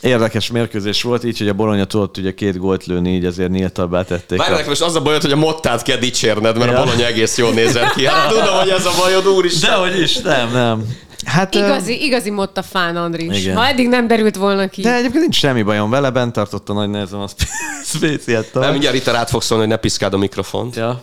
érdekes 0.00 0.50
mérkőzés 0.50 1.02
volt, 1.02 1.24
így, 1.24 1.38
hogy 1.38 1.48
a 1.48 1.52
Bologna 1.52 1.84
tudott 1.84 2.16
ugye 2.16 2.34
két 2.34 2.58
gólt 2.58 2.86
lőni, 2.86 3.14
így 3.14 3.24
azért 3.24 3.50
nyíltabbá 3.50 4.02
tették. 4.04 4.38
Várj, 4.38 4.68
most 4.68 4.80
az 4.82 4.94
a 4.96 5.00
bajod, 5.02 5.22
hogy 5.22 5.32
a 5.32 5.36
mottát 5.36 5.82
kell 5.82 5.96
dicsérned, 5.96 6.58
mert 6.58 6.70
Ja. 6.70 6.76
a 6.78 6.82
Bologna 6.84 7.06
egész 7.06 7.38
jól 7.38 7.52
nézett 7.52 7.94
ki. 7.94 8.06
Hát 8.06 8.28
tudom, 8.38 8.54
hogy 8.58 8.68
ez 8.68 8.86
a 8.86 8.92
bajod, 8.98 9.26
úristen. 9.28 9.70
Dehogy 9.70 10.00
is, 10.00 10.16
nem, 10.18 10.50
nem. 10.52 10.84
Hát, 11.24 11.54
Igazi, 11.54 12.04
igazi 12.04 12.30
motta 12.30 12.62
fán, 12.62 12.96
Andris. 12.96 13.40
Igen. 13.42 13.56
Ha 13.56 13.66
eddig 13.66 13.88
nem 13.88 14.06
derült 14.06 14.36
volna 14.36 14.68
ki. 14.68 14.82
De 14.82 14.94
egyébként 14.94 15.20
nincs 15.22 15.36
semmi 15.36 15.62
bajom 15.62 15.90
vele, 15.90 16.10
bent 16.10 16.32
tartotta 16.32 16.72
nagy 16.72 16.88
nehezen 16.88 17.20
a 17.20 17.26
spéciát. 17.94 18.50
Nem, 18.52 18.70
mindjárt 18.70 18.96
itt 18.96 19.04
rád 19.06 19.28
fog 19.28 19.42
szólni, 19.42 19.62
hogy 19.64 19.72
ne 19.72 19.78
piszkáld 19.78 20.12
a 20.14 20.18
mikrofont. 20.18 20.76
Ja. 20.76 21.02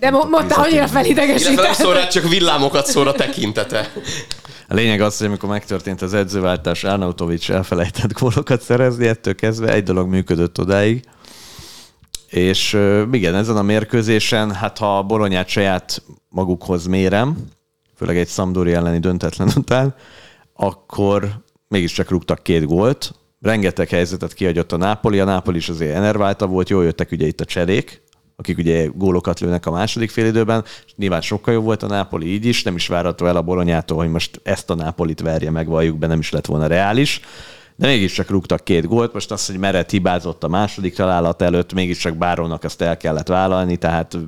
De 0.00 0.10
mo- 0.10 0.30
Motta 0.30 0.54
annyira 0.54 0.76
Illetve 0.76 0.94
nem 0.94 1.02
felidegesített. 1.02 1.72
szól 1.74 1.94
rád, 1.94 2.08
csak 2.08 2.28
villámokat 2.28 2.86
szól 2.86 3.08
a 3.08 3.12
tekintete. 3.12 3.90
A 4.68 4.74
lényeg 4.74 5.00
az, 5.00 5.18
hogy 5.18 5.26
amikor 5.26 5.48
megtörtént 5.48 6.02
az 6.02 6.14
edzőváltás, 6.14 6.84
Arnautovics 6.84 7.50
elfelejtett 7.50 8.12
gólokat 8.12 8.62
szerezni, 8.62 9.06
ettől 9.06 9.34
kezdve 9.34 9.72
egy 9.72 9.82
dolog 9.82 10.08
működött 10.08 10.60
odáig. 10.60 11.04
És 12.30 12.78
igen, 13.12 13.34
ezen 13.34 13.56
a 13.56 13.62
mérkőzésen, 13.62 14.54
hát 14.54 14.78
ha 14.78 14.98
a 14.98 15.02
Bolonyát 15.02 15.48
saját 15.48 16.02
magukhoz 16.28 16.86
mérem, 16.86 17.36
főleg 17.96 18.16
egy 18.16 18.28
Sampdoria 18.28 18.76
elleni 18.76 18.98
döntetlen 18.98 19.50
után, 19.56 19.94
akkor 20.54 21.42
mégiscsak 21.68 22.10
rúgtak 22.10 22.42
két 22.42 22.64
gólt, 22.64 23.14
rengeteg 23.40 23.88
helyzetet 23.88 24.34
kiadott 24.34 24.72
a 24.72 24.76
Nápoli, 24.76 25.20
a 25.20 25.24
Nápoli 25.24 25.56
is 25.56 25.68
azért 25.68 25.94
enerválta 25.94 26.46
volt, 26.46 26.68
jól 26.68 26.84
jöttek 26.84 27.10
ugye 27.10 27.26
itt 27.26 27.40
a 27.40 27.44
cserék, 27.44 28.02
akik 28.36 28.58
ugye 28.58 28.86
gólokat 28.94 29.40
lőnek 29.40 29.66
a 29.66 29.70
második 29.70 30.10
félidőben, 30.10 30.64
és 30.86 30.92
nyilván 30.96 31.20
sokkal 31.20 31.54
jobb 31.54 31.64
volt 31.64 31.82
a 31.82 31.86
Nápoli 31.86 32.26
így 32.26 32.44
is, 32.44 32.62
nem 32.62 32.74
is 32.74 32.86
várható 32.86 33.26
el 33.26 33.36
a 33.36 33.42
Bolonyától, 33.42 33.96
hogy 33.96 34.10
most 34.10 34.40
ezt 34.42 34.70
a 34.70 34.74
Nápolit 34.74 35.20
verje 35.20 35.50
meg, 35.50 35.68
valljuk 35.68 35.98
be, 35.98 36.06
nem 36.06 36.18
is 36.18 36.30
lett 36.30 36.46
volna 36.46 36.66
reális. 36.66 37.20
De 37.76 37.86
mégiscsak 37.86 38.30
rúgtak 38.30 38.64
két 38.64 38.86
gólt, 38.86 39.12
most 39.12 39.30
az, 39.30 39.46
hogy 39.46 39.58
Meret 39.58 39.90
hibázott 39.90 40.44
a 40.44 40.48
második 40.48 40.94
találat 40.94 41.42
előtt, 41.42 41.72
mégiscsak 41.72 42.16
Bárónak 42.16 42.64
azt 42.64 42.80
el 42.80 42.96
kellett 42.96 43.28
vállalni, 43.28 43.76
tehát 43.76 44.18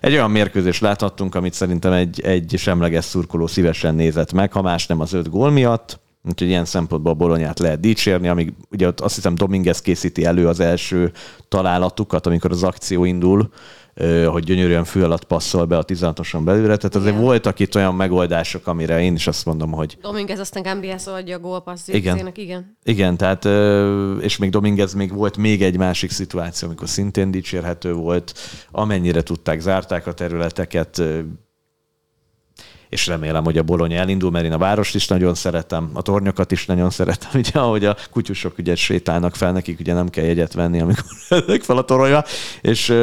egy 0.00 0.12
olyan 0.12 0.30
mérkőzést 0.30 0.80
láthattunk, 0.80 1.34
amit 1.34 1.54
szerintem 1.54 1.92
egy, 1.92 2.20
egy 2.20 2.54
semleges 2.58 3.04
szurkoló 3.04 3.46
szívesen 3.46 3.94
nézett 3.94 4.32
meg, 4.32 4.52
ha 4.52 4.62
más 4.62 4.86
nem 4.86 5.00
az 5.00 5.12
öt 5.12 5.30
gól 5.30 5.50
miatt, 5.50 6.00
Úgyhogy 6.28 6.48
ilyen 6.48 6.64
szempontból 6.64 7.12
Bolonyát 7.12 7.58
lehet 7.58 7.80
dicsérni, 7.80 8.28
amíg 8.28 8.52
ugye 8.70 8.86
ott 8.86 9.00
azt 9.00 9.14
hiszem 9.14 9.34
Dominguez 9.34 9.80
készíti 9.80 10.24
elő 10.24 10.48
az 10.48 10.60
első 10.60 11.12
találatukat, 11.48 12.26
amikor 12.26 12.50
az 12.50 12.62
akció 12.62 13.04
indul, 13.04 13.50
hogy 14.26 14.44
gyönyörűen 14.44 14.84
fű 14.84 15.02
alatt 15.02 15.24
passzol 15.24 15.64
be 15.64 15.78
a 15.78 15.84
16-oson 15.84 16.40
belőle. 16.44 16.76
Tehát 16.76 16.94
azért 16.94 17.14
Igen. 17.14 17.24
voltak 17.24 17.58
itt 17.58 17.74
olyan 17.74 17.94
megoldások, 17.94 18.66
amire 18.66 19.02
én 19.02 19.14
is 19.14 19.26
azt 19.26 19.44
mondom, 19.44 19.72
hogy 19.72 19.98
Dominguez 20.02 20.38
aztán 20.38 20.62
Gambiász 20.62 21.06
adja 21.06 21.36
a 21.36 21.40
gólpassz 21.40 21.88
Igen. 21.88 22.30
Igen. 22.34 22.76
igen, 22.82 23.16
tehát, 23.16 23.44
és 24.22 24.36
még 24.36 24.50
Dominguez 24.50 24.94
még 24.94 25.14
volt 25.14 25.36
még 25.36 25.62
egy 25.62 25.76
másik 25.76 26.10
szituáció, 26.10 26.68
amikor 26.68 26.88
szintén 26.88 27.30
dicsérhető 27.30 27.92
volt, 27.92 28.32
amennyire 28.70 29.22
tudták, 29.22 29.60
zárták 29.60 30.06
a 30.06 30.12
területeket, 30.12 31.02
és 32.90 33.06
remélem, 33.06 33.44
hogy 33.44 33.58
a 33.58 33.62
Bologna 33.62 33.94
elindul, 33.94 34.30
mert 34.30 34.44
én 34.44 34.52
a 34.52 34.58
várost 34.58 34.94
is 34.94 35.08
nagyon 35.08 35.34
szeretem, 35.34 35.90
a 35.92 36.02
tornyokat 36.02 36.52
is 36.52 36.66
nagyon 36.66 36.90
szeretem, 36.90 37.30
ugye, 37.40 37.58
ahogy 37.58 37.84
a 37.84 37.96
kutyusok 38.10 38.58
ugye 38.58 38.74
sétálnak 38.74 39.34
fel, 39.34 39.52
nekik 39.52 39.80
ugye 39.80 39.92
nem 39.92 40.08
kell 40.08 40.24
jegyet 40.24 40.52
venni, 40.52 40.80
amikor 40.80 41.04
jönnek 41.30 41.62
fel 41.62 41.76
a 41.76 41.84
toronyra, 41.84 42.24
és 42.60 42.94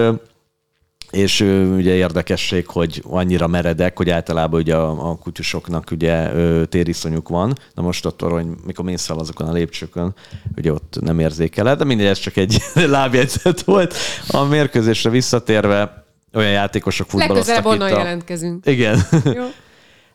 és 1.12 1.40
ugye 1.76 1.94
érdekesség, 1.94 2.68
hogy 2.68 3.04
annyira 3.06 3.48
meredek, 3.48 3.98
hogy 3.98 4.10
általában 4.10 4.60
ugye 4.60 4.76
a, 4.76 5.10
a 5.10 5.16
kutyusoknak 5.16 5.92
ugye 5.92 6.30
tériszonyuk 6.66 7.30
van. 7.30 7.54
Na 7.74 7.82
most 7.82 8.06
a 8.06 8.12
torony, 8.12 8.56
mikor 8.66 8.86
mész 8.86 9.06
fel 9.06 9.18
azokon 9.18 9.48
a 9.48 9.52
lépcsőkön, 9.52 10.14
ugye 10.56 10.72
ott 10.72 10.98
nem 11.02 11.20
érzékeled, 11.20 11.78
de 11.78 11.84
mindegy, 11.84 12.06
ez 12.06 12.20
csak 12.20 12.38
egy 12.38 12.62
lábjegyzet 12.96 13.62
volt. 13.62 13.96
A 14.28 14.44
mérkőzésre 14.44 15.10
visszatérve 15.10 16.06
olyan 16.34 16.52
játékosok 16.52 17.12
Legközelebb 17.12 17.46
futballoztak 17.46 17.72
onnan 17.72 17.90
itt 17.90 17.96
a... 17.96 17.98
jelentkezünk. 17.98 18.66
Igen. 18.66 19.00
Jó. 19.24 19.44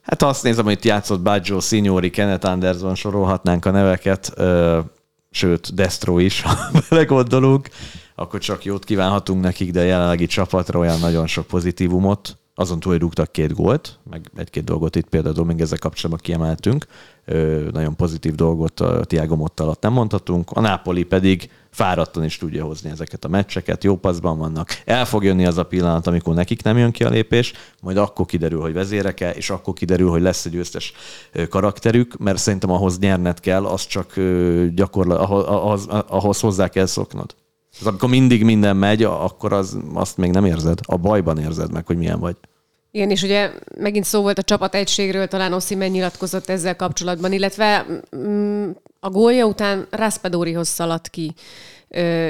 Hát 0.02 0.22
azt 0.22 0.42
nézem, 0.42 0.64
hogy 0.64 0.72
itt 0.72 0.84
játszott 0.84 1.20
Baggio, 1.20 1.60
Signori, 1.60 2.10
Kenneth 2.10 2.48
Anderson, 2.48 2.94
sorolhatnánk 2.94 3.64
a 3.64 3.70
neveket, 3.70 4.32
ö, 4.34 4.78
sőt, 5.30 5.74
Destro 5.74 6.18
is, 6.18 6.42
ha 6.42 6.56
belegondolunk, 6.88 7.68
akkor 8.14 8.40
csak 8.40 8.64
jót 8.64 8.84
kívánhatunk 8.84 9.42
nekik, 9.42 9.70
de 9.70 9.80
a 9.80 9.84
jelenlegi 9.84 10.26
csapatra 10.26 10.78
olyan 10.78 10.98
nagyon 10.98 11.26
sok 11.26 11.46
pozitívumot, 11.46 12.38
azon 12.54 12.80
túl, 12.80 12.92
hogy 12.92 13.00
rúgtak 13.00 13.32
két 13.32 13.54
gólt, 13.54 13.98
meg 14.10 14.30
egy-két 14.36 14.64
dolgot 14.64 14.96
itt 14.96 15.08
például 15.08 15.34
Dominguezzel 15.34 15.78
kapcsolatban 15.78 16.24
kiemeltünk. 16.24 16.86
Ö, 17.24 17.68
nagyon 17.72 17.96
pozitív 17.96 18.34
dolgot 18.34 18.80
a 18.80 19.04
Tiago 19.04 19.36
Motta 19.36 19.62
alatt 19.62 19.82
nem 19.82 19.92
mondhatunk. 19.92 20.50
A 20.50 20.60
Napoli 20.60 21.02
pedig 21.02 21.50
fáradtan 21.70 22.24
is 22.24 22.36
tudja 22.36 22.64
hozni 22.64 22.90
ezeket 22.90 23.24
a 23.24 23.28
meccseket, 23.28 23.84
jó 23.84 23.96
paszban 23.96 24.38
vannak. 24.38 24.68
El 24.84 25.04
fog 25.04 25.24
jönni 25.24 25.46
az 25.46 25.58
a 25.58 25.64
pillanat, 25.64 26.06
amikor 26.06 26.34
nekik 26.34 26.62
nem 26.62 26.78
jön 26.78 26.90
ki 26.90 27.04
a 27.04 27.08
lépés, 27.08 27.52
majd 27.80 27.96
akkor 27.96 28.26
kiderül, 28.26 28.60
hogy 28.60 28.72
vezéreke, 28.72 29.34
és 29.34 29.50
akkor 29.50 29.74
kiderül, 29.74 30.10
hogy 30.10 30.22
lesz 30.22 30.44
egy 30.44 30.52
győztes 30.52 30.92
karakterük, 31.48 32.18
mert 32.18 32.38
szerintem 32.38 32.70
ahhoz 32.70 32.98
nyerned 32.98 33.40
kell, 33.40 33.66
az 33.66 33.86
csak 33.86 34.14
gyakorlat, 34.74 35.18
ahhoz, 35.28 35.86
ahhoz 36.06 36.40
hozzá 36.40 36.68
kell 36.68 36.86
szoknod. 36.86 37.34
Az 37.80 37.86
amikor 37.86 38.08
mindig 38.08 38.44
minden 38.44 38.76
megy, 38.76 39.02
akkor 39.02 39.52
az, 39.52 39.78
azt 39.94 40.16
még 40.16 40.30
nem 40.30 40.44
érzed. 40.44 40.78
A 40.82 40.96
bajban 40.96 41.38
érzed 41.38 41.72
meg, 41.72 41.86
hogy 41.86 41.96
milyen 41.96 42.20
vagy. 42.20 42.36
Igen, 42.90 43.10
és 43.10 43.22
ugye 43.22 43.52
megint 43.78 44.04
szó 44.04 44.20
volt 44.20 44.38
a 44.38 44.42
csapat 44.42 44.74
egységről, 44.74 45.26
talán 45.26 45.52
Oszi 45.52 45.74
nyilatkozott 45.74 46.48
ezzel 46.48 46.76
kapcsolatban, 46.76 47.32
illetve 47.32 47.86
mm, 48.16 48.70
a 49.00 49.10
gólja 49.10 49.46
után 49.46 49.86
Raspadorihoz 49.90 50.68
szaladt 50.68 51.08
ki 51.08 51.34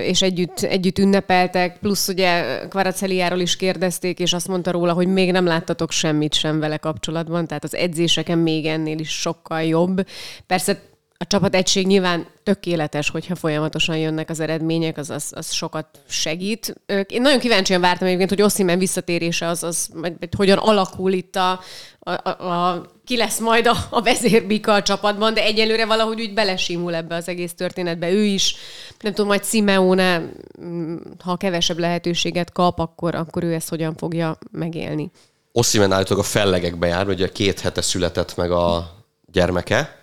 és 0.02 0.22
együtt, 0.22 0.60
együtt 0.60 0.98
ünnepeltek, 0.98 1.78
plusz 1.78 2.08
ugye 2.08 2.58
Kvaraceliáról 2.68 3.40
is 3.40 3.56
kérdezték, 3.56 4.18
és 4.18 4.32
azt 4.32 4.48
mondta 4.48 4.70
róla, 4.70 4.92
hogy 4.92 5.06
még 5.06 5.32
nem 5.32 5.44
láttatok 5.44 5.90
semmit 5.90 6.34
sem 6.34 6.58
vele 6.58 6.76
kapcsolatban, 6.76 7.46
tehát 7.46 7.64
az 7.64 7.74
edzéseken 7.74 8.38
még 8.38 8.66
ennél 8.66 8.98
is 8.98 9.20
sokkal 9.20 9.62
jobb. 9.62 10.06
Persze 10.46 10.80
a 11.22 11.26
csapat 11.26 11.54
egység 11.54 11.86
nyilván 11.86 12.26
tökéletes, 12.42 13.10
hogyha 13.10 13.34
folyamatosan 13.34 13.96
jönnek 13.96 14.30
az 14.30 14.40
eredmények, 14.40 14.98
az, 14.98 15.10
az, 15.10 15.32
az 15.34 15.52
sokat 15.52 15.86
segít. 16.08 16.74
Én 17.06 17.20
nagyon 17.20 17.38
kíváncsian 17.38 17.80
vártam 17.80 18.06
egyébként, 18.06 18.30
hogy 18.30 18.42
Osszimen 18.42 18.78
visszatérése 18.78 19.46
az, 19.46 19.62
az 19.62 19.88
hogy 20.00 20.34
hogyan 20.36 20.58
alakul 20.58 21.12
itt 21.12 21.36
a, 21.36 21.60
a, 21.98 22.10
a, 22.28 22.70
a 22.70 22.86
ki 23.04 23.16
lesz 23.16 23.38
majd 23.38 23.66
a, 23.66 23.76
a 23.90 24.02
vezérbika 24.02 24.72
a 24.72 24.82
csapatban, 24.82 25.34
de 25.34 25.42
egyelőre 25.42 25.86
valahogy 25.86 26.20
úgy 26.20 26.34
belesimul 26.34 26.94
ebbe 26.94 27.14
az 27.14 27.28
egész 27.28 27.54
történetbe 27.54 28.10
ő 28.10 28.24
is. 28.24 28.56
Nem 29.00 29.12
tudom, 29.12 29.26
majd 29.26 29.44
Simeone, 29.44 30.22
mm, 30.62 30.96
ha 31.24 31.36
kevesebb 31.36 31.78
lehetőséget 31.78 32.52
kap, 32.52 32.78
akkor, 32.78 33.14
akkor 33.14 33.44
ő 33.44 33.52
ezt 33.52 33.68
hogyan 33.68 33.94
fogja 33.96 34.38
megélni. 34.50 35.10
Osszimen 35.52 35.92
állítólag 35.92 36.24
a 36.24 36.26
fellegekbe 36.26 36.86
jár, 36.86 37.08
ugye 37.08 37.28
két 37.28 37.60
hete 37.60 37.80
született 37.80 38.36
meg 38.36 38.50
a 38.50 38.90
gyermeke, 39.32 40.01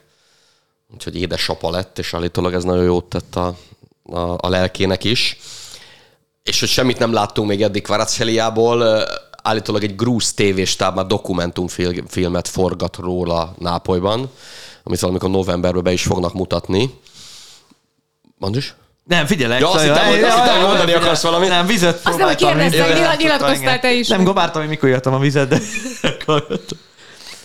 úgyhogy 0.94 1.16
édesapa 1.16 1.70
lett, 1.70 2.00
és 2.00 2.14
állítólag 2.14 2.54
ez 2.54 2.64
nagyon 2.64 2.84
jót 2.84 3.06
tett 3.06 3.36
a, 3.36 3.56
a, 4.04 4.36
a 4.38 4.50
lelkének 4.50 5.04
is. 5.04 5.38
És 6.44 6.60
hogy 6.60 6.70
semmit 6.70 7.00
nem 7.00 7.14
láttunk 7.14 7.50
még 7.50 7.62
eddig 7.62 7.84
Kvaraceliából, 7.84 9.04
állítólag 9.44 9.84
egy 9.84 9.96
grúz 9.96 10.34
tévéstáb 10.34 10.96
már 10.96 11.06
dokumentumfilmet 11.06 12.48
forgat 12.48 12.96
róla 12.96 13.54
Nápolyban, 13.60 14.30
amit 14.84 15.00
valamikor 15.00 15.30
novemberben 15.30 15.84
be 15.84 15.92
is 15.92 16.04
fognak 16.04 16.34
mutatni. 16.34 17.00
Mondd 18.38 18.56
is? 18.56 18.74
Nem, 19.04 19.26
figyelek. 19.26 19.60
Ja, 19.60 19.72
azt 19.72 19.84
hittem, 19.84 20.08
hogy, 20.08 20.24
azt 20.24 20.38
hittem, 20.38 20.56
hogy 20.56 20.68
mondani 20.68 20.94
akarsz 20.94 21.22
valamit. 21.22 21.50
Nem, 21.50 21.66
vizet 21.66 22.00
Azt 22.04 22.18
nem, 22.18 22.28
hogy 22.28 22.36
kérdeztem, 22.36 23.18
nyilatkoztál 23.18 23.80
te 23.80 23.94
is. 23.94 24.08
Nem, 24.08 24.24
gobártam, 24.24 24.62
hogy 24.62 24.70
mikor 24.70 24.90
jöttem 24.90 25.14
a 25.14 25.20
vizet, 25.20 25.48
de 25.48 25.60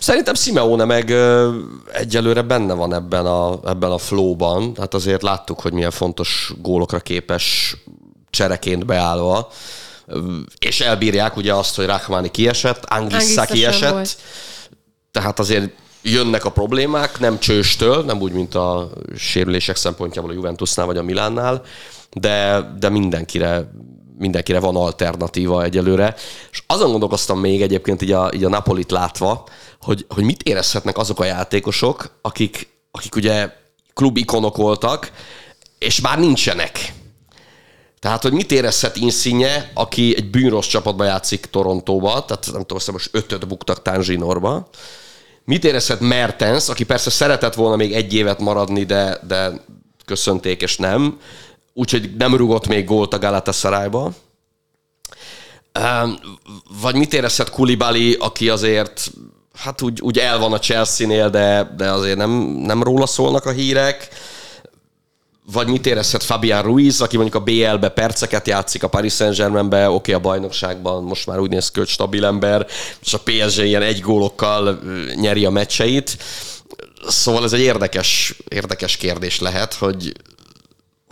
Szerintem 0.04 0.34
Simeone 0.34 0.84
meg 0.84 1.10
ö, 1.10 1.54
egyelőre 1.92 2.42
benne 2.42 2.74
van 2.74 2.94
ebben 2.94 3.26
a, 3.26 3.60
ebben 3.64 3.90
a 3.90 3.98
flowban. 3.98 4.72
Hát 4.78 4.94
azért 4.94 5.22
láttuk, 5.22 5.60
hogy 5.60 5.72
milyen 5.72 5.90
fontos 5.90 6.52
gólokra 6.62 6.98
képes 6.98 7.76
csereként 8.30 8.86
beállva. 8.86 9.48
És 10.58 10.80
elbírják 10.80 11.36
ugye 11.36 11.54
azt, 11.54 11.76
hogy 11.76 11.86
Rahmani 11.86 12.30
kiesett, 12.30 12.84
Anglissa 12.84 13.44
kiesett. 13.44 13.92
Volt. 13.92 14.16
Tehát 15.10 15.38
azért 15.38 15.70
jönnek 16.02 16.44
a 16.44 16.50
problémák, 16.50 17.18
nem 17.18 17.38
csőstől, 17.38 18.04
nem 18.04 18.20
úgy, 18.20 18.32
mint 18.32 18.54
a 18.54 18.90
sérülések 19.16 19.76
szempontjából 19.76 20.30
a 20.30 20.34
Juventusnál 20.34 20.86
vagy 20.86 20.96
a 20.96 21.02
Milánnál, 21.02 21.62
de, 22.12 22.68
de 22.78 22.88
mindenkire 22.88 23.70
mindenkire 24.18 24.60
van 24.60 24.76
alternatíva 24.76 25.64
egyelőre. 25.64 26.14
És 26.50 26.62
azon 26.66 26.90
gondolkoztam 26.90 27.40
még 27.40 27.62
egyébként 27.62 28.02
így 28.02 28.12
a, 28.12 28.30
így 28.34 28.44
a 28.44 28.48
Napolit 28.48 28.90
látva, 28.90 29.46
hogy, 29.80 30.06
hogy 30.08 30.24
mit 30.24 30.42
érezhetnek 30.42 30.98
azok 30.98 31.20
a 31.20 31.24
játékosok, 31.24 32.18
akik, 32.22 32.68
akik 32.90 33.16
ugye 33.16 33.52
klubikonok 33.94 34.56
voltak, 34.56 35.12
és 35.78 36.00
már 36.00 36.18
nincsenek. 36.18 36.92
Tehát, 37.98 38.22
hogy 38.22 38.32
mit 38.32 38.52
érezhet 38.52 38.96
Insigne, 38.96 39.70
aki 39.74 40.14
egy 40.16 40.30
bűnrossz 40.30 40.66
csapatba 40.66 41.04
játszik 41.04 41.46
Torontóba, 41.46 42.24
tehát 42.24 42.48
nem 42.52 42.64
tudom, 42.64 42.82
most 42.92 43.08
ötöt 43.12 43.48
buktak 43.48 43.82
Tanginorba. 43.82 44.68
Mit 45.44 45.64
érezhet 45.64 46.00
Mertens, 46.00 46.68
aki 46.68 46.84
persze 46.84 47.10
szeretett 47.10 47.54
volna 47.54 47.76
még 47.76 47.92
egy 47.92 48.14
évet 48.14 48.38
maradni, 48.40 48.84
de, 48.84 49.18
de 49.26 49.52
köszönték, 50.04 50.62
és 50.62 50.76
nem. 50.76 51.18
Úgyhogy 51.74 52.16
nem 52.16 52.36
rugott 52.36 52.66
még 52.66 52.84
gólt 52.84 53.14
a 53.14 53.18
Galatasarayba. 53.18 54.12
Vagy 56.80 56.94
mit 56.94 57.14
érezhet 57.14 57.50
Kulibali, 57.50 58.16
aki 58.20 58.48
azért 58.48 59.10
hát 59.54 59.82
úgy, 59.82 60.00
úgy 60.00 60.18
el 60.18 60.38
van 60.38 60.52
a 60.52 60.58
Chelsea-nél, 60.58 61.30
de, 61.30 61.74
de 61.76 61.90
azért 61.90 62.16
nem, 62.16 62.30
nem 62.46 62.82
róla 62.82 63.06
szólnak 63.06 63.46
a 63.46 63.50
hírek. 63.50 64.08
Vagy 65.52 65.68
mit 65.68 65.86
érezhet 65.86 66.22
Fabian 66.22 66.62
Ruiz, 66.62 67.00
aki 67.00 67.16
mondjuk 67.16 67.42
a 67.42 67.44
BL-be 67.44 67.88
perceket 67.88 68.46
játszik, 68.46 68.82
a 68.82 68.88
Paris 68.88 69.14
Saint-Germainbe, 69.14 69.86
oké, 69.86 69.94
okay, 69.94 70.14
a 70.14 70.18
bajnokságban 70.18 71.02
most 71.02 71.26
már 71.26 71.38
úgy 71.38 71.50
néz 71.50 71.70
ki, 71.70 71.78
hogy 71.78 71.88
stabil 71.88 72.24
ember, 72.24 72.66
és 73.00 73.14
a 73.14 73.20
PSG 73.24 73.64
ilyen 73.64 73.82
egy 73.82 74.00
gólokkal 74.00 74.80
nyeri 75.14 75.44
a 75.44 75.50
meccseit. 75.50 76.16
Szóval 77.08 77.44
ez 77.44 77.52
egy 77.52 77.60
érdekes, 77.60 78.34
érdekes 78.48 78.96
kérdés 78.96 79.40
lehet, 79.40 79.74
hogy 79.74 80.12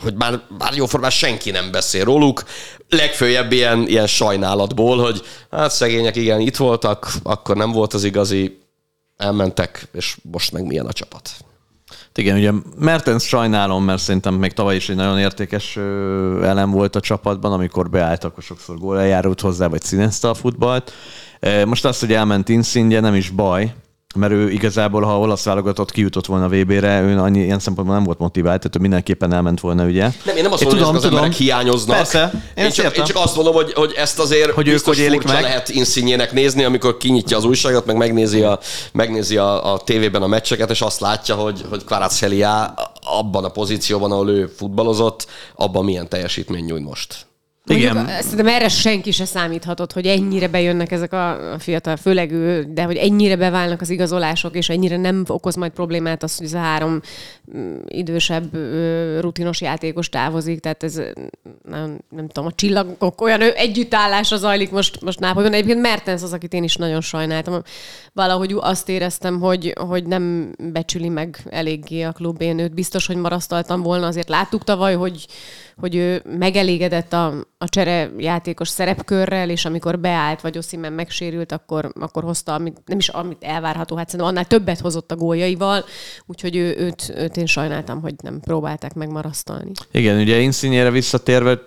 hogy 0.03 0.15
már, 0.15 0.41
már 0.59 0.75
jóformán 0.75 1.11
senki 1.11 1.51
nem 1.51 1.71
beszél 1.71 2.05
róluk, 2.05 2.45
legfőjebb 2.89 3.53
ilyen, 3.53 3.89
ilyen 3.89 4.07
sajnálatból, 4.07 4.99
hogy 4.99 5.23
hát 5.51 5.71
szegények 5.71 6.17
igen, 6.17 6.41
itt 6.41 6.57
voltak, 6.57 7.13
akkor 7.23 7.57
nem 7.57 7.73
volt 7.73 7.95
az 7.95 8.05
igazi, 8.05 8.61
elmentek, 9.17 9.89
és 9.93 10.17
most 10.23 10.53
meg 10.53 10.67
milyen 10.67 10.87
a 10.87 10.93
csapat. 10.93 11.31
Igen, 12.15 12.37
ugye 12.37 12.53
Mertens 12.79 13.25
sajnálom, 13.25 13.85
mert 13.85 14.03
szerintem 14.03 14.35
még 14.35 14.53
tavaly 14.53 14.77
is 14.77 14.89
egy 14.89 14.97
nagyon 14.97 15.19
értékes 15.19 15.77
elem 16.43 16.71
volt 16.71 16.97
a 16.97 17.01
csapatban, 17.01 17.53
amikor 17.53 17.91
beállt, 17.91 18.25
akkor 18.25 18.43
sokszor 18.43 18.79
gól 18.79 19.01
eljárult 19.01 19.41
hozzá, 19.41 19.67
vagy 19.67 19.83
színezte 19.83 20.29
a 20.29 20.35
futballt. 20.35 20.93
Most 21.65 21.85
az, 21.85 22.01
hogy 22.01 22.13
elment 22.13 22.49
Insigne, 22.49 23.01
nem 23.01 23.15
is 23.15 23.31
baj, 23.31 23.75
mert 24.15 24.33
ő 24.33 24.51
igazából, 24.51 25.03
ha 25.03 25.19
olasz 25.19 25.45
válogatott 25.45 25.91
kijutott 25.91 26.27
volna 26.27 26.49
VB-re, 26.49 27.01
ő 27.01 27.19
annyi 27.19 27.41
ilyen 27.41 27.59
szempontból 27.59 27.97
nem 27.97 28.05
volt 28.05 28.19
motivált, 28.19 28.59
tehát 28.59 28.77
ő 28.77 28.81
mindenképpen 28.81 29.33
elment 29.33 29.61
volna, 29.61 29.85
ugye? 29.85 30.11
Nem, 30.25 30.37
én 30.37 30.43
nem 30.43 30.53
azt 30.53 30.63
én 30.63 30.69
mondom, 30.69 30.87
tudom, 30.87 30.89
hogy 30.89 30.97
az 30.97 31.05
emberek 31.05 31.33
hiányoznak. 31.33 31.97
Persze, 31.97 32.31
én, 32.55 32.65
én, 32.65 32.71
csak, 32.71 32.97
én 32.97 33.05
csak 33.05 33.17
azt 33.17 33.35
mondom, 33.37 33.55
hogy, 33.55 33.73
hogy 33.73 33.93
ezt 33.97 34.19
azért 34.19 34.51
hogy 34.51 34.69
ők 34.69 34.85
hogy 34.85 34.99
élik 34.99 35.25
meg. 35.25 35.43
lehet 35.43 35.69
inszínjének 35.69 36.33
nézni, 36.33 36.65
amikor 36.65 36.97
kinyitja 36.97 37.37
az 37.37 37.45
újságot, 37.45 37.87
meg 37.87 37.97
megnézi 37.97 38.43
a, 38.43 38.59
megnézi 38.93 39.37
a, 39.37 39.73
a 39.73 39.79
tévében 39.79 40.23
a 40.23 40.27
meccseket, 40.27 40.71
és 40.71 40.81
azt 40.81 41.01
látja, 41.01 41.35
hogy, 41.35 41.65
hogy 41.69 41.85
Kvaratskhelia 41.85 42.75
abban 43.19 43.45
a 43.45 43.49
pozícióban, 43.49 44.13
ahol 44.13 44.31
ő 44.31 44.47
futballozott, 44.57 45.27
abban 45.55 45.85
milyen 45.85 46.09
teljesítmény 46.09 46.65
nyújt 46.65 46.85
most. 46.85 47.27
Igen. 47.67 47.95
Mondjuk, 47.95 48.21
szerintem 48.21 48.47
erre 48.47 48.69
senki 48.69 49.11
se 49.11 49.25
számíthatott, 49.25 49.93
hogy 49.93 50.07
ennyire 50.07 50.49
bejönnek 50.49 50.93
ezek 50.93 51.13
a 51.13 51.55
fiatal, 51.59 51.97
főleg 51.97 52.33
ő, 52.33 52.65
de 52.75 52.83
hogy 52.83 52.97
ennyire 52.97 53.37
beválnak 53.37 53.81
az 53.81 53.91
igazolások, 53.91 54.57
és 54.57 54.69
ennyire 54.69 54.97
nem 54.97 55.25
okoz 55.27 55.55
majd 55.55 55.73
problémát 55.73 56.23
az, 56.23 56.37
hogy 56.37 56.47
ez 56.47 56.53
a 56.53 56.59
három 56.59 57.01
mm, 57.57 57.77
idősebb, 57.89 58.55
rutinos 59.21 59.61
játékos 59.61 60.09
távozik, 60.09 60.61
tehát 60.61 60.83
ez 60.83 61.01
nem, 61.69 61.99
nem 62.09 62.29
tudom, 62.29 62.47
a 62.47 62.53
csillagok 62.55 63.21
olyan 63.21 63.41
együttállása 63.41 64.37
zajlik 64.37 64.71
most, 64.71 65.01
most 65.01 65.21
Nápolyban. 65.21 65.53
Egyébként 65.53 65.81
Mertens 65.81 66.23
az, 66.23 66.33
akit 66.33 66.53
én 66.53 66.65
is 66.65 66.77
nagyon 66.77 67.01
sajnáltam. 67.01 67.63
Valahogy 68.13 68.57
azt 68.61 68.89
éreztem, 68.89 69.41
hogy, 69.41 69.73
hogy 69.89 70.05
nem 70.05 70.55
becsüli 70.59 71.09
meg 71.09 71.39
eléggé 71.51 72.03
a 72.03 72.13
klub. 72.13 72.41
Én 72.41 72.59
őt 72.59 72.75
biztos, 72.75 73.07
hogy 73.07 73.17
marasztaltam 73.17 73.83
volna, 73.83 74.07
azért 74.07 74.29
láttuk 74.29 74.65
tavaly, 74.65 74.95
hogy, 74.95 75.27
hogy 75.77 75.95
ő 75.95 76.23
megelégedett 76.39 77.13
a, 77.13 77.35
a 77.59 77.69
csere 77.69 78.11
játékos 78.19 78.69
szerepkörrel, 78.69 79.51
és 79.51 79.65
amikor 79.65 79.99
beállt, 79.99 80.41
vagy 80.41 80.59
Oszimen 80.59 80.93
megsérült, 80.93 81.53
akkor, 81.53 81.93
akkor 82.01 82.23
hozta, 82.23 82.55
amit, 82.55 82.83
nem 82.87 82.99
is 82.99 83.09
amit 83.09 83.45
elvárható, 83.45 83.97
hát 83.97 84.09
szerintem 84.09 84.35
annál 84.35 84.47
többet 84.47 84.81
hozott 84.81 85.13
a 85.13 85.17
góljaival, 85.17 85.85
úgyhogy 86.27 86.57
ő, 86.57 86.75
őt, 86.79 87.13
őt 87.17 87.37
én 87.37 87.47
sajnáltam, 87.47 88.01
hogy 88.01 88.15
nem 88.23 88.41
próbálták 88.41 88.95
megmarasztalni. 88.95 89.71
Igen, 89.93 90.21
ugye 90.21 90.39
Insigne-re 90.39 90.91
visszatérve, 90.91 91.59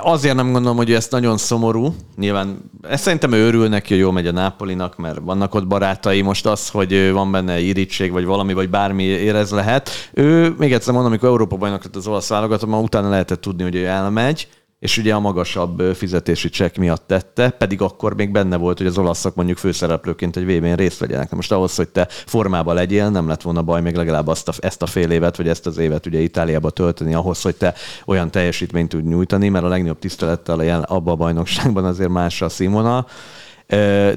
azért 0.00 0.34
nem 0.34 0.52
gondolom, 0.52 0.76
hogy 0.76 0.92
ezt 0.92 1.10
nagyon 1.10 1.36
szomorú. 1.36 1.94
Nyilván 2.16 2.70
ezt 2.82 3.02
szerintem 3.02 3.32
ő 3.32 3.46
örül 3.46 3.68
neki, 3.68 3.92
hogy 3.92 4.02
jól 4.02 4.12
megy 4.12 4.26
a 4.26 4.32
Nápolinak, 4.32 4.96
mert 4.96 5.18
vannak 5.22 5.54
ott 5.54 5.66
barátai. 5.66 6.20
Most 6.20 6.46
az, 6.46 6.68
hogy 6.68 7.10
van 7.12 7.32
benne 7.32 7.60
irítség, 7.60 8.12
vagy 8.12 8.24
valami, 8.24 8.52
vagy 8.52 8.70
bármi 8.70 9.02
érez 9.02 9.50
lehet. 9.50 9.90
Ő, 10.12 10.54
még 10.58 10.72
egyszer 10.72 10.92
mondom, 10.92 11.10
amikor 11.10 11.28
Európa 11.28 11.56
bajnok 11.56 11.84
lett 11.84 11.96
az 11.96 12.06
olasz 12.06 12.28
válogatott, 12.28 12.74
utána 12.74 13.08
lehetett 13.08 13.45
tudni, 13.46 13.62
hogy 13.62 13.74
ő 13.74 13.84
elmegy, 13.84 14.48
és 14.78 14.98
ugye 14.98 15.14
a 15.14 15.20
magasabb 15.20 15.82
fizetési 15.94 16.48
csekk 16.48 16.76
miatt 16.76 17.06
tette, 17.06 17.50
pedig 17.50 17.80
akkor 17.80 18.14
még 18.14 18.30
benne 18.30 18.56
volt, 18.56 18.78
hogy 18.78 18.86
az 18.86 18.98
olaszok 18.98 19.34
mondjuk 19.34 19.58
főszereplőként 19.58 20.36
egy 20.36 20.44
VB-n 20.44 20.74
részt 20.74 20.98
vegyenek. 20.98 21.30
Na 21.30 21.36
most 21.36 21.52
ahhoz, 21.52 21.74
hogy 21.74 21.88
te 21.88 22.06
formában 22.10 22.74
legyél, 22.74 23.08
nem 23.08 23.28
lett 23.28 23.42
volna 23.42 23.62
baj 23.62 23.80
még 23.82 23.94
legalább 23.94 24.26
azt 24.26 24.48
a, 24.48 24.52
ezt 24.58 24.82
a 24.82 24.86
fél 24.86 25.10
évet, 25.10 25.36
vagy 25.36 25.48
ezt 25.48 25.66
az 25.66 25.78
évet 25.78 26.06
ugye 26.06 26.20
Itáliába 26.20 26.70
tölteni 26.70 27.14
ahhoz, 27.14 27.42
hogy 27.42 27.56
te 27.56 27.74
olyan 28.06 28.30
teljesítményt 28.30 28.88
tud 28.88 29.04
nyújtani, 29.04 29.48
mert 29.48 29.64
a 29.64 29.68
legnagyobb 29.68 29.98
tisztelettel 29.98 30.82
abban 30.82 31.12
a 31.14 31.16
bajnokságban 31.16 31.84
azért 31.84 32.10
más 32.10 32.42
a 32.42 32.48
színvonal. 32.48 33.06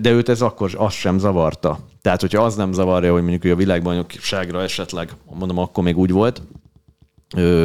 De 0.01 0.11
őt 0.11 0.29
ez 0.29 0.41
akkor 0.41 0.71
azt 0.77 0.95
sem 0.95 1.17
zavarta. 1.17 1.79
Tehát, 2.01 2.21
hogyha 2.21 2.43
az 2.43 2.55
nem 2.55 2.71
zavarja, 2.71 3.11
hogy 3.11 3.23
mondjuk 3.23 3.53
a 3.53 3.55
világbajnokságra 3.55 4.61
esetleg, 4.61 5.09
mondom, 5.39 5.57
akkor 5.57 5.83
még 5.83 5.97
úgy 5.97 6.11
volt, 6.11 6.41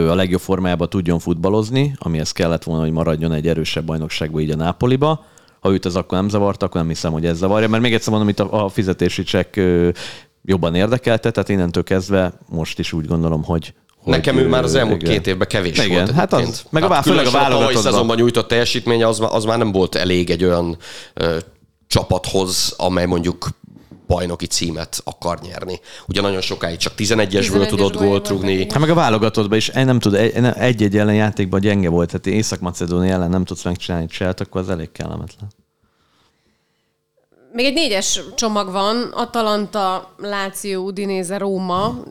a 0.08 0.14
legjobb 0.14 0.40
formájában 0.40 0.88
tudjon 0.88 1.18
futballozni, 1.18 1.94
amihez 1.98 2.32
kellett 2.32 2.62
volna, 2.62 2.82
hogy 2.82 2.92
maradjon 2.92 3.32
egy 3.32 3.46
erősebb 3.46 3.84
bajnokságban 3.84 4.40
így 4.40 4.50
a 4.50 4.56
Nápoliba. 4.56 5.24
Ha 5.60 5.72
őt 5.72 5.86
ez 5.86 5.94
akkor 5.94 6.18
nem 6.18 6.28
zavarta, 6.28 6.66
akkor 6.66 6.80
nem 6.80 6.90
hiszem, 6.90 7.12
hogy 7.12 7.26
ez 7.26 7.36
zavarja, 7.36 7.68
mert 7.68 7.82
még 7.82 7.94
egyszer 7.94 8.10
mondom, 8.10 8.28
itt 8.28 8.40
a, 8.40 8.64
a 8.64 8.68
fizetési 8.68 9.22
csekk 9.22 9.56
jobban 10.42 10.74
érdekelte, 10.74 11.30
tehát 11.30 11.48
innentől 11.48 11.82
kezdve 11.82 12.32
most 12.48 12.78
is 12.78 12.92
úgy 12.92 13.06
gondolom, 13.06 13.44
hogy 13.44 13.74
Nekem 14.04 14.36
ő 14.36 14.48
már 14.48 14.64
az 14.64 14.74
elmúlt 14.74 15.02
igen. 15.02 15.14
két 15.14 15.26
évben 15.26 15.48
kevés 15.48 15.78
igen, 15.78 16.04
volt. 16.04 16.10
Hát 16.10 16.32
az, 16.32 16.64
meg 16.70 16.82
a, 16.82 16.92
hát 16.92 17.04
főleg 17.04 17.26
a 17.26 17.30
válogatottban. 17.30 17.76
A 17.76 17.90
szezonban 17.90 18.16
nyújtott 18.16 18.48
teljesítménye 18.48 19.06
az, 19.06 19.22
az 19.30 19.44
már 19.44 19.58
nem 19.58 19.72
volt 19.72 19.94
elég 19.94 20.30
egy 20.30 20.44
olyan 20.44 20.76
ö, 21.14 21.36
csapathoz, 21.86 22.74
amely 22.76 23.06
mondjuk 23.06 23.48
bajnoki 24.06 24.46
címet 24.46 25.00
akar 25.04 25.38
nyerni. 25.40 25.80
Ugye 26.06 26.20
nagyon 26.20 26.40
sokáig 26.40 26.76
csak 26.76 26.92
11-esből 26.96 27.66
tudott 27.66 27.96
gólt 27.96 28.28
rúgni. 28.28 28.58
Hát 28.58 28.78
meg 28.78 28.90
a 28.90 28.94
válogatottban 28.94 29.58
is 29.58 29.68
nem 29.68 29.98
tud, 29.98 30.14
egy-egy 30.14 30.96
ellen 30.96 31.14
játékban 31.14 31.60
gyenge 31.60 31.88
volt, 31.88 32.06
tehát 32.06 32.26
Észak-Macedónia 32.26 33.12
ellen 33.12 33.30
nem 33.30 33.44
tudsz 33.44 33.64
megcsinálni 33.64 34.06
csinált, 34.06 34.40
akkor 34.40 34.60
az 34.60 34.70
elég 34.70 34.92
kellemetlen. 34.92 35.50
Még 37.52 37.66
egy 37.66 37.74
négyes 37.74 38.20
csomag 38.34 38.70
van, 38.70 39.10
Atalanta, 39.12 40.14
Láció, 40.18 40.84
Udinéze, 40.84 41.38
Róma. 41.38 42.02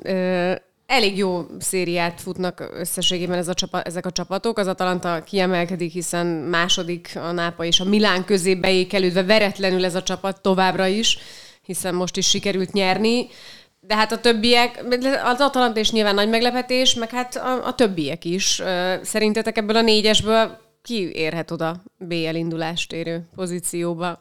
Elég 0.86 1.18
jó 1.18 1.46
szériát 1.60 2.22
futnak 2.22 2.70
összességében 2.74 3.38
ez 3.38 3.48
a 3.48 3.54
csapat, 3.54 3.88
ezek 3.88 4.06
a 4.06 4.12
csapatok. 4.12 4.58
Az 4.58 4.68
Atalanta 4.68 5.24
kiemelkedik, 5.24 5.91
hiszen 5.91 6.26
második 6.28 7.12
a 7.16 7.32
Nápa 7.32 7.66
és 7.66 7.80
a 7.80 7.84
Milán 7.84 8.26
közé 8.26 8.56
beékelődve 8.56 9.24
veretlenül 9.24 9.86
ez 9.86 9.96
a 9.96 10.04
csapat 10.04 10.41
továbbra 10.41 10.88
is 10.88 11.18
hiszen 11.64 11.95
most 11.95 12.18
is 12.18 12.30
sikerült 12.30 12.72
nyerni. 12.72 13.28
De 13.80 13.95
hát 13.95 14.11
a 14.11 14.20
többiek, 14.20 14.84
az 15.24 15.39
Atalanta 15.39 15.80
is 15.80 15.91
nyilván 15.91 16.16
nagy 16.16 16.30
meglepetés, 16.30 16.93
meg 16.93 17.09
hát 17.09 17.36
a, 17.36 17.66
a 17.66 17.74
többiek 17.76 18.26
is. 18.26 18.61
Szerintetek 19.01 19.57
ebből 19.57 19.76
a 19.76 19.82
négyesből 19.82 20.57
ki 20.82 21.11
érhet 21.14 21.51
oda 21.51 21.84
BL 21.97 22.36
indulást 22.36 22.93
érő 22.93 23.28
pozícióba? 23.36 24.20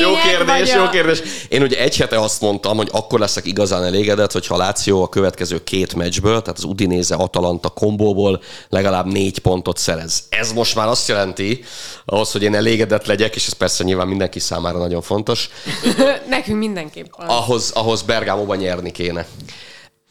Jó 0.00 0.14
kérdés, 0.14 0.74
jó 0.74 0.88
kérdés. 0.88 1.22
Én 1.48 1.62
ugye 1.62 1.78
egy 1.78 1.96
hete 1.96 2.20
azt 2.20 2.40
mondtam, 2.40 2.76
hogy 2.76 2.88
akkor 2.92 3.18
leszek 3.18 3.46
igazán 3.46 3.84
elégedett, 3.84 4.32
hogyha 4.32 4.56
Láció 4.56 5.02
a 5.02 5.08
következő 5.08 5.64
két 5.64 5.94
meccsből, 5.94 6.42
tehát 6.42 6.58
az 6.58 6.64
Udinéze 6.64 7.14
Atalanta 7.14 7.68
kombóból 7.68 8.42
legalább 8.68 9.06
négy 9.06 9.38
pontot 9.38 9.78
szerez. 9.78 10.24
Ez 10.28 10.52
most 10.52 10.74
már 10.74 10.88
azt 10.88 11.08
jelenti, 11.08 11.64
ahhoz, 12.04 12.32
hogy 12.32 12.42
én 12.42 12.54
elégedett 12.54 13.06
legyek, 13.06 13.34
és 13.34 13.46
ez 13.46 13.52
persze 13.52 13.84
nyilván 13.84 14.08
mindenki 14.08 14.38
számára 14.38 14.78
nagyon 14.78 15.02
fontos. 15.02 15.50
Nekünk 16.28 16.58
mindenképpen. 16.58 17.26
Ahhoz, 17.26 17.70
ahhoz 17.70 18.02
Bergámóban 18.02 18.56
nyerni 18.56 18.90
kéne 18.90 19.26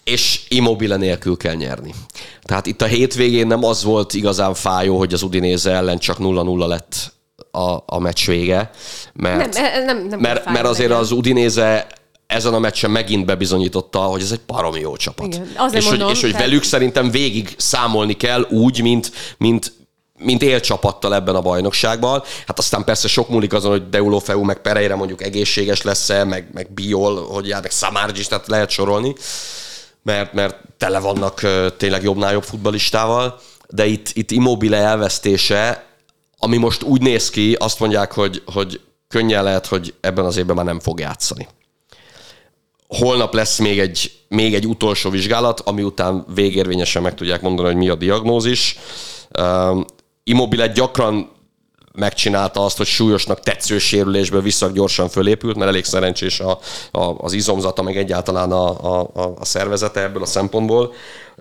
és 0.03 0.41
immobile 0.47 0.95
nélkül 0.95 1.37
kell 1.37 1.53
nyerni. 1.53 1.93
Tehát 2.41 2.65
itt 2.65 2.81
a 2.81 2.85
hétvégén 2.85 3.47
nem 3.47 3.63
az 3.63 3.83
volt 3.83 4.13
igazán 4.13 4.53
fájó, 4.53 4.97
hogy 4.97 5.13
az 5.13 5.21
Udinéze 5.21 5.71
ellen 5.71 5.97
csak 5.97 6.17
0-0 6.19 6.67
lett 6.67 7.13
a, 7.55 7.83
a 7.85 7.99
meccs 7.99 8.25
vége, 8.25 8.69
mert, 9.13 9.53
nem, 9.53 9.85
nem, 9.85 10.07
nem 10.07 10.19
mert, 10.19 10.45
mert 10.45 10.65
azért 10.65 10.91
az 10.91 11.11
Udinéze 11.11 11.87
ezen 12.27 12.53
a 12.53 12.59
meccsen 12.59 12.91
megint 12.91 13.25
bebizonyította, 13.25 13.99
hogy 13.99 14.21
ez 14.21 14.31
egy 14.31 14.41
baromi 14.47 14.79
jó 14.79 14.95
csapat. 14.95 15.25
Igen, 15.25 15.47
és, 15.71 15.85
mondom, 15.85 16.07
hogy, 16.07 16.15
és 16.15 16.21
hogy 16.21 16.33
velük 16.33 16.63
szerintem 16.63 17.11
végig 17.11 17.53
számolni 17.57 18.13
kell 18.13 18.41
úgy, 18.49 18.81
mint, 18.81 19.11
mint, 19.37 19.73
mint 20.19 20.41
élcsapattal 20.41 21.15
ebben 21.15 21.35
a 21.35 21.41
bajnokságban. 21.41 22.23
Hát 22.47 22.59
aztán 22.59 22.83
persze 22.83 23.07
sok 23.07 23.29
múlik 23.29 23.53
azon, 23.53 23.71
hogy 23.71 23.89
Deulofeu 23.89 24.43
meg 24.43 24.61
Pereira 24.61 24.95
mondjuk 24.95 25.23
egészséges 25.23 25.81
lesz-e, 25.81 26.23
meg, 26.23 26.47
meg 26.53 26.73
Biol, 26.73 27.25
hogy 27.25 27.47
jár, 27.47 27.61
meg 27.61 27.71
Samárgyis, 27.71 28.27
tehát 28.27 28.47
lehet 28.47 28.69
sorolni, 28.69 29.15
mert, 30.03 30.33
mert 30.33 30.55
tele 30.77 30.99
vannak 30.99 31.41
tényleg 31.77 32.03
jobbnál 32.03 32.31
jobb 32.31 32.43
futbalistával, 32.43 33.39
de 33.67 33.85
itt, 33.85 34.09
itt 34.13 34.31
Immobile 34.31 34.77
elvesztése 34.77 35.91
ami 36.43 36.57
most 36.57 36.83
úgy 36.83 37.01
néz 37.01 37.29
ki, 37.29 37.55
azt 37.59 37.79
mondják, 37.79 38.11
hogy, 38.11 38.41
hogy 38.45 38.81
könnyen 39.07 39.43
lehet, 39.43 39.65
hogy 39.65 39.93
ebben 40.01 40.25
az 40.25 40.37
évben 40.37 40.55
már 40.55 40.65
nem 40.65 40.79
fog 40.79 40.99
játszani. 40.99 41.47
Holnap 42.87 43.33
lesz 43.33 43.57
még 43.57 43.79
egy, 43.79 44.11
még 44.27 44.53
egy 44.53 44.67
utolsó 44.67 45.09
vizsgálat, 45.09 45.59
ami 45.59 45.83
után 45.83 46.25
végérvényesen 46.33 47.01
meg 47.01 47.15
tudják 47.15 47.41
mondani, 47.41 47.67
hogy 47.67 47.77
mi 47.77 47.89
a 47.89 47.95
diagnózis. 47.95 48.77
Uh, 49.39 49.81
Immobile 50.23 50.67
gyakran 50.67 51.29
megcsinálta 51.93 52.65
azt, 52.65 52.77
hogy 52.77 52.85
súlyosnak 52.85 53.39
tetsző 53.39 53.77
sérülésből 53.77 54.41
vissza 54.41 54.71
gyorsan 54.71 55.09
fölépült, 55.09 55.55
mert 55.55 55.69
elég 55.69 55.85
szerencsés 55.85 56.39
a, 56.39 56.59
a, 56.91 57.15
az 57.17 57.33
izomzata, 57.33 57.81
meg 57.81 57.97
egyáltalán 57.97 58.51
a, 58.51 58.99
a, 59.01 59.09
a 59.39 59.45
szervezete 59.45 60.01
ebből 60.01 60.21
a 60.21 60.25
szempontból. 60.25 60.93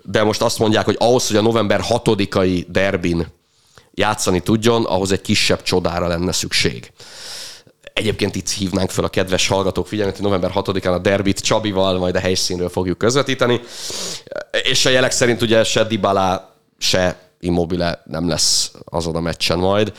De 0.03 0.23
most 0.23 0.41
azt 0.41 0.59
mondják, 0.59 0.85
hogy 0.85 0.97
ahhoz, 0.99 1.27
hogy 1.27 1.37
a 1.37 1.41
november 1.41 1.81
6-ai 1.89 2.65
derbin 2.67 3.27
játszani 3.93 4.39
tudjon, 4.39 4.85
ahhoz 4.85 5.11
egy 5.11 5.21
kisebb 5.21 5.61
csodára 5.61 6.07
lenne 6.07 6.31
szükség. 6.31 6.91
Egyébként 7.93 8.35
itt 8.35 8.49
hívnánk 8.49 8.89
fel 8.89 9.03
a 9.03 9.09
kedves 9.09 9.47
hallgatók 9.47 9.87
figyelmet, 9.87 10.15
hogy 10.15 10.25
november 10.25 10.51
6-án 10.55 10.93
a 10.93 10.97
derbit 10.97 11.39
Csabival 11.39 11.97
majd 11.97 12.15
a 12.15 12.19
helyszínről 12.19 12.69
fogjuk 12.69 12.97
közvetíteni. 12.97 13.61
És 14.63 14.85
a 14.85 14.89
jelek 14.89 15.11
szerint 15.11 15.41
ugye 15.41 15.63
se 15.63 15.83
Dybala, 15.83 16.55
se 16.77 17.17
Immobile 17.39 18.01
nem 18.05 18.27
lesz 18.27 18.71
azon 18.85 19.15
a 19.15 19.19
meccsen 19.19 19.57
majd. 19.57 19.93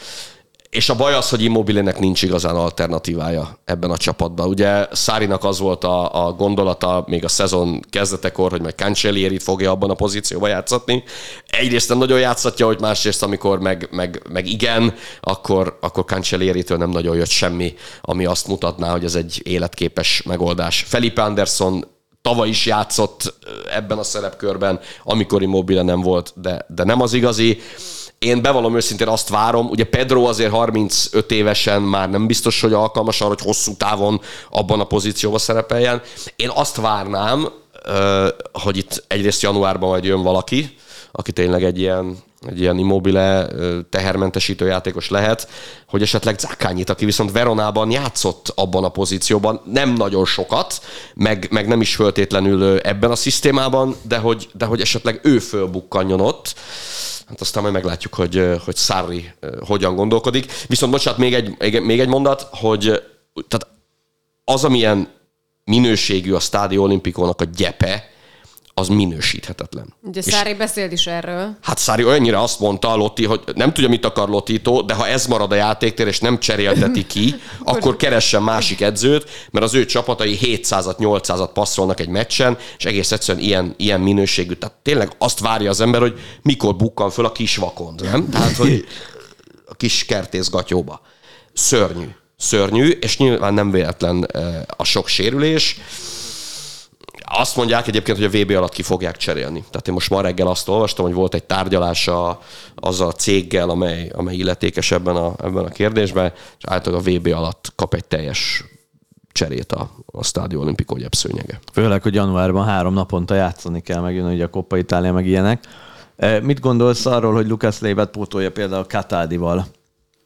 És 0.74 0.88
a 0.88 0.94
baj 0.94 1.14
az, 1.14 1.28
hogy 1.28 1.42
Immobilének 1.42 1.98
nincs 1.98 2.22
igazán 2.22 2.54
alternatívája 2.54 3.58
ebben 3.64 3.90
a 3.90 3.96
csapatban. 3.96 4.48
Ugye 4.48 4.86
Szárinak 4.92 5.44
az 5.44 5.58
volt 5.58 5.84
a, 5.84 6.26
a 6.26 6.32
gondolata 6.32 7.04
még 7.06 7.24
a 7.24 7.28
szezon 7.28 7.80
kezdetekor, 7.90 8.50
hogy 8.50 8.60
majd 8.60 8.74
Cancellieri 8.74 9.38
fogja 9.38 9.70
abban 9.70 9.90
a 9.90 9.94
pozícióban 9.94 10.48
játszatni. 10.48 11.02
Egyrészt 11.46 11.88
nem 11.88 11.98
nagyon 11.98 12.18
játszatja, 12.18 12.66
hogy 12.66 12.80
másrészt, 12.80 13.22
amikor 13.22 13.60
meg, 13.60 13.88
meg, 13.90 14.22
meg 14.28 14.46
igen, 14.46 14.94
akkor, 15.20 15.78
akkor 15.80 16.04
Cancellieri-től 16.04 16.78
nem 16.78 16.90
nagyon 16.90 17.16
jött 17.16 17.28
semmi, 17.28 17.74
ami 18.00 18.24
azt 18.24 18.48
mutatná, 18.48 18.90
hogy 18.90 19.04
ez 19.04 19.14
egy 19.14 19.40
életképes 19.44 20.22
megoldás. 20.22 20.84
Felipe 20.88 21.22
Anderson 21.22 21.84
tavaly 22.22 22.48
is 22.48 22.66
játszott 22.66 23.34
ebben 23.72 23.98
a 23.98 24.02
szerepkörben, 24.02 24.80
amikor 25.04 25.42
Immobile 25.42 25.82
nem 25.82 26.00
volt, 26.00 26.32
de, 26.36 26.66
de 26.68 26.84
nem 26.84 27.00
az 27.00 27.12
igazi 27.12 27.60
én 28.24 28.42
bevallom 28.42 28.76
őszintén 28.76 29.08
azt 29.08 29.28
várom, 29.28 29.66
ugye 29.68 29.84
Pedro 29.84 30.24
azért 30.24 30.50
35 30.50 31.30
évesen 31.30 31.82
már 31.82 32.10
nem 32.10 32.26
biztos, 32.26 32.60
hogy 32.60 32.72
alkalmas 32.72 33.20
arra, 33.20 33.28
hogy 33.28 33.40
hosszú 33.40 33.76
távon 33.76 34.20
abban 34.50 34.80
a 34.80 34.84
pozícióban 34.84 35.38
szerepeljen. 35.38 36.02
Én 36.36 36.50
azt 36.54 36.76
várnám, 36.76 37.48
hogy 38.52 38.76
itt 38.76 39.04
egyrészt 39.08 39.42
januárban 39.42 39.88
majd 39.88 40.04
jön 40.04 40.22
valaki, 40.22 40.76
aki 41.12 41.32
tényleg 41.32 41.64
egy 41.64 41.78
ilyen, 41.78 42.16
egy 42.48 42.60
ilyen 42.60 42.78
immobile 42.78 43.48
tehermentesítő 43.90 44.66
játékos 44.66 45.10
lehet, 45.10 45.48
hogy 45.88 46.02
esetleg 46.02 46.38
Zákányit, 46.38 46.90
aki 46.90 47.04
viszont 47.04 47.32
Veronában 47.32 47.90
játszott 47.90 48.52
abban 48.54 48.84
a 48.84 48.88
pozícióban, 48.88 49.60
nem 49.64 49.92
nagyon 49.92 50.24
sokat, 50.24 50.80
meg, 51.14 51.48
meg 51.50 51.68
nem 51.68 51.80
is 51.80 51.94
föltétlenül 51.94 52.78
ebben 52.78 53.10
a 53.10 53.16
szisztémában, 53.16 53.96
de 54.02 54.18
hogy, 54.18 54.48
de 54.52 54.64
hogy 54.64 54.80
esetleg 54.80 55.20
ő 55.22 55.38
fölbukkanjon 55.38 56.20
ott 56.20 56.54
hát 57.28 57.40
aztán 57.40 57.62
majd 57.62 57.74
meglátjuk, 57.74 58.14
hogy, 58.14 58.50
hogy 58.64 58.76
Sarri 58.76 59.32
hogyan 59.66 59.96
gondolkodik. 59.96 60.52
Viszont 60.66 60.92
bocsánat, 60.92 61.18
még 61.18 61.34
egy, 61.34 61.80
még 61.80 62.00
egy 62.00 62.08
mondat, 62.08 62.48
hogy 62.50 63.02
tehát 63.48 63.76
az, 64.44 64.64
amilyen 64.64 65.08
minőségű 65.64 66.32
a 66.32 66.40
Stádio 66.40 66.82
Olimpikónak 66.82 67.40
a 67.40 67.44
gyepe, 67.44 68.10
az 68.74 68.88
minősíthetetlen. 68.88 69.94
Ugye 70.02 70.22
Szári 70.22 70.54
beszélt 70.54 70.92
is 70.92 71.06
erről. 71.06 71.56
Hát 71.62 71.78
Szári 71.78 72.04
olyannyira 72.04 72.42
azt 72.42 72.60
mondta 72.60 72.96
Lotti, 72.96 73.24
hogy 73.24 73.40
nem 73.54 73.72
tudja, 73.72 73.88
mit 73.88 74.04
akar 74.04 74.28
Lotito, 74.28 74.82
de 74.82 74.94
ha 74.94 75.06
ez 75.06 75.26
marad 75.26 75.52
a 75.52 75.54
játéktér, 75.54 76.06
és 76.06 76.20
nem 76.20 76.38
cserélteti 76.38 77.06
ki, 77.06 77.34
akkor 77.64 77.96
keressen 77.96 78.42
másik 78.42 78.80
edzőt, 78.80 79.30
mert 79.50 79.64
az 79.64 79.74
ő 79.74 79.84
csapatai 79.84 80.38
700-at, 80.40 80.96
800-at 80.98 81.50
passzolnak 81.54 82.00
egy 82.00 82.08
meccsen, 82.08 82.58
és 82.78 82.84
egész 82.84 83.12
egyszerűen 83.12 83.44
ilyen, 83.44 83.74
ilyen 83.76 84.00
minőségű. 84.00 84.52
Tehát 84.52 84.76
tényleg 84.82 85.12
azt 85.18 85.40
várja 85.40 85.70
az 85.70 85.80
ember, 85.80 86.00
hogy 86.00 86.18
mikor 86.42 86.76
bukkan 86.76 87.10
föl 87.10 87.24
a 87.24 87.32
kis 87.32 87.56
vakond, 87.56 88.02
nem? 88.02 88.28
Tehát, 88.30 88.56
hogy 88.56 88.84
a 89.66 89.74
kis 89.74 90.04
kertészgatyóba. 90.04 91.00
Szörnyű. 91.52 92.08
Szörnyű, 92.36 92.88
és 92.88 93.18
nyilván 93.18 93.54
nem 93.54 93.70
véletlen 93.70 94.26
eh, 94.32 94.62
a 94.76 94.84
sok 94.84 95.08
sérülés 95.08 95.76
Azt 97.36 97.56
mondják 97.56 97.86
egyébként, 97.86 98.18
hogy 98.18 98.26
a 98.26 98.42
VB 98.42 98.50
alatt 98.50 98.72
ki 98.72 98.82
fogják 98.82 99.16
cserélni. 99.16 99.64
Tehát 99.70 99.88
én 99.88 99.94
most 99.94 100.10
ma 100.10 100.20
reggel 100.20 100.46
azt 100.46 100.68
olvastam, 100.68 101.04
hogy 101.04 101.14
volt 101.14 101.34
egy 101.34 101.44
tárgyalása 101.44 102.40
az 102.74 103.00
a 103.00 103.12
céggel, 103.12 103.70
amely, 103.70 104.08
amely 104.14 104.34
illetékes 104.34 104.90
ebben 104.90 105.16
a, 105.16 105.34
ebben 105.42 105.64
a 105.64 105.68
kérdésben, 105.68 106.32
és 106.34 106.64
általában 106.66 107.06
a 107.06 107.10
VB 107.10 107.26
alatt 107.26 107.72
kap 107.74 107.94
egy 107.94 108.04
teljes 108.04 108.64
cserét 109.32 109.72
a, 109.72 109.90
a 110.06 110.24
Stádió 110.24 110.60
Olimpico 110.60 110.96
gyepszőnyege. 110.96 111.60
Főleg, 111.72 112.02
hogy 112.02 112.14
januárban 112.14 112.64
három 112.64 112.94
naponta 112.94 113.34
játszani 113.34 113.80
kell, 113.80 114.00
megjön 114.00 114.26
ugye 114.26 114.44
a 114.44 114.50
Coppa 114.50 114.76
Itália, 114.76 115.12
meg 115.12 115.26
ilyenek. 115.26 115.64
E, 116.16 116.40
Mit 116.40 116.60
gondolsz 116.60 117.06
arról, 117.06 117.32
hogy 117.32 117.48
Lucas 117.48 117.80
Leibet 117.80 118.10
pótolja 118.10 118.50
például 118.50 118.84
Katádival 118.84 119.66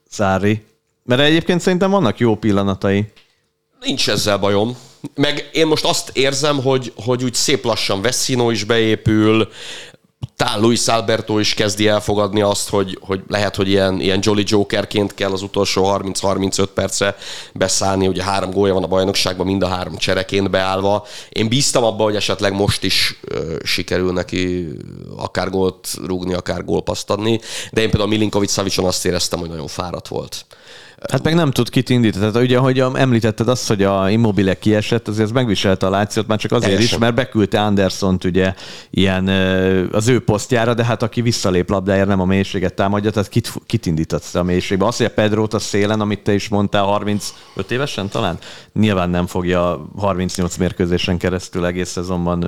Szári? 0.08 0.64
Mert 1.04 1.20
egyébként 1.20 1.60
szerintem 1.60 1.90
vannak 1.90 2.18
jó 2.18 2.36
pillanatai. 2.36 3.12
Nincs 3.80 4.08
ezzel 4.08 4.38
bajom. 4.38 4.76
Meg 5.14 5.50
én 5.52 5.66
most 5.66 5.84
azt 5.84 6.10
érzem, 6.12 6.62
hogy, 6.62 6.92
hogy 6.96 7.24
úgy 7.24 7.34
szép 7.34 7.64
lassan 7.64 8.02
Veszino 8.02 8.50
is 8.50 8.64
beépül, 8.64 9.48
talán 10.36 10.60
Luis 10.60 10.86
Alberto 10.86 11.38
is 11.38 11.54
kezdi 11.54 11.88
elfogadni 11.88 12.40
azt, 12.40 12.68
hogy, 12.68 12.98
hogy 13.00 13.20
lehet, 13.28 13.56
hogy 13.56 13.68
ilyen, 13.68 14.00
ilyen 14.00 14.18
Jolly 14.22 14.42
Jokerként 14.46 15.14
kell 15.14 15.32
az 15.32 15.42
utolsó 15.42 15.98
30-35 16.02 16.66
percre 16.74 17.16
beszállni. 17.52 18.06
Ugye 18.06 18.22
három 18.22 18.50
gólja 18.50 18.74
van 18.74 18.82
a 18.82 18.86
bajnokságban, 18.86 19.46
mind 19.46 19.62
a 19.62 19.68
három 19.68 19.96
csereként 19.96 20.50
beállva. 20.50 21.06
Én 21.28 21.48
bíztam 21.48 21.84
abba, 21.84 22.02
hogy 22.02 22.16
esetleg 22.16 22.52
most 22.52 22.84
is 22.84 23.18
ö, 23.24 23.56
sikerül 23.62 24.12
neki 24.12 24.68
akár 25.16 25.50
gólt 25.50 25.88
rúgni, 26.06 26.34
akár 26.34 26.64
gólpaszt 26.64 27.10
adni, 27.10 27.40
de 27.70 27.80
én 27.80 27.90
például 27.90 28.10
Milinkovic 28.10 28.50
Szavicson 28.50 28.84
azt 28.84 29.06
éreztem, 29.06 29.38
hogy 29.38 29.48
nagyon 29.48 29.68
fáradt 29.68 30.08
volt. 30.08 30.46
Hát 31.10 31.22
meg 31.22 31.34
nem 31.34 31.50
tud 31.50 31.68
kit 31.68 31.88
indítani. 31.88 32.30
Tehát 32.30 32.46
ugye, 32.46 32.58
ahogy 32.58 32.80
említetted 32.80 33.48
azt, 33.48 33.68
hogy 33.68 33.82
a 33.82 34.10
Immobile 34.10 34.58
kiesett, 34.58 35.08
azért 35.08 35.24
ez 35.24 35.32
megviselte 35.32 35.86
a 35.86 35.90
Lációt, 35.90 36.26
már 36.26 36.38
csak 36.38 36.52
azért 36.52 36.72
Teljesen. 36.72 36.94
is, 36.96 37.02
mert 37.02 37.14
beküldte 37.14 37.60
Andersont 37.60 38.24
ugye 38.24 38.54
ilyen 38.90 39.28
az 39.92 40.08
ő 40.08 40.20
posztjára, 40.20 40.74
de 40.74 40.84
hát 40.84 41.02
aki 41.02 41.20
visszalép 41.20 41.70
labdájára 41.70 42.08
nem 42.08 42.20
a 42.20 42.24
mélységet 42.24 42.74
támadja, 42.74 43.10
tehát 43.10 43.28
kit, 43.28 43.52
kit 43.66 43.86
indítatsz 43.86 44.34
a 44.34 44.42
mélységbe. 44.42 44.86
Azt, 44.86 44.96
hogy 44.96 45.06
a 45.06 45.10
Pedrót 45.10 45.54
a 45.54 45.58
szélen, 45.58 46.00
amit 46.00 46.22
te 46.22 46.34
is 46.34 46.48
mondtál, 46.48 46.84
35 46.84 47.32
évesen 47.68 48.08
talán, 48.08 48.38
nyilván 48.72 49.10
nem 49.10 49.26
fogja 49.26 49.88
38 49.96 50.56
mérkőzésen 50.56 51.18
keresztül 51.18 51.66
egész 51.66 51.90
szezonban 51.90 52.38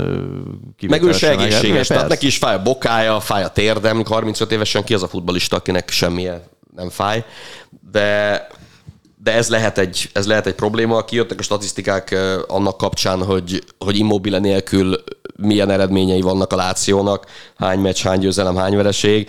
Meg 0.89 1.03
ő 1.03 1.13
se 1.13 1.31
egészséges, 1.31 1.87
tehát 1.87 2.09
neki 2.09 2.27
is 2.27 2.37
fáj 2.37 2.55
a 2.55 2.63
bokája, 2.63 3.21
fáj 3.21 3.43
a 3.43 3.49
térdem, 3.49 4.05
35 4.05 4.53
évesen 4.53 4.85
ki 4.85 4.95
az 4.95 5.03
a 5.03 5.09
futbalista, 5.09 5.57
akinek 5.57 5.91
semmilyen 5.91 6.43
nem 6.77 6.89
fáj, 6.89 7.25
de 7.93 8.49
de 9.23 9.33
ez 9.33 9.49
lehet, 9.49 9.79
egy, 9.79 10.11
ez 10.13 10.27
lehet 10.27 10.47
egy 10.47 10.55
probléma. 10.55 11.05
Kijöttek 11.05 11.39
a 11.39 11.43
statisztikák 11.43 12.17
annak 12.47 12.77
kapcsán, 12.77 13.25
hogy, 13.25 13.65
hogy 13.79 13.99
immobile 13.99 14.39
nélkül 14.39 15.03
milyen 15.37 15.71
eredményei 15.71 16.21
vannak 16.21 16.53
a 16.53 16.57
Lációnak, 16.57 17.27
hány 17.57 17.79
meccs, 17.79 18.03
hány 18.03 18.19
győzelem, 18.19 18.57
hány 18.57 18.77
vereség. 18.77 19.29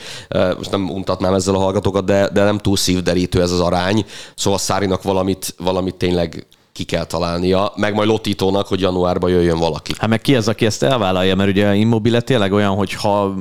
Most 0.58 0.72
nem 0.72 0.90
untatnám 0.90 1.34
ezzel 1.34 1.56
a 1.56 1.60
hallgatókat, 1.60 2.06
de, 2.06 2.30
de 2.30 2.44
nem 2.44 2.58
túl 2.58 2.78
szívderítő 2.78 3.42
ez 3.42 3.52
az 3.52 3.60
arány. 3.60 4.06
Szóval 4.36 4.60
Szárinak 4.60 5.04
valamit, 5.04 5.54
valamit 5.58 5.96
tényleg 5.96 6.48
ki 6.74 6.84
kell 6.84 7.04
találnia, 7.04 7.72
meg 7.76 7.94
majd 7.94 8.08
Lotitónak, 8.08 8.68
hogy 8.68 8.80
januárban 8.80 9.30
jöjjön 9.30 9.58
valaki. 9.58 9.94
Hát 9.98 10.10
meg 10.10 10.22
ki 10.22 10.36
az, 10.36 10.48
aki 10.48 10.66
ezt 10.66 10.84
elvállalja, 10.84 11.36
mert 11.36 11.50
ugye 11.50 11.76
Immobile 11.76 12.22
tényleg 12.22 12.52
olyan, 12.54 12.76
hogy 12.76 12.94
ha 12.94 13.34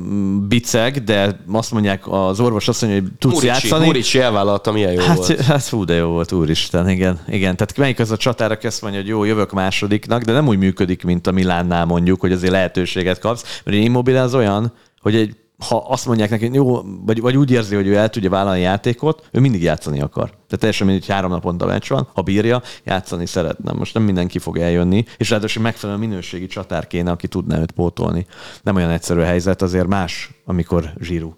biceg, 0.47 1.03
de 1.03 1.39
azt 1.51 1.71
mondják, 1.71 2.03
az 2.07 2.39
orvos 2.39 2.67
azt 2.67 2.81
mondja, 2.81 3.01
hogy 3.01 3.09
tudsz 3.19 3.33
Murici, 3.33 3.47
játszani. 3.51 3.85
Murici 3.85 4.19
elvállalta, 4.19 4.71
milyen 4.71 4.91
jó 4.91 4.99
Hát, 5.01 5.17
volt. 5.17 5.41
hát 5.41 5.63
fú, 5.63 5.83
de 5.83 5.93
jó 5.93 6.07
volt, 6.07 6.31
úristen, 6.31 6.89
igen. 6.89 7.19
igen. 7.27 7.55
Tehát 7.55 7.77
melyik 7.77 7.99
az 7.99 8.11
a 8.11 8.17
csatár, 8.17 8.51
aki 8.51 8.67
azt 8.67 8.81
mondja, 8.81 8.99
hogy 8.99 9.09
jó, 9.09 9.23
jövök 9.23 9.51
másodiknak, 9.51 10.21
de 10.21 10.31
nem 10.31 10.47
úgy 10.47 10.57
működik, 10.57 11.03
mint 11.03 11.27
a 11.27 11.31
Milánnál 11.31 11.85
mondjuk, 11.85 12.19
hogy 12.19 12.31
azért 12.31 12.51
lehetőséget 12.51 13.19
kapsz. 13.19 13.61
Mert 13.63 13.77
Immobile 13.77 14.21
az 14.21 14.35
olyan, 14.35 14.73
hogy 15.01 15.15
egy, 15.15 15.35
ha 15.67 15.85
azt 15.87 16.05
mondják 16.05 16.29
neki, 16.29 16.45
hogy 16.45 16.55
jó, 16.55 16.81
vagy, 17.05 17.21
vagy 17.21 17.37
úgy 17.37 17.51
érzi, 17.51 17.75
hogy 17.75 17.87
ő 17.87 17.95
el 17.95 18.09
tudja 18.09 18.29
vállalni 18.29 18.59
a 18.59 18.63
játékot, 18.63 19.23
ő 19.31 19.39
mindig 19.39 19.61
játszani 19.61 20.01
akar. 20.01 20.29
Tehát 20.29 20.59
teljesen 20.59 20.87
mindegy, 20.87 21.05
hogy 21.05 21.15
három 21.15 21.31
naponta 21.31 21.65
meccs 21.65 21.89
van, 21.89 22.07
ha 22.13 22.21
bírja, 22.21 22.61
játszani 22.83 23.25
szeretne. 23.25 23.71
Most 23.71 23.93
nem 23.93 24.03
mindenki 24.03 24.39
fog 24.39 24.57
eljönni, 24.57 25.05
és 25.17 25.29
ráadásul 25.29 25.63
megfelelő 25.63 25.99
minőségi 25.99 26.47
csatár 26.47 26.87
kéne, 26.87 27.11
aki 27.11 27.27
tudná 27.27 27.59
őt 27.59 27.71
pótolni. 27.71 28.25
Nem 28.63 28.75
olyan 28.75 28.89
egyszerű 28.89 29.19
a 29.19 29.25
helyzet, 29.25 29.61
azért 29.61 29.87
más, 29.87 30.29
amikor 30.45 30.93
zsíru. 30.99 31.33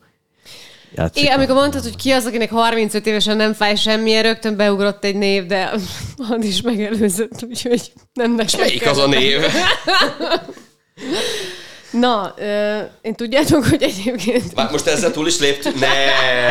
Játszik. 0.96 1.24
Igen, 1.24 1.38
amikor 1.38 1.56
mondtad, 1.56 1.84
hogy 1.84 1.96
ki 1.96 2.12
az, 2.12 2.26
akinek 2.26 2.52
35 2.52 3.06
évesen 3.06 3.38
nem 3.38 3.54
fáj 3.54 3.76
semmilyen, 3.76 4.24
rögtön 4.24 4.56
beugrott 4.56 5.04
egy 5.04 5.16
név, 5.16 5.46
de 5.46 5.72
az 6.30 6.46
is 6.46 6.62
megelőzött, 6.62 7.46
úgyhogy 7.50 7.94
nem 8.14 8.36
neked 8.36 8.60
Melyik 8.60 8.86
az 8.88 8.98
a 8.98 9.08
név? 9.08 9.42
Na, 12.00 12.34
ö, 12.38 12.80
én 13.02 13.16
tudjátok, 13.16 13.66
hogy 13.66 13.84
egyébként... 13.84 14.56
Már 14.56 14.72
most 14.72 14.88
ezzel 14.88 15.12
túl 15.12 15.28
is 15.28 15.40
léptünk? 15.40 15.80
Ne! 15.80 15.88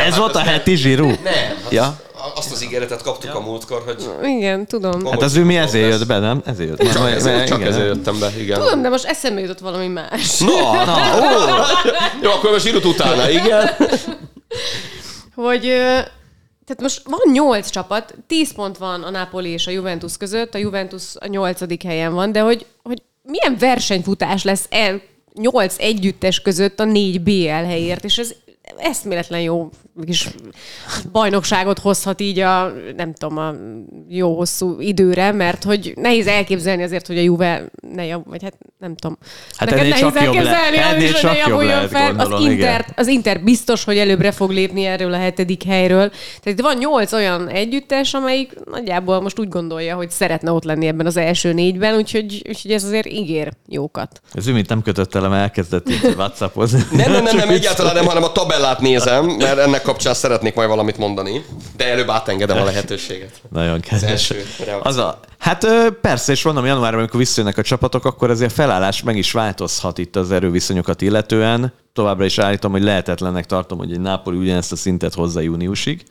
Ez 0.05 0.17
volt 0.17 0.35
a 0.35 0.39
heti 0.39 0.75
zsíru? 0.75 1.07
Nem. 1.07 1.57
Ja. 1.71 2.01
Azt 2.35 2.53
az 2.53 2.63
ígéretet 2.63 3.03
kaptuk 3.03 3.35
a 3.35 3.41
múltkor, 3.41 3.83
hogy... 3.85 4.29
Igen, 4.29 4.67
tudom. 4.67 5.07
Hát 5.07 5.23
az 5.23 5.37
ő 5.37 5.45
mi 5.45 5.57
ezért 5.57 5.89
jött 5.89 6.07
be, 6.07 6.19
nem? 6.19 6.43
Ezért 6.45 6.69
jött. 6.69 6.93
Csak, 6.93 7.03
Mert- 7.03 7.17
ezért, 7.17 7.47
csak 7.47 7.63
ezért 7.63 7.87
jöttem 7.87 8.19
be, 8.19 8.33
igen. 8.39 8.61
Tudom, 8.61 8.83
de 8.83 8.89
most 8.89 9.05
eszembe 9.05 9.41
jutott 9.41 9.59
valami 9.59 9.87
más. 9.87 10.39
Na, 10.39 10.85
na, 10.85 10.97
ó! 11.21 11.55
Jó, 12.23 12.31
akkor 12.31 12.51
most 12.51 12.67
írut 12.67 12.85
utána, 12.85 13.31
igen. 13.31 13.71
hogy 15.35 15.61
tehát 16.67 16.81
most 16.81 17.03
van 17.05 17.21
nyolc 17.33 17.71
csapat, 17.71 18.15
tíz 18.27 18.53
pont 18.55 18.79
van 18.79 19.03
a 19.03 19.11
Napoli 19.11 19.49
és 19.51 19.67
a 19.67 19.71
Juventus 19.71 20.17
között, 20.17 20.55
a 20.55 20.59
Juventus 20.59 21.03
a 21.15 21.27
nyolcadik 21.27 21.83
helyen 21.83 22.15
van, 22.15 22.33
de 22.33 22.41
hogy, 22.41 22.67
hogy 22.83 23.03
milyen 23.23 23.57
versenyfutás 23.59 24.45
lesz 24.45 24.67
el 24.71 25.01
nyolc 25.35 25.77
együttes 25.79 26.41
között 26.41 26.81
a 26.81 26.85
négy 26.85 27.21
BL 27.21 27.49
helyért, 27.49 28.05
és 28.05 28.19
ez 28.19 28.35
eszméletlen 28.77 29.41
jó 29.41 29.71
kis 30.05 30.29
bajnokságot 31.13 31.79
hozhat 31.79 32.21
így 32.21 32.39
a, 32.39 32.73
nem 32.97 33.13
tudom, 33.13 33.39
a 33.39 33.53
jó 34.09 34.37
hosszú 34.37 34.81
időre, 34.81 35.33
mert 35.33 35.65
hogy 35.65 35.93
nehéz 35.97 36.27
elképzelni 36.27 36.83
azért, 36.83 37.07
hogy 37.07 37.19
a 37.19 37.21
Juve 37.21 37.65
ne 37.95 38.05
jav, 38.05 38.23
vagy 38.25 38.43
hát 38.43 38.55
nem 38.79 38.97
tudom. 38.97 39.19
Hát 39.57 39.71
Neked 39.71 39.85
ennél 39.85 39.91
nehéz 39.91 40.05
csak 40.05 40.17
elképzelni, 40.17 40.79
az 40.79 40.93
Ennél 40.93 41.13
csak 41.13 41.31
ne 41.31 41.37
jobb 41.37 41.49
javuljon 41.49 41.75
lehet, 41.75 41.91
fel. 41.91 42.07
gondolom, 42.07 42.33
az, 42.33 42.41
igen. 42.41 42.53
Inter, 42.53 42.87
az 42.97 43.07
Inter 43.07 43.41
biztos, 43.41 43.85
hogy 43.85 43.99
előbbre 43.99 44.31
fog 44.31 44.51
lépni 44.51 44.85
erről 44.85 45.13
a 45.13 45.19
hetedik 45.19 45.63
helyről. 45.63 46.09
Tehát 46.09 46.59
itt 46.59 46.61
van 46.61 46.77
nyolc 46.77 47.13
olyan 47.13 47.49
együttes, 47.49 48.15
amelyik 48.15 48.53
nagyjából 48.71 49.21
most 49.21 49.39
úgy 49.39 49.49
gondolja, 49.49 49.97
hogy 49.97 50.11
szeretne 50.11 50.53
ott 50.53 50.65
lenni 50.65 50.87
ebben 50.87 51.07
az 51.07 51.17
első 51.17 51.53
négyben, 51.53 51.95
úgyhogy, 51.95 52.43
úgyhogy 52.49 52.71
ez 52.71 52.85
azért 52.85 53.07
ígér 53.07 53.53
jókat. 53.69 54.21
Ez 54.33 54.47
ő, 54.47 54.53
mint 54.53 54.69
nem 54.69 54.83
kötött 54.83 55.15
elkezdett 55.15 55.91
így 55.91 56.15
whatsappozni. 56.17 56.83
Nem, 56.91 57.13
nem, 57.13 57.23
nem, 57.29 57.37
nem, 57.37 57.49
egyáltalán 57.49 57.95
nem, 57.95 58.07
hanem 58.07 58.23
a 58.23 58.33
tabellát 58.63 58.81
nézem, 58.81 59.25
mert 59.25 59.59
ennek 59.59 59.83
kapcsán 59.83 60.15
szeretnék 60.15 60.55
majd 60.55 60.69
valamit 60.69 60.99
mondani. 60.99 61.45
De 61.77 61.89
előbb 61.89 62.11
átengedem 62.11 62.57
a 62.57 62.65
lehetőséget. 62.65 63.43
Nagyon 63.49 63.81
kedves. 63.81 64.33
Az 64.83 64.97
a, 64.97 65.21
hát 65.39 65.67
persze, 66.01 66.33
és 66.33 66.43
mondom, 66.43 66.67
januárban, 66.67 66.99
amikor 66.99 67.19
visszajönnek 67.19 67.59
a 67.59 67.63
csapatok, 67.63 68.05
akkor 68.05 68.31
azért 68.31 68.53
felállás 68.53 69.03
meg 69.03 69.17
is 69.17 69.33
változhat 69.33 69.99
itt 69.99 70.17
az 70.17 70.33
erőviszonyokat 70.33 71.03
illetően. 71.03 71.73
Továbbra 71.93 72.25
is 72.25 72.39
állítom, 72.39 72.73
hogy 72.73 72.83
lehetetlennek 72.83 73.47
tartom, 73.47 73.79
hogy 73.79 73.93
egy 73.93 74.01
Nápoli 74.01 74.37
ugyanezt 74.37 74.73
a 74.73 74.77
szintet 74.77 75.15
hozza 75.15 75.41
júniusig, 75.41 76.03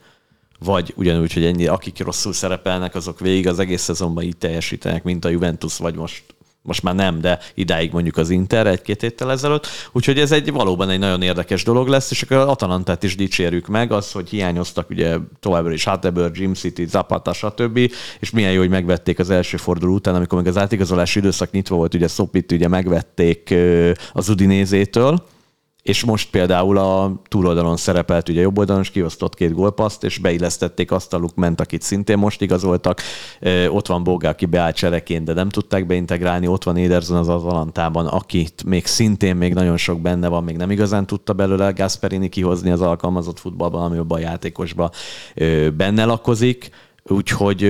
vagy 0.59 0.93
ugyanúgy, 0.95 1.33
hogy 1.33 1.45
ennyi, 1.45 1.67
akik 1.67 2.03
rosszul 2.03 2.33
szerepelnek, 2.33 2.95
azok 2.95 3.19
végig 3.19 3.47
az 3.47 3.59
egész 3.59 3.81
szezonban 3.81 4.23
így 4.23 4.37
teljesítenek, 4.37 5.03
mint 5.03 5.25
a 5.25 5.29
Juventus, 5.29 5.77
vagy 5.77 5.95
most 5.95 6.23
most 6.63 6.83
már 6.83 6.95
nem, 6.95 7.21
de 7.21 7.39
idáig 7.53 7.91
mondjuk 7.91 8.17
az 8.17 8.29
Inter 8.29 8.67
egy-két 8.67 9.01
héttel 9.01 9.31
ezelőtt. 9.31 9.67
Úgyhogy 9.91 10.19
ez 10.19 10.31
egy 10.31 10.51
valóban 10.51 10.89
egy 10.89 10.99
nagyon 10.99 11.21
érdekes 11.21 11.63
dolog 11.63 11.87
lesz, 11.87 12.11
és 12.11 12.21
akkor 12.21 12.37
Atalantát 12.37 13.03
is 13.03 13.15
dicsérjük 13.15 13.67
meg, 13.67 13.91
az, 13.91 14.11
hogy 14.11 14.29
hiányoztak 14.29 14.89
ugye 14.89 15.17
továbbra 15.39 15.71
is 15.73 15.83
Hateber, 15.83 16.31
Jim 16.33 16.53
City, 16.53 16.85
Zapata, 16.85 17.33
stb. 17.33 17.77
És 18.19 18.29
milyen 18.29 18.51
jó, 18.51 18.59
hogy 18.59 18.69
megvették 18.69 19.19
az 19.19 19.29
első 19.29 19.57
forduló 19.57 19.93
után, 19.93 20.15
amikor 20.15 20.37
még 20.37 20.47
az 20.47 20.57
átigazolási 20.57 21.19
időszak 21.19 21.51
nyitva 21.51 21.75
volt, 21.75 21.93
ugye 21.93 22.07
Szopit 22.07 22.51
ugye 22.51 22.67
megvették 22.67 23.53
az 24.13 24.29
Udinézétől, 24.29 25.23
és 25.81 26.03
most 26.03 26.29
például 26.29 26.77
a 26.77 27.21
túloldalon 27.27 27.77
szerepelt, 27.77 28.29
ugye 28.29 28.41
jobb 28.41 28.57
oldalon, 28.57 28.81
és 28.81 28.89
kiosztott 28.89 29.35
két 29.35 29.53
gólpaszt, 29.53 30.03
és 30.03 30.17
beillesztették 30.17 30.91
azt 30.91 31.13
a 31.13 31.17
Lukment, 31.17 31.61
akit 31.61 31.81
szintén 31.81 32.17
most 32.17 32.41
igazoltak. 32.41 33.01
Ott 33.69 33.87
van 33.87 34.03
Boga, 34.03 34.29
aki 34.29 34.45
beállt 34.45 34.75
csereként, 34.75 35.25
de 35.25 35.33
nem 35.33 35.49
tudták 35.49 35.85
beintegrálni. 35.85 36.47
Ott 36.47 36.63
van 36.63 36.75
Ederson 36.75 37.17
az 37.17 37.29
Atalantában, 37.29 38.07
akit 38.07 38.63
még 38.63 38.85
szintén 38.85 39.35
még 39.35 39.53
nagyon 39.53 39.77
sok 39.77 40.01
benne 40.01 40.27
van, 40.27 40.43
még 40.43 40.57
nem 40.57 40.71
igazán 40.71 41.05
tudta 41.05 41.33
belőle 41.33 41.71
Gasperini 41.71 42.29
kihozni 42.29 42.71
az 42.71 42.81
alkalmazott 42.81 43.39
futballban, 43.39 43.91
ami 43.91 44.05
a 44.07 44.19
játékosban 44.19 44.89
ö, 45.35 45.69
benne 45.69 46.05
lakozik. 46.05 46.69
Úgyhogy 47.03 47.61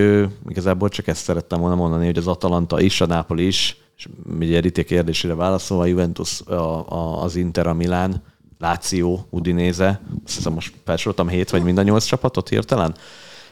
igazából 0.49 0.89
csak 0.89 1.07
ezt 1.07 1.23
szerettem 1.23 1.59
volna 1.59 1.75
mondani, 1.75 2.05
hogy 2.05 2.17
az 2.17 2.27
Atalanta 2.27 2.81
is, 2.81 3.01
a 3.01 3.05
Napoli 3.05 3.45
is, 3.45 3.77
és 4.01 4.07
ugye 4.39 4.59
Rité 4.59 4.83
kérdésére 4.83 5.33
válaszolva, 5.35 5.83
a 5.83 5.87
Juventus, 5.87 6.41
a, 6.41 6.89
a, 6.89 7.23
az 7.23 7.35
Inter, 7.35 7.67
a 7.67 7.73
Milán, 7.73 8.23
Láció, 8.59 9.27
Udinéze, 9.29 10.01
azt 10.25 10.35
hiszem 10.35 10.53
most 10.53 10.73
felsoroltam 10.85 11.27
hét 11.27 11.49
vagy 11.49 11.63
mind 11.63 11.77
a 11.77 11.81
nyolc 11.81 12.05
csapatot 12.05 12.49
hirtelen? 12.49 12.89
Nem 12.89 12.95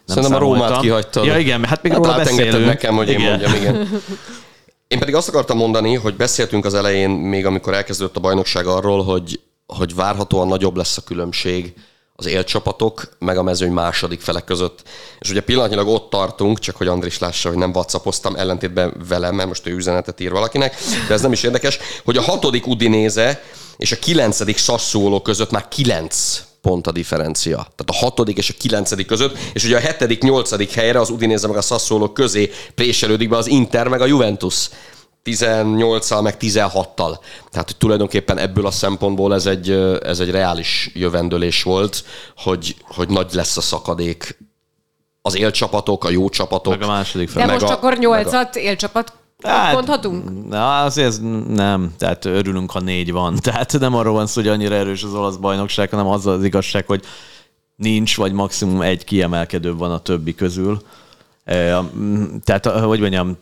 Szerintem 0.05 0.37
a 0.37 0.39
Rómát 0.39 0.59
számoltam. 0.59 0.81
kihagytad. 0.81 1.25
Ja 1.25 1.37
igen, 1.37 1.65
hát 1.65 1.83
még 1.83 1.91
Hát 1.91 2.01
róla 2.05 2.17
beszélünk. 2.17 2.65
nekem, 2.65 2.95
hogy 2.95 3.09
én 3.09 3.19
mondjam, 3.19 3.53
igen. 3.53 3.75
Én 4.87 4.99
pedig 4.99 5.15
azt 5.15 5.27
akartam 5.27 5.57
mondani, 5.57 5.93
hogy 5.93 6.15
beszéltünk 6.15 6.65
az 6.65 6.73
elején, 6.73 7.09
még 7.09 7.45
amikor 7.45 7.73
elkezdődött 7.73 8.15
a 8.17 8.19
bajnokság 8.19 8.65
arról, 8.65 9.03
hogy, 9.03 9.39
hogy 9.67 9.95
várhatóan 9.95 10.47
nagyobb 10.47 10.75
lesz 10.75 10.97
a 10.97 11.01
különbség 11.01 11.73
az 12.19 12.25
élcsapatok, 12.25 13.09
meg 13.19 13.37
a 13.37 13.43
mezőny 13.43 13.71
második 13.71 14.21
felek 14.21 14.43
között. 14.43 14.83
És 15.19 15.29
ugye 15.29 15.41
pillanatnyilag 15.41 15.87
ott 15.87 16.09
tartunk, 16.09 16.59
csak 16.59 16.75
hogy 16.75 16.87
Andris 16.87 17.19
lássa, 17.19 17.49
hogy 17.49 17.57
nem 17.57 17.71
whatsappoztam 17.71 18.35
ellentétben 18.35 18.93
velem, 19.07 19.35
mert 19.35 19.47
most 19.47 19.67
ő 19.67 19.75
üzenetet 19.75 20.19
ír 20.19 20.31
valakinek, 20.31 20.75
de 21.07 21.13
ez 21.13 21.21
nem 21.21 21.31
is 21.31 21.43
érdekes, 21.43 21.79
hogy 22.03 22.17
a 22.17 22.21
hatodik 22.21 22.67
Udinéze 22.67 23.43
és 23.77 23.91
a 23.91 23.99
kilencedik 23.99 24.57
Sassuolo 24.57 25.21
között 25.21 25.51
már 25.51 25.67
kilenc 25.67 26.43
pont 26.61 26.87
a 26.87 26.91
differencia. 26.91 27.55
Tehát 27.55 27.85
a 27.85 28.05
hatodik 28.05 28.37
és 28.37 28.49
a 28.49 28.53
kilencedik 28.57 29.07
között, 29.07 29.37
és 29.53 29.63
ugye 29.63 29.75
a 29.75 29.79
hetedik, 29.79 30.21
nyolcadik 30.21 30.71
helyre 30.71 30.99
az 30.99 31.09
Udinéze 31.09 31.47
meg 31.47 31.57
a 31.57 31.61
Sassuolo 31.61 32.11
közé 32.11 32.51
préselődik 32.75 33.29
be 33.29 33.37
az 33.37 33.47
Inter 33.47 33.87
meg 33.87 34.01
a 34.01 34.05
Juventus. 34.05 34.69
18-al, 35.23 36.21
meg 36.23 36.35
16-tal. 36.39 37.17
Tehát 37.51 37.65
hogy 37.65 37.77
tulajdonképpen 37.77 38.37
ebből 38.37 38.65
a 38.65 38.71
szempontból 38.71 39.33
ez 39.33 39.45
egy, 39.45 39.69
ez 40.03 40.19
egy 40.19 40.29
reális 40.31 40.91
jövendőlés 40.93 41.63
volt, 41.63 42.03
hogy, 42.37 42.75
hogy 42.87 43.09
nagy 43.09 43.33
lesz 43.33 43.57
a 43.57 43.61
szakadék 43.61 44.37
az 45.21 45.37
élcsapatok, 45.37 46.03
a 46.03 46.09
jó 46.09 46.29
csapatok. 46.29 46.73
Meg 46.73 46.81
a 46.81 46.91
második 46.91 47.27
De 47.27 47.33
fel. 47.33 47.45
meg 47.45 47.59
most 47.59 47.71
a- 47.71 47.75
akkor 47.75 47.89
meg 47.89 47.99
nyolcat 47.99 48.55
élcsapat 48.55 49.13
Hát, 49.43 49.73
mondhatunk? 49.73 50.47
Na, 50.47 50.83
azért 50.83 51.21
nem. 51.47 51.93
Tehát 51.97 52.25
örülünk, 52.25 52.71
ha 52.71 52.79
négy 52.79 53.11
van. 53.11 53.35
Tehát 53.43 53.79
nem 53.79 53.95
arról 53.95 54.13
van 54.13 54.27
szó, 54.27 54.41
hogy 54.41 54.49
annyira 54.49 54.75
erős 54.75 55.03
az 55.03 55.13
olasz 55.13 55.35
bajnokság, 55.35 55.89
hanem 55.89 56.07
az 56.07 56.25
az 56.27 56.43
igazság, 56.43 56.85
hogy 56.85 57.03
nincs, 57.75 58.17
vagy 58.17 58.31
maximum 58.31 58.81
egy 58.81 59.03
kiemelkedő 59.03 59.75
van 59.75 59.91
a 59.91 59.99
többi 59.99 60.35
közül. 60.35 60.81
Tehát, 62.43 62.65
hogy 62.65 62.99
mondjam, 62.99 63.37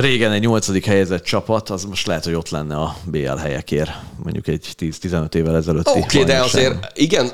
régen 0.00 0.32
egy 0.32 0.40
nyolcadik 0.40 0.84
helyezett 0.84 1.24
csapat, 1.24 1.70
az 1.70 1.84
most 1.84 2.06
lehet, 2.06 2.24
hogy 2.24 2.34
ott 2.34 2.48
lenne 2.48 2.76
a 2.76 2.96
BL 3.04 3.36
helyekért, 3.36 3.90
mondjuk 4.22 4.46
egy 4.46 4.74
10-15 4.78 5.34
évvel 5.34 5.56
ezelőtti 5.56 5.90
Oké, 5.90 6.00
okay, 6.00 6.24
de 6.24 6.40
azért 6.40 6.98
igen, 6.98 7.30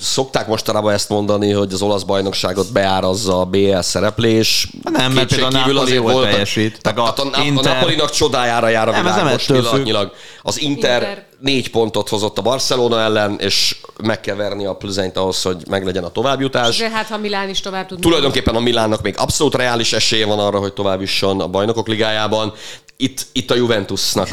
szokták 0.00 0.46
mostanában 0.46 0.92
ezt 0.92 1.08
mondani, 1.08 1.50
hogy 1.50 1.72
az 1.72 1.82
olasz 1.82 2.02
bajnokságot 2.02 2.72
beárazza 2.72 3.40
a 3.40 3.44
BL 3.44 3.80
szereplés. 3.80 4.68
Nem, 4.82 5.12
mert 5.12 5.28
például 5.28 5.56
a 5.56 5.58
Napoli 5.58 5.92
jól 5.92 6.22
teljesít. 6.22 6.78
Tehát 6.80 6.98
a, 6.98 7.02
a 7.02 7.14
a, 7.16 7.38
a, 7.40 7.42
Inter- 7.42 7.74
Napolinak 7.74 8.10
csodájára 8.10 8.68
jár 8.68 8.88
a 8.88 8.92
világ 8.92 9.24
most 9.24 9.46
pillanatnyilag. 9.46 10.12
Az 10.42 10.60
Inter, 10.60 11.02
Inter. 11.02 11.26
négy 11.38 11.70
pontot 11.70 12.08
hozott 12.08 12.38
a 12.38 12.42
Barcelona 12.42 13.00
ellen, 13.00 13.36
és 13.38 13.76
meg 14.02 14.20
kell 14.20 14.36
verni 14.36 14.66
a 14.66 14.74
plüzenyt 14.74 15.16
ahhoz, 15.16 15.42
hogy 15.42 15.62
meglegyen 15.68 16.04
a 16.04 16.10
továbbjutás. 16.10 16.76
De 16.76 16.90
hát, 16.90 17.06
ha 17.06 17.18
Milán 17.18 17.48
is 17.48 17.60
tovább 17.60 17.86
tud. 17.86 18.00
Tulajdonképpen 18.00 18.54
a 18.54 18.60
Milánnak 18.60 19.02
még 19.02 19.14
abszolút 19.18 19.54
reális 19.54 19.92
esélye 19.92 20.26
van 20.26 20.38
arra, 20.38 20.58
hogy 20.58 20.72
tovább 20.72 21.00
jusson 21.00 21.40
a 21.40 21.48
bajnokok 21.48 21.88
ligájában. 21.88 22.52
Itt, 22.96 23.26
itt 23.32 23.50
a 23.50 23.54
Juventusnak 23.54 24.28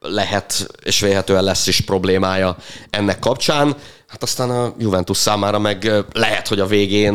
lehet, 0.00 0.66
és 0.84 1.00
vélhetően 1.00 1.44
lesz 1.44 1.66
is 1.66 1.80
problémája 1.80 2.56
ennek 2.90 3.18
kapcsán. 3.18 3.76
Hát 4.12 4.22
aztán 4.22 4.50
a 4.50 4.74
Juventus 4.78 5.16
számára 5.16 5.58
meg 5.58 6.04
lehet, 6.12 6.48
hogy 6.48 6.60
a 6.60 6.66
végén 6.66 7.12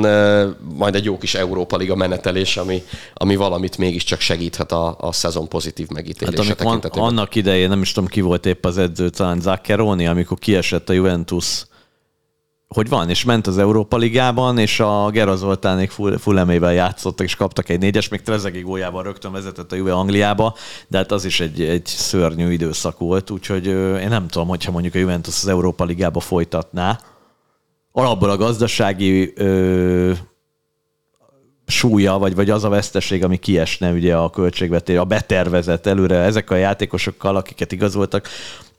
majd 0.76 0.96
egy 0.96 1.04
jó 1.04 1.18
kis 1.18 1.36
Európa 1.36 1.78
Liga 1.78 1.96
menetelés, 1.96 2.58
ami, 2.58 2.84
ami 3.14 3.36
valamit 3.36 3.78
mégiscsak 3.78 4.20
segíthet 4.20 4.72
a, 4.72 4.96
a 5.00 5.12
szezon 5.12 5.48
pozitív 5.48 5.88
Hát 5.88 5.96
megítélése 5.96 6.52
an, 6.52 6.56
tekintetében. 6.58 7.08
annak 7.08 7.36
idején, 7.36 7.70
nem 7.70 7.82
is 7.82 7.92
tudom 7.92 8.10
ki 8.10 8.22
volt 8.22 8.46
épp 8.46 8.66
az 8.66 8.78
edző, 8.78 9.10
talán 9.10 9.42
Zaccheroni, 9.42 10.08
amikor 10.08 10.40
kiesett 10.40 10.90
a 10.90 10.94
Juventus, 10.94 11.66
hogy 12.68 12.90
van, 12.90 13.10
és 13.10 13.24
ment 13.24 13.48
az 13.48 13.58
Európa 13.58 13.98
Ligában, 13.98 14.58
és 14.58 14.80
a 14.80 15.10
Gera 15.10 15.36
Zoltánék 15.36 15.90
full, 15.90 16.18
fullemével 16.18 16.74
játszottak, 16.74 17.26
és 17.26 17.36
kaptak 17.36 17.70
egy 17.70 17.80
négyes, 17.80 18.08
még 18.08 18.22
Trezegi 18.22 18.62
góljában 18.62 19.04
rögtön 19.04 19.32
vezetett 19.32 19.72
a 19.72 19.76
Juve 19.76 19.94
Angliába, 19.94 20.56
de 20.88 20.98
hát 20.98 21.12
az 21.12 21.26
is 21.26 21.40
egy, 21.40 21.62
egy 21.62 21.86
szörnyű 21.86 22.52
időszak 22.52 22.98
volt, 22.98 23.30
úgyhogy 23.30 23.68
én 24.02 24.10
nem 24.10 24.28
tudom, 24.28 24.48
hogyha 24.48 24.72
mondjuk 24.72 24.96
a 24.96 24.98
Juventus 24.98 25.36
az 25.42 25.48
Európa 25.48 25.84
Ligába 25.84 26.20
folytatná, 26.20 27.00
alapból 27.92 28.30
a 28.30 28.38
gazdasági 28.38 29.34
ö, 29.36 30.12
súlya, 31.68 32.18
vagy, 32.18 32.36
vagy 32.36 32.50
az 32.50 32.64
a 32.64 32.70
veszteség, 32.70 33.24
ami 33.24 33.38
kiesne 33.38 33.92
ugye 33.92 34.16
a 34.16 34.30
költségvetés, 34.30 34.98
a 34.98 35.04
betervezett 35.04 35.86
előre 35.86 36.16
ezek 36.16 36.52
a 36.52 36.56
játékosokkal, 36.56 37.36
akiket 37.36 37.72
igazoltak, 37.72 38.28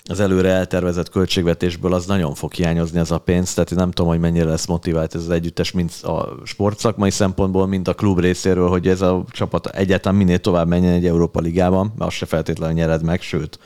az 0.08 0.20
előre 0.20 0.48
eltervezett 0.48 1.10
költségvetésből 1.10 1.92
az 1.92 2.06
nagyon 2.06 2.34
fog 2.34 2.52
hiányozni 2.52 2.98
ez 2.98 3.10
a 3.10 3.18
pénz, 3.18 3.54
tehát 3.54 3.70
én 3.70 3.78
nem 3.78 3.90
tudom, 3.90 4.10
hogy 4.10 4.20
mennyire 4.20 4.44
lesz 4.44 4.66
motivált 4.66 5.14
ez 5.14 5.20
az 5.20 5.30
együttes, 5.30 5.72
mind 5.72 5.90
a 6.02 6.24
sportszakmai 6.44 7.10
szempontból, 7.10 7.66
mind 7.66 7.88
a 7.88 7.94
klub 7.94 8.20
részéről, 8.20 8.68
hogy 8.68 8.88
ez 8.88 9.00
a 9.00 9.24
csapat 9.30 9.66
egyáltalán 9.66 10.18
minél 10.18 10.38
tovább 10.38 10.68
menjen 10.68 10.92
egy 10.92 11.06
Európa 11.06 11.40
Ligában, 11.40 11.92
mert 11.96 12.10
azt 12.10 12.16
se 12.16 12.26
feltétlenül 12.26 12.74
nyered 12.74 13.02
meg, 13.02 13.20
sőt. 13.20 13.58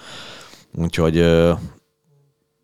Úgyhogy 0.75 1.25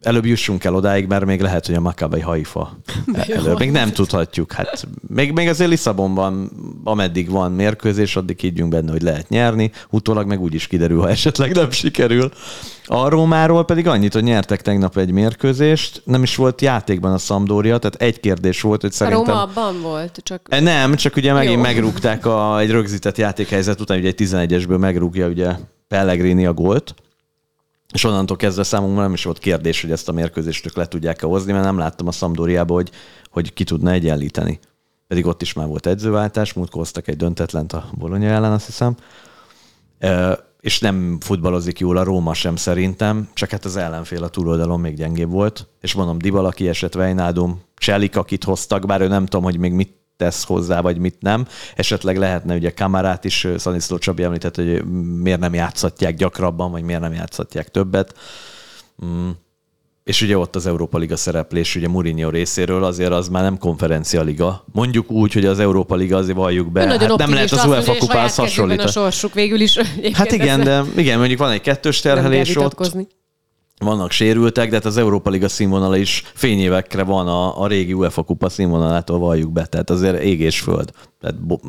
előbb 0.09 0.27
jussunk 0.27 0.65
el 0.65 0.75
odáig, 0.75 1.07
mert 1.07 1.25
még 1.25 1.41
lehet, 1.41 1.67
hogy 1.67 1.75
a 1.75 1.81
Maccabi 1.81 2.21
Haifa 2.21 2.79
előbb. 3.29 3.59
Még 3.59 3.71
nem 3.71 3.91
tudhatjuk. 3.93 4.53
Hát 4.53 4.87
még, 5.09 5.33
még 5.33 5.49
azért 5.49 5.71
Lisszabonban, 5.71 6.51
ameddig 6.85 7.31
van 7.31 7.53
mérkőzés, 7.53 8.17
addig 8.17 8.39
higgyünk 8.39 8.71
benne, 8.71 8.91
hogy 8.91 9.03
lehet 9.03 9.29
nyerni. 9.29 9.71
Utólag 9.91 10.27
meg 10.27 10.41
úgy 10.41 10.55
is 10.55 10.67
kiderül, 10.67 11.01
ha 11.01 11.09
esetleg 11.09 11.55
nem 11.55 11.71
sikerül. 11.71 12.31
A 12.85 13.09
Rómáról 13.09 13.65
pedig 13.65 13.87
annyit, 13.87 14.13
hogy 14.13 14.23
nyertek 14.23 14.63
tegnap 14.63 14.97
egy 14.97 15.11
mérkőzést. 15.11 16.03
Nem 16.05 16.23
is 16.23 16.37
volt 16.37 16.61
játékban 16.61 17.13
a 17.13 17.19
Sampdoria, 17.19 17.79
tehát 17.79 18.03
egy 18.03 18.21
kérdés 18.21 18.61
volt, 18.61 18.81
hogy 18.81 18.91
A 18.93 18.95
szerintem... 18.95 19.25
Róma 19.25 19.43
abban 19.43 19.81
volt, 19.83 20.21
csak 20.23 20.41
E, 20.49 20.61
Nem, 20.61 20.95
csak 20.95 21.17
ugye 21.17 21.33
megint 21.33 21.55
Jó. 21.55 21.61
megrúgták 21.61 22.27
a, 22.27 22.59
egy 22.59 22.71
rögzített 22.71 23.19
játékhelyzet 23.19 23.81
után, 23.81 23.99
ugye 23.99 24.09
egy 24.09 24.15
11-esből 24.19 24.79
megrúgja 24.79 25.27
ugye 25.27 25.51
Pellegrini 25.89 26.47
a 26.47 26.53
gólt, 26.53 26.95
és 27.95 28.05
onnantól 28.05 28.37
kezdve 28.37 28.63
számunkra 28.63 29.03
nem 29.03 29.13
is 29.13 29.25
volt 29.25 29.39
kérdés, 29.39 29.81
hogy 29.81 29.91
ezt 29.91 30.09
a 30.09 30.13
mérkőzést 30.13 30.67
ők 30.67 30.77
le 30.77 30.87
tudják-e 30.87 31.27
hozni, 31.27 31.53
mert 31.53 31.65
nem 31.65 31.79
láttam 31.79 32.07
a 32.07 32.13
Sampdoriába, 32.13 32.75
hogy, 32.75 32.91
hogy 33.31 33.53
ki 33.53 33.65
tudna 33.65 33.91
egyenlíteni. 33.91 34.59
Pedig 35.07 35.27
ott 35.27 35.43
is 35.43 35.53
már 35.53 35.67
volt 35.67 35.87
edzőváltás, 35.87 36.53
múltkor 36.53 36.81
hoztak 36.81 37.09
egy 37.09 37.17
döntetlent 37.17 37.73
a 37.73 37.91
Bologna 37.99 38.27
ellen, 38.27 38.53
azt 38.53 38.67
hiszem. 38.67 38.97
E, 39.99 40.39
és 40.61 40.79
nem 40.79 41.19
futballozik 41.21 41.79
jól 41.79 41.97
a 41.97 42.05
Róma 42.05 42.35
sem 42.35 42.57
szerintem, 42.57 43.29
csak 43.35 43.51
hát 43.51 43.65
az 43.65 43.77
ellenfél 43.77 44.23
a 44.23 44.29
túloldalon 44.29 44.81
még 44.81 44.95
gyengébb 44.95 45.31
volt. 45.31 45.69
És 45.81 45.95
mondom, 45.95 46.19
Dybala 46.19 46.51
kiesett, 46.51 46.97
Wijnaldum, 46.97 47.61
Cselik, 47.75 48.17
akit 48.17 48.45
hoztak, 48.45 48.87
bár 48.87 49.01
ő 49.01 49.09
nem 49.09 49.25
tudom, 49.25 49.45
hogy 49.45 49.59
még 49.59 49.73
mit 49.73 49.97
tesz 50.19 50.45
hozzá, 50.45 50.81
vagy 50.81 50.99
mit 50.99 51.17
nem. 51.21 51.47
Esetleg 51.77 52.17
lehetne 52.17 52.55
ugye 52.55 52.71
Kamarát 52.71 53.25
is, 53.25 53.47
Szaniszló 53.57 53.99
Csabi 53.99 54.23
említett, 54.23 54.57
hogy 54.57 54.85
miért 55.23 55.41
nem 55.41 55.55
játszhatják 55.55 56.17
gyakrabban, 56.17 56.71
vagy 56.71 56.83
miért 56.83 57.01
nem 57.01 57.13
játszhatják 57.13 57.69
többet. 57.69 58.15
Mm. 59.05 59.29
És 60.05 60.23
ugye 60.23 60.39
ott 60.39 60.57
az 60.57 60.67
Európa 60.67 60.99
Liga 60.99 61.17
szereplés, 61.17 61.77
ugye 61.77 61.89
Mourinho 61.89 62.31
részéről 62.31 62.85
azért 62.85 63.13
az 63.13 63.29
már 63.29 63.43
nem 63.43 63.59
konferencia 63.59 64.23
liga. 64.23 64.65
Mondjuk 64.73 65.11
úgy, 65.11 65.33
hogy 65.33 65.45
az 65.45 65.59
Európa 65.59 65.95
Liga 65.95 66.17
azért 66.17 66.37
valljuk 66.37 66.73
be. 66.73 66.89
Hát 66.89 67.17
nem 67.17 67.33
lehet 67.33 67.53
az 67.53 67.65
UEFA 67.65 67.97
kupához 67.97 68.35
hasonlítani. 68.35 68.89
a 68.89 68.93
sorsuk 68.93 69.35
végül 69.35 69.61
is. 69.61 69.79
Hát 70.13 70.33
igen, 70.33 70.65
de 70.65 70.85
igen, 70.97 71.19
mondjuk 71.19 71.39
van 71.39 71.51
egy 71.51 71.61
kettős 71.61 72.01
terhelés 72.01 72.57
ott. 72.57 72.93
Vannak 73.79 74.11
sérültek, 74.11 74.69
de 74.69 74.75
hát 74.75 74.85
az 74.85 74.97
Európa 74.97 75.31
Liga 75.31 75.49
színvonala 75.49 75.97
is 75.97 76.23
fényévekre 76.35 77.03
van 77.03 77.29
a, 77.29 77.61
a 77.61 77.67
régi 77.67 77.93
UEFA 77.93 78.23
kupa 78.23 78.49
színvonalától 78.49 79.19
valljuk 79.19 79.53
be, 79.53 79.67
tehát 79.67 79.91
azért 79.91 80.23
ég 80.23 80.51
föld. 80.51 80.91
Tehát 81.21 81.41
bo- 81.47 81.63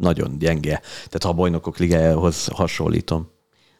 nagyon 0.00 0.38
gyenge. 0.38 0.80
Tehát 0.80 1.22
ha 1.22 1.28
a 1.28 1.32
bajnokok 1.32 1.78
ligájához 1.78 2.46
hasonlítom. 2.46 3.30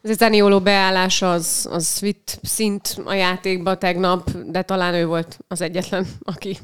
Az 0.02 0.16
Zanioló 0.16 0.60
beállása 0.60 1.32
az, 1.32 1.68
az 1.70 2.00
vitt 2.00 2.38
szint 2.42 3.02
a 3.04 3.12
játékba 3.14 3.76
tegnap, 3.76 4.30
de 4.46 4.62
talán 4.62 4.94
ő 4.94 5.06
volt 5.06 5.38
az 5.48 5.60
egyetlen, 5.60 6.06
aki 6.22 6.58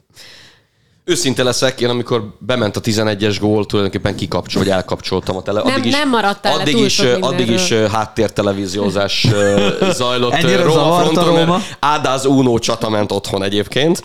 Őszinte 1.09 1.43
leszek, 1.43 1.81
én 1.81 1.89
amikor 1.89 2.35
bement 2.39 2.77
a 2.77 2.81
11-es 2.81 3.37
gól, 3.41 3.67
tulajdonképpen 3.67 4.17
kikapcsol, 4.17 4.63
vagy 4.63 4.71
elkapcsoltam 4.71 5.37
a 5.37 5.43
tele. 5.43 5.63
Nem- 5.63 5.73
addig 5.73 5.85
is, 5.87 5.93
nem 5.93 6.09
maradtál 6.09 6.57
le 6.57 6.61
addig 6.61 6.75
túl 6.75 6.85
is, 6.85 7.01
addig 7.01 7.51
is 7.51 7.73
háttértelevíziózás 7.73 9.27
zajlott 9.99 10.33
Ennyire 10.33 10.63
Róma 10.63 11.01
fronton, 11.01 11.35
mert 11.35 11.47
Róma? 11.47 11.63
Ádáz 11.79 12.25
Uno 12.25 12.59
csata 12.59 12.89
ment 12.89 13.13
otthon 13.13 13.43
egyébként. 13.43 14.03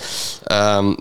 Um, 0.80 0.98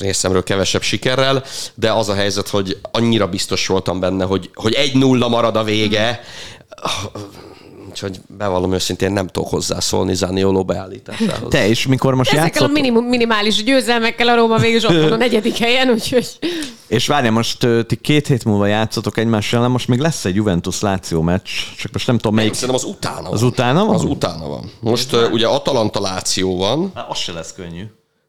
részemről 0.00 0.42
kevesebb 0.42 0.82
sikerrel, 0.82 1.44
de 1.74 1.92
az 1.92 2.08
a 2.08 2.14
helyzet, 2.14 2.48
hogy 2.48 2.78
annyira 2.90 3.26
biztos 3.26 3.66
voltam 3.66 4.00
benne, 4.00 4.24
hogy, 4.24 4.50
hogy 4.54 4.72
egy 4.72 4.94
nulla 4.94 5.28
marad 5.28 5.56
a 5.56 5.64
vége, 5.64 6.20
úgyhogy 7.90 8.20
bevallom 8.38 8.72
őszintén 8.72 9.12
nem 9.12 9.26
tudok 9.26 9.48
hozzászólni 9.50 10.14
Zanioló 10.14 10.64
beállításához. 10.64 11.50
Te 11.50 11.66
is, 11.66 11.86
mikor 11.86 12.14
most 12.14 12.30
ezekkel 12.32 12.48
a 12.48 12.52
játszott, 12.54 12.72
minimum, 12.72 13.04
minimális 13.04 13.64
győzelmekkel 13.64 14.28
a 14.28 14.34
Róma 14.34 14.56
végül 14.58 14.76
is 14.76 14.84
ott 14.84 15.02
van 15.02 15.12
a 15.12 15.16
negyedik 15.16 15.56
helyen, 15.56 15.88
úgyhogy 15.88 16.38
és 16.86 17.06
várjál, 17.06 17.32
most 17.32 17.66
ti 17.86 17.96
két 17.96 18.26
hét 18.26 18.44
múlva 18.44 18.66
játszotok 18.66 19.16
egymás 19.18 19.52
ellen, 19.52 19.70
most 19.70 19.88
még 19.88 19.98
lesz 19.98 20.24
egy 20.24 20.34
Juventus-Láció 20.34 21.22
meccs, 21.22 21.48
csak 21.76 21.92
most 21.92 22.06
nem 22.06 22.16
tudom 22.16 22.34
melyik. 22.34 22.54
Szerintem 22.54 22.74
az 22.74 22.84
utána 22.84 23.22
van. 23.22 23.32
Az 23.32 23.42
utána 23.42 23.84
van? 23.84 23.94
Az 23.94 24.04
utána 24.04 24.48
van. 24.48 24.70
Most 24.80 25.12
uh, 25.12 25.32
ugye 25.32 25.46
Atalanta 25.46 26.00
Láció 26.00 26.56
van, 26.56 26.90
Hát, 26.94 27.06
az 27.10 27.18
se 27.18 27.32
lesz 27.32 27.52
könnyű. 27.56 27.82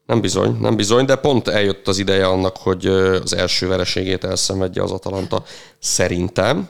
nem 0.06 0.22
bizony, 0.22 0.58
nem 0.60 0.76
bizony, 0.76 1.06
de 1.06 1.16
pont 1.16 1.48
eljött 1.48 1.88
az 1.88 1.98
ideje 1.98 2.28
annak, 2.28 2.58
hogy 2.58 2.86
az 3.24 3.36
első 3.36 3.68
vereségét 3.68 4.24
elszenvedje 4.24 4.84
az 4.84 4.92
Atalanta 4.92 5.44
szerintem. 5.80 6.70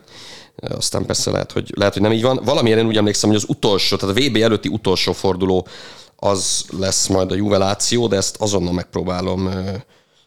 Aztán 0.62 1.06
persze 1.06 1.32
lehet, 1.32 1.52
hogy, 1.52 1.72
lehet, 1.76 1.94
hogy 1.94 2.02
nem 2.02 2.12
így 2.12 2.22
van. 2.22 2.40
Valamiért 2.44 2.80
én 2.80 2.88
úgy 2.88 2.98
emlékszem, 2.98 3.30
hogy 3.30 3.38
az 3.38 3.46
utolsó, 3.48 3.96
tehát 3.96 4.16
a 4.16 4.20
VB 4.20 4.36
előtti 4.36 4.70
utolsó 4.70 5.12
forduló 5.14 5.68
az 6.16 6.66
lesz 6.78 7.08
majd 7.08 7.32
a 7.32 7.36
Juveláció, 7.36 8.08
de 8.08 8.16
ezt 8.16 8.36
azonnal 8.40 8.74
megpróbálom 8.74 9.50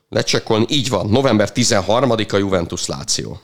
lecsekkolni. 0.09 0.67
Így 0.69 0.89
van, 0.89 1.07
november 1.07 1.51
13-a 1.55 2.37
Juventus 2.37 2.87
Láció. 2.87 3.41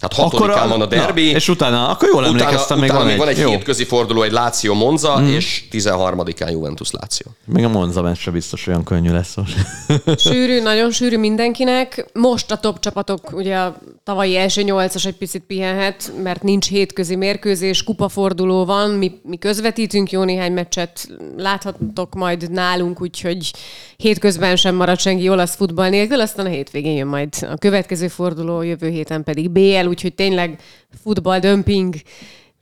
Hát 0.00 0.12
hatodikán 0.12 0.68
van 0.68 0.80
a 0.80 0.86
derbi. 0.86 1.30
Na, 1.30 1.36
és 1.36 1.48
utána, 1.48 1.88
akkor 1.88 2.08
jól 2.08 2.22
utána, 2.22 2.38
emlékeztem, 2.38 2.78
utána 2.78 2.98
még 2.98 3.08
még 3.08 3.18
van 3.18 3.28
egy 3.28 3.38
jó. 3.38 3.48
hétközi 3.48 3.84
forduló, 3.84 4.22
egy 4.22 4.32
Láció 4.32 4.74
Monza, 4.74 5.20
mm. 5.20 5.26
és 5.26 5.64
13-án 5.72 6.50
Juventus 6.50 6.90
Láció. 6.90 7.26
Még 7.44 7.64
a 7.64 7.68
Monza 7.68 8.02
meccs 8.02 8.16
se 8.16 8.30
biztos 8.30 8.66
olyan 8.66 8.84
könnyű 8.84 9.12
lesz 9.12 9.34
most. 9.34 9.56
Sűrű, 10.28 10.60
nagyon 10.60 10.90
sűrű 10.90 11.18
mindenkinek. 11.18 12.06
Most 12.12 12.50
a 12.50 12.56
top 12.56 12.80
csapatok, 12.80 13.32
ugye 13.32 13.56
a 13.56 13.76
tavalyi 14.04 14.36
első 14.36 14.62
nyolcas 14.62 15.04
egy 15.04 15.16
picit 15.16 15.42
pihenhet, 15.46 16.12
mert 16.22 16.42
nincs 16.42 16.68
hétközi 16.68 17.16
mérkőzés, 17.16 17.84
kupaforduló 17.84 18.64
van, 18.64 18.90
mi, 18.90 19.12
mi 19.22 19.36
közvetítünk 19.36 20.10
jó 20.10 20.22
néhány 20.22 20.52
meccset, 20.52 21.08
láthatok 21.36 22.14
majd 22.14 22.50
nálunk, 22.50 23.00
úgyhogy 23.00 23.50
hétközben 23.96 24.56
sem 24.56 24.74
marad 24.74 24.98
senki 24.98 25.28
olasz 25.28 25.56
futball 25.56 25.88
nélkül, 25.88 26.20
aztán 26.20 26.46
a 26.46 26.48
hétvégén 26.48 26.96
jön 26.96 27.06
majd 27.06 27.28
a 27.40 27.56
következő 27.56 28.08
forduló, 28.08 28.62
jövő 28.62 28.88
héten 28.88 29.24
pedig 29.24 29.50
BL, 29.50 29.85
úgyhogy 29.86 30.14
tényleg 30.14 30.60
futball 31.02 31.38
dömping, 31.38 31.94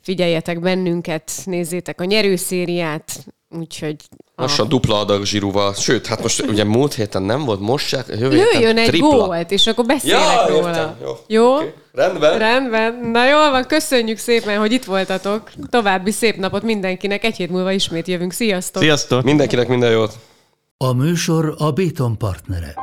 figyeljetek 0.02 0.60
bennünket, 0.60 1.30
nézzétek 1.44 2.00
a 2.00 2.04
nyerőszériát, 2.04 3.24
úgyhogy 3.58 3.96
Most 4.36 4.60
a 4.60 4.64
dupla 4.64 4.98
adag 4.98 5.24
zsíruval, 5.24 5.74
sőt, 5.74 6.06
hát 6.06 6.22
most 6.22 6.42
ugye 6.42 6.64
múlt 6.64 6.94
héten 6.94 7.22
nem 7.22 7.44
volt, 7.44 7.60
most 7.60 7.86
se, 7.86 8.04
jövő 8.08 8.36
héten 8.36 8.60
Lőjön 8.60 8.78
egy 8.78 8.86
tripla. 8.86 9.26
gólt, 9.26 9.50
és 9.50 9.66
akkor 9.66 9.84
beszélek 9.84 10.20
Ja, 10.20 10.46
róla. 10.48 10.68
értem, 10.68 10.96
jó. 11.02 11.12
Jó? 11.26 11.56
Oké. 11.56 11.72
Rendben. 11.92 12.38
Rendben. 12.38 13.10
Na 13.12 13.28
jól 13.28 13.50
van, 13.50 13.64
köszönjük 13.66 14.18
szépen, 14.18 14.58
hogy 14.58 14.72
itt 14.72 14.84
voltatok. 14.84 15.50
További 15.70 16.10
szép 16.10 16.36
napot 16.36 16.62
mindenkinek. 16.62 17.24
Egy 17.24 17.36
hét 17.36 17.50
múlva 17.50 17.72
ismét 17.72 18.06
jövünk. 18.08 18.32
Sziasztok! 18.32 18.82
Sziasztok! 18.82 19.22
Mindenkinek 19.22 19.68
minden 19.68 19.90
jót. 19.90 20.12
A 20.76 20.92
műsor 20.92 21.54
a 21.58 21.70
Béton 21.70 22.18
partnere. 22.18 22.74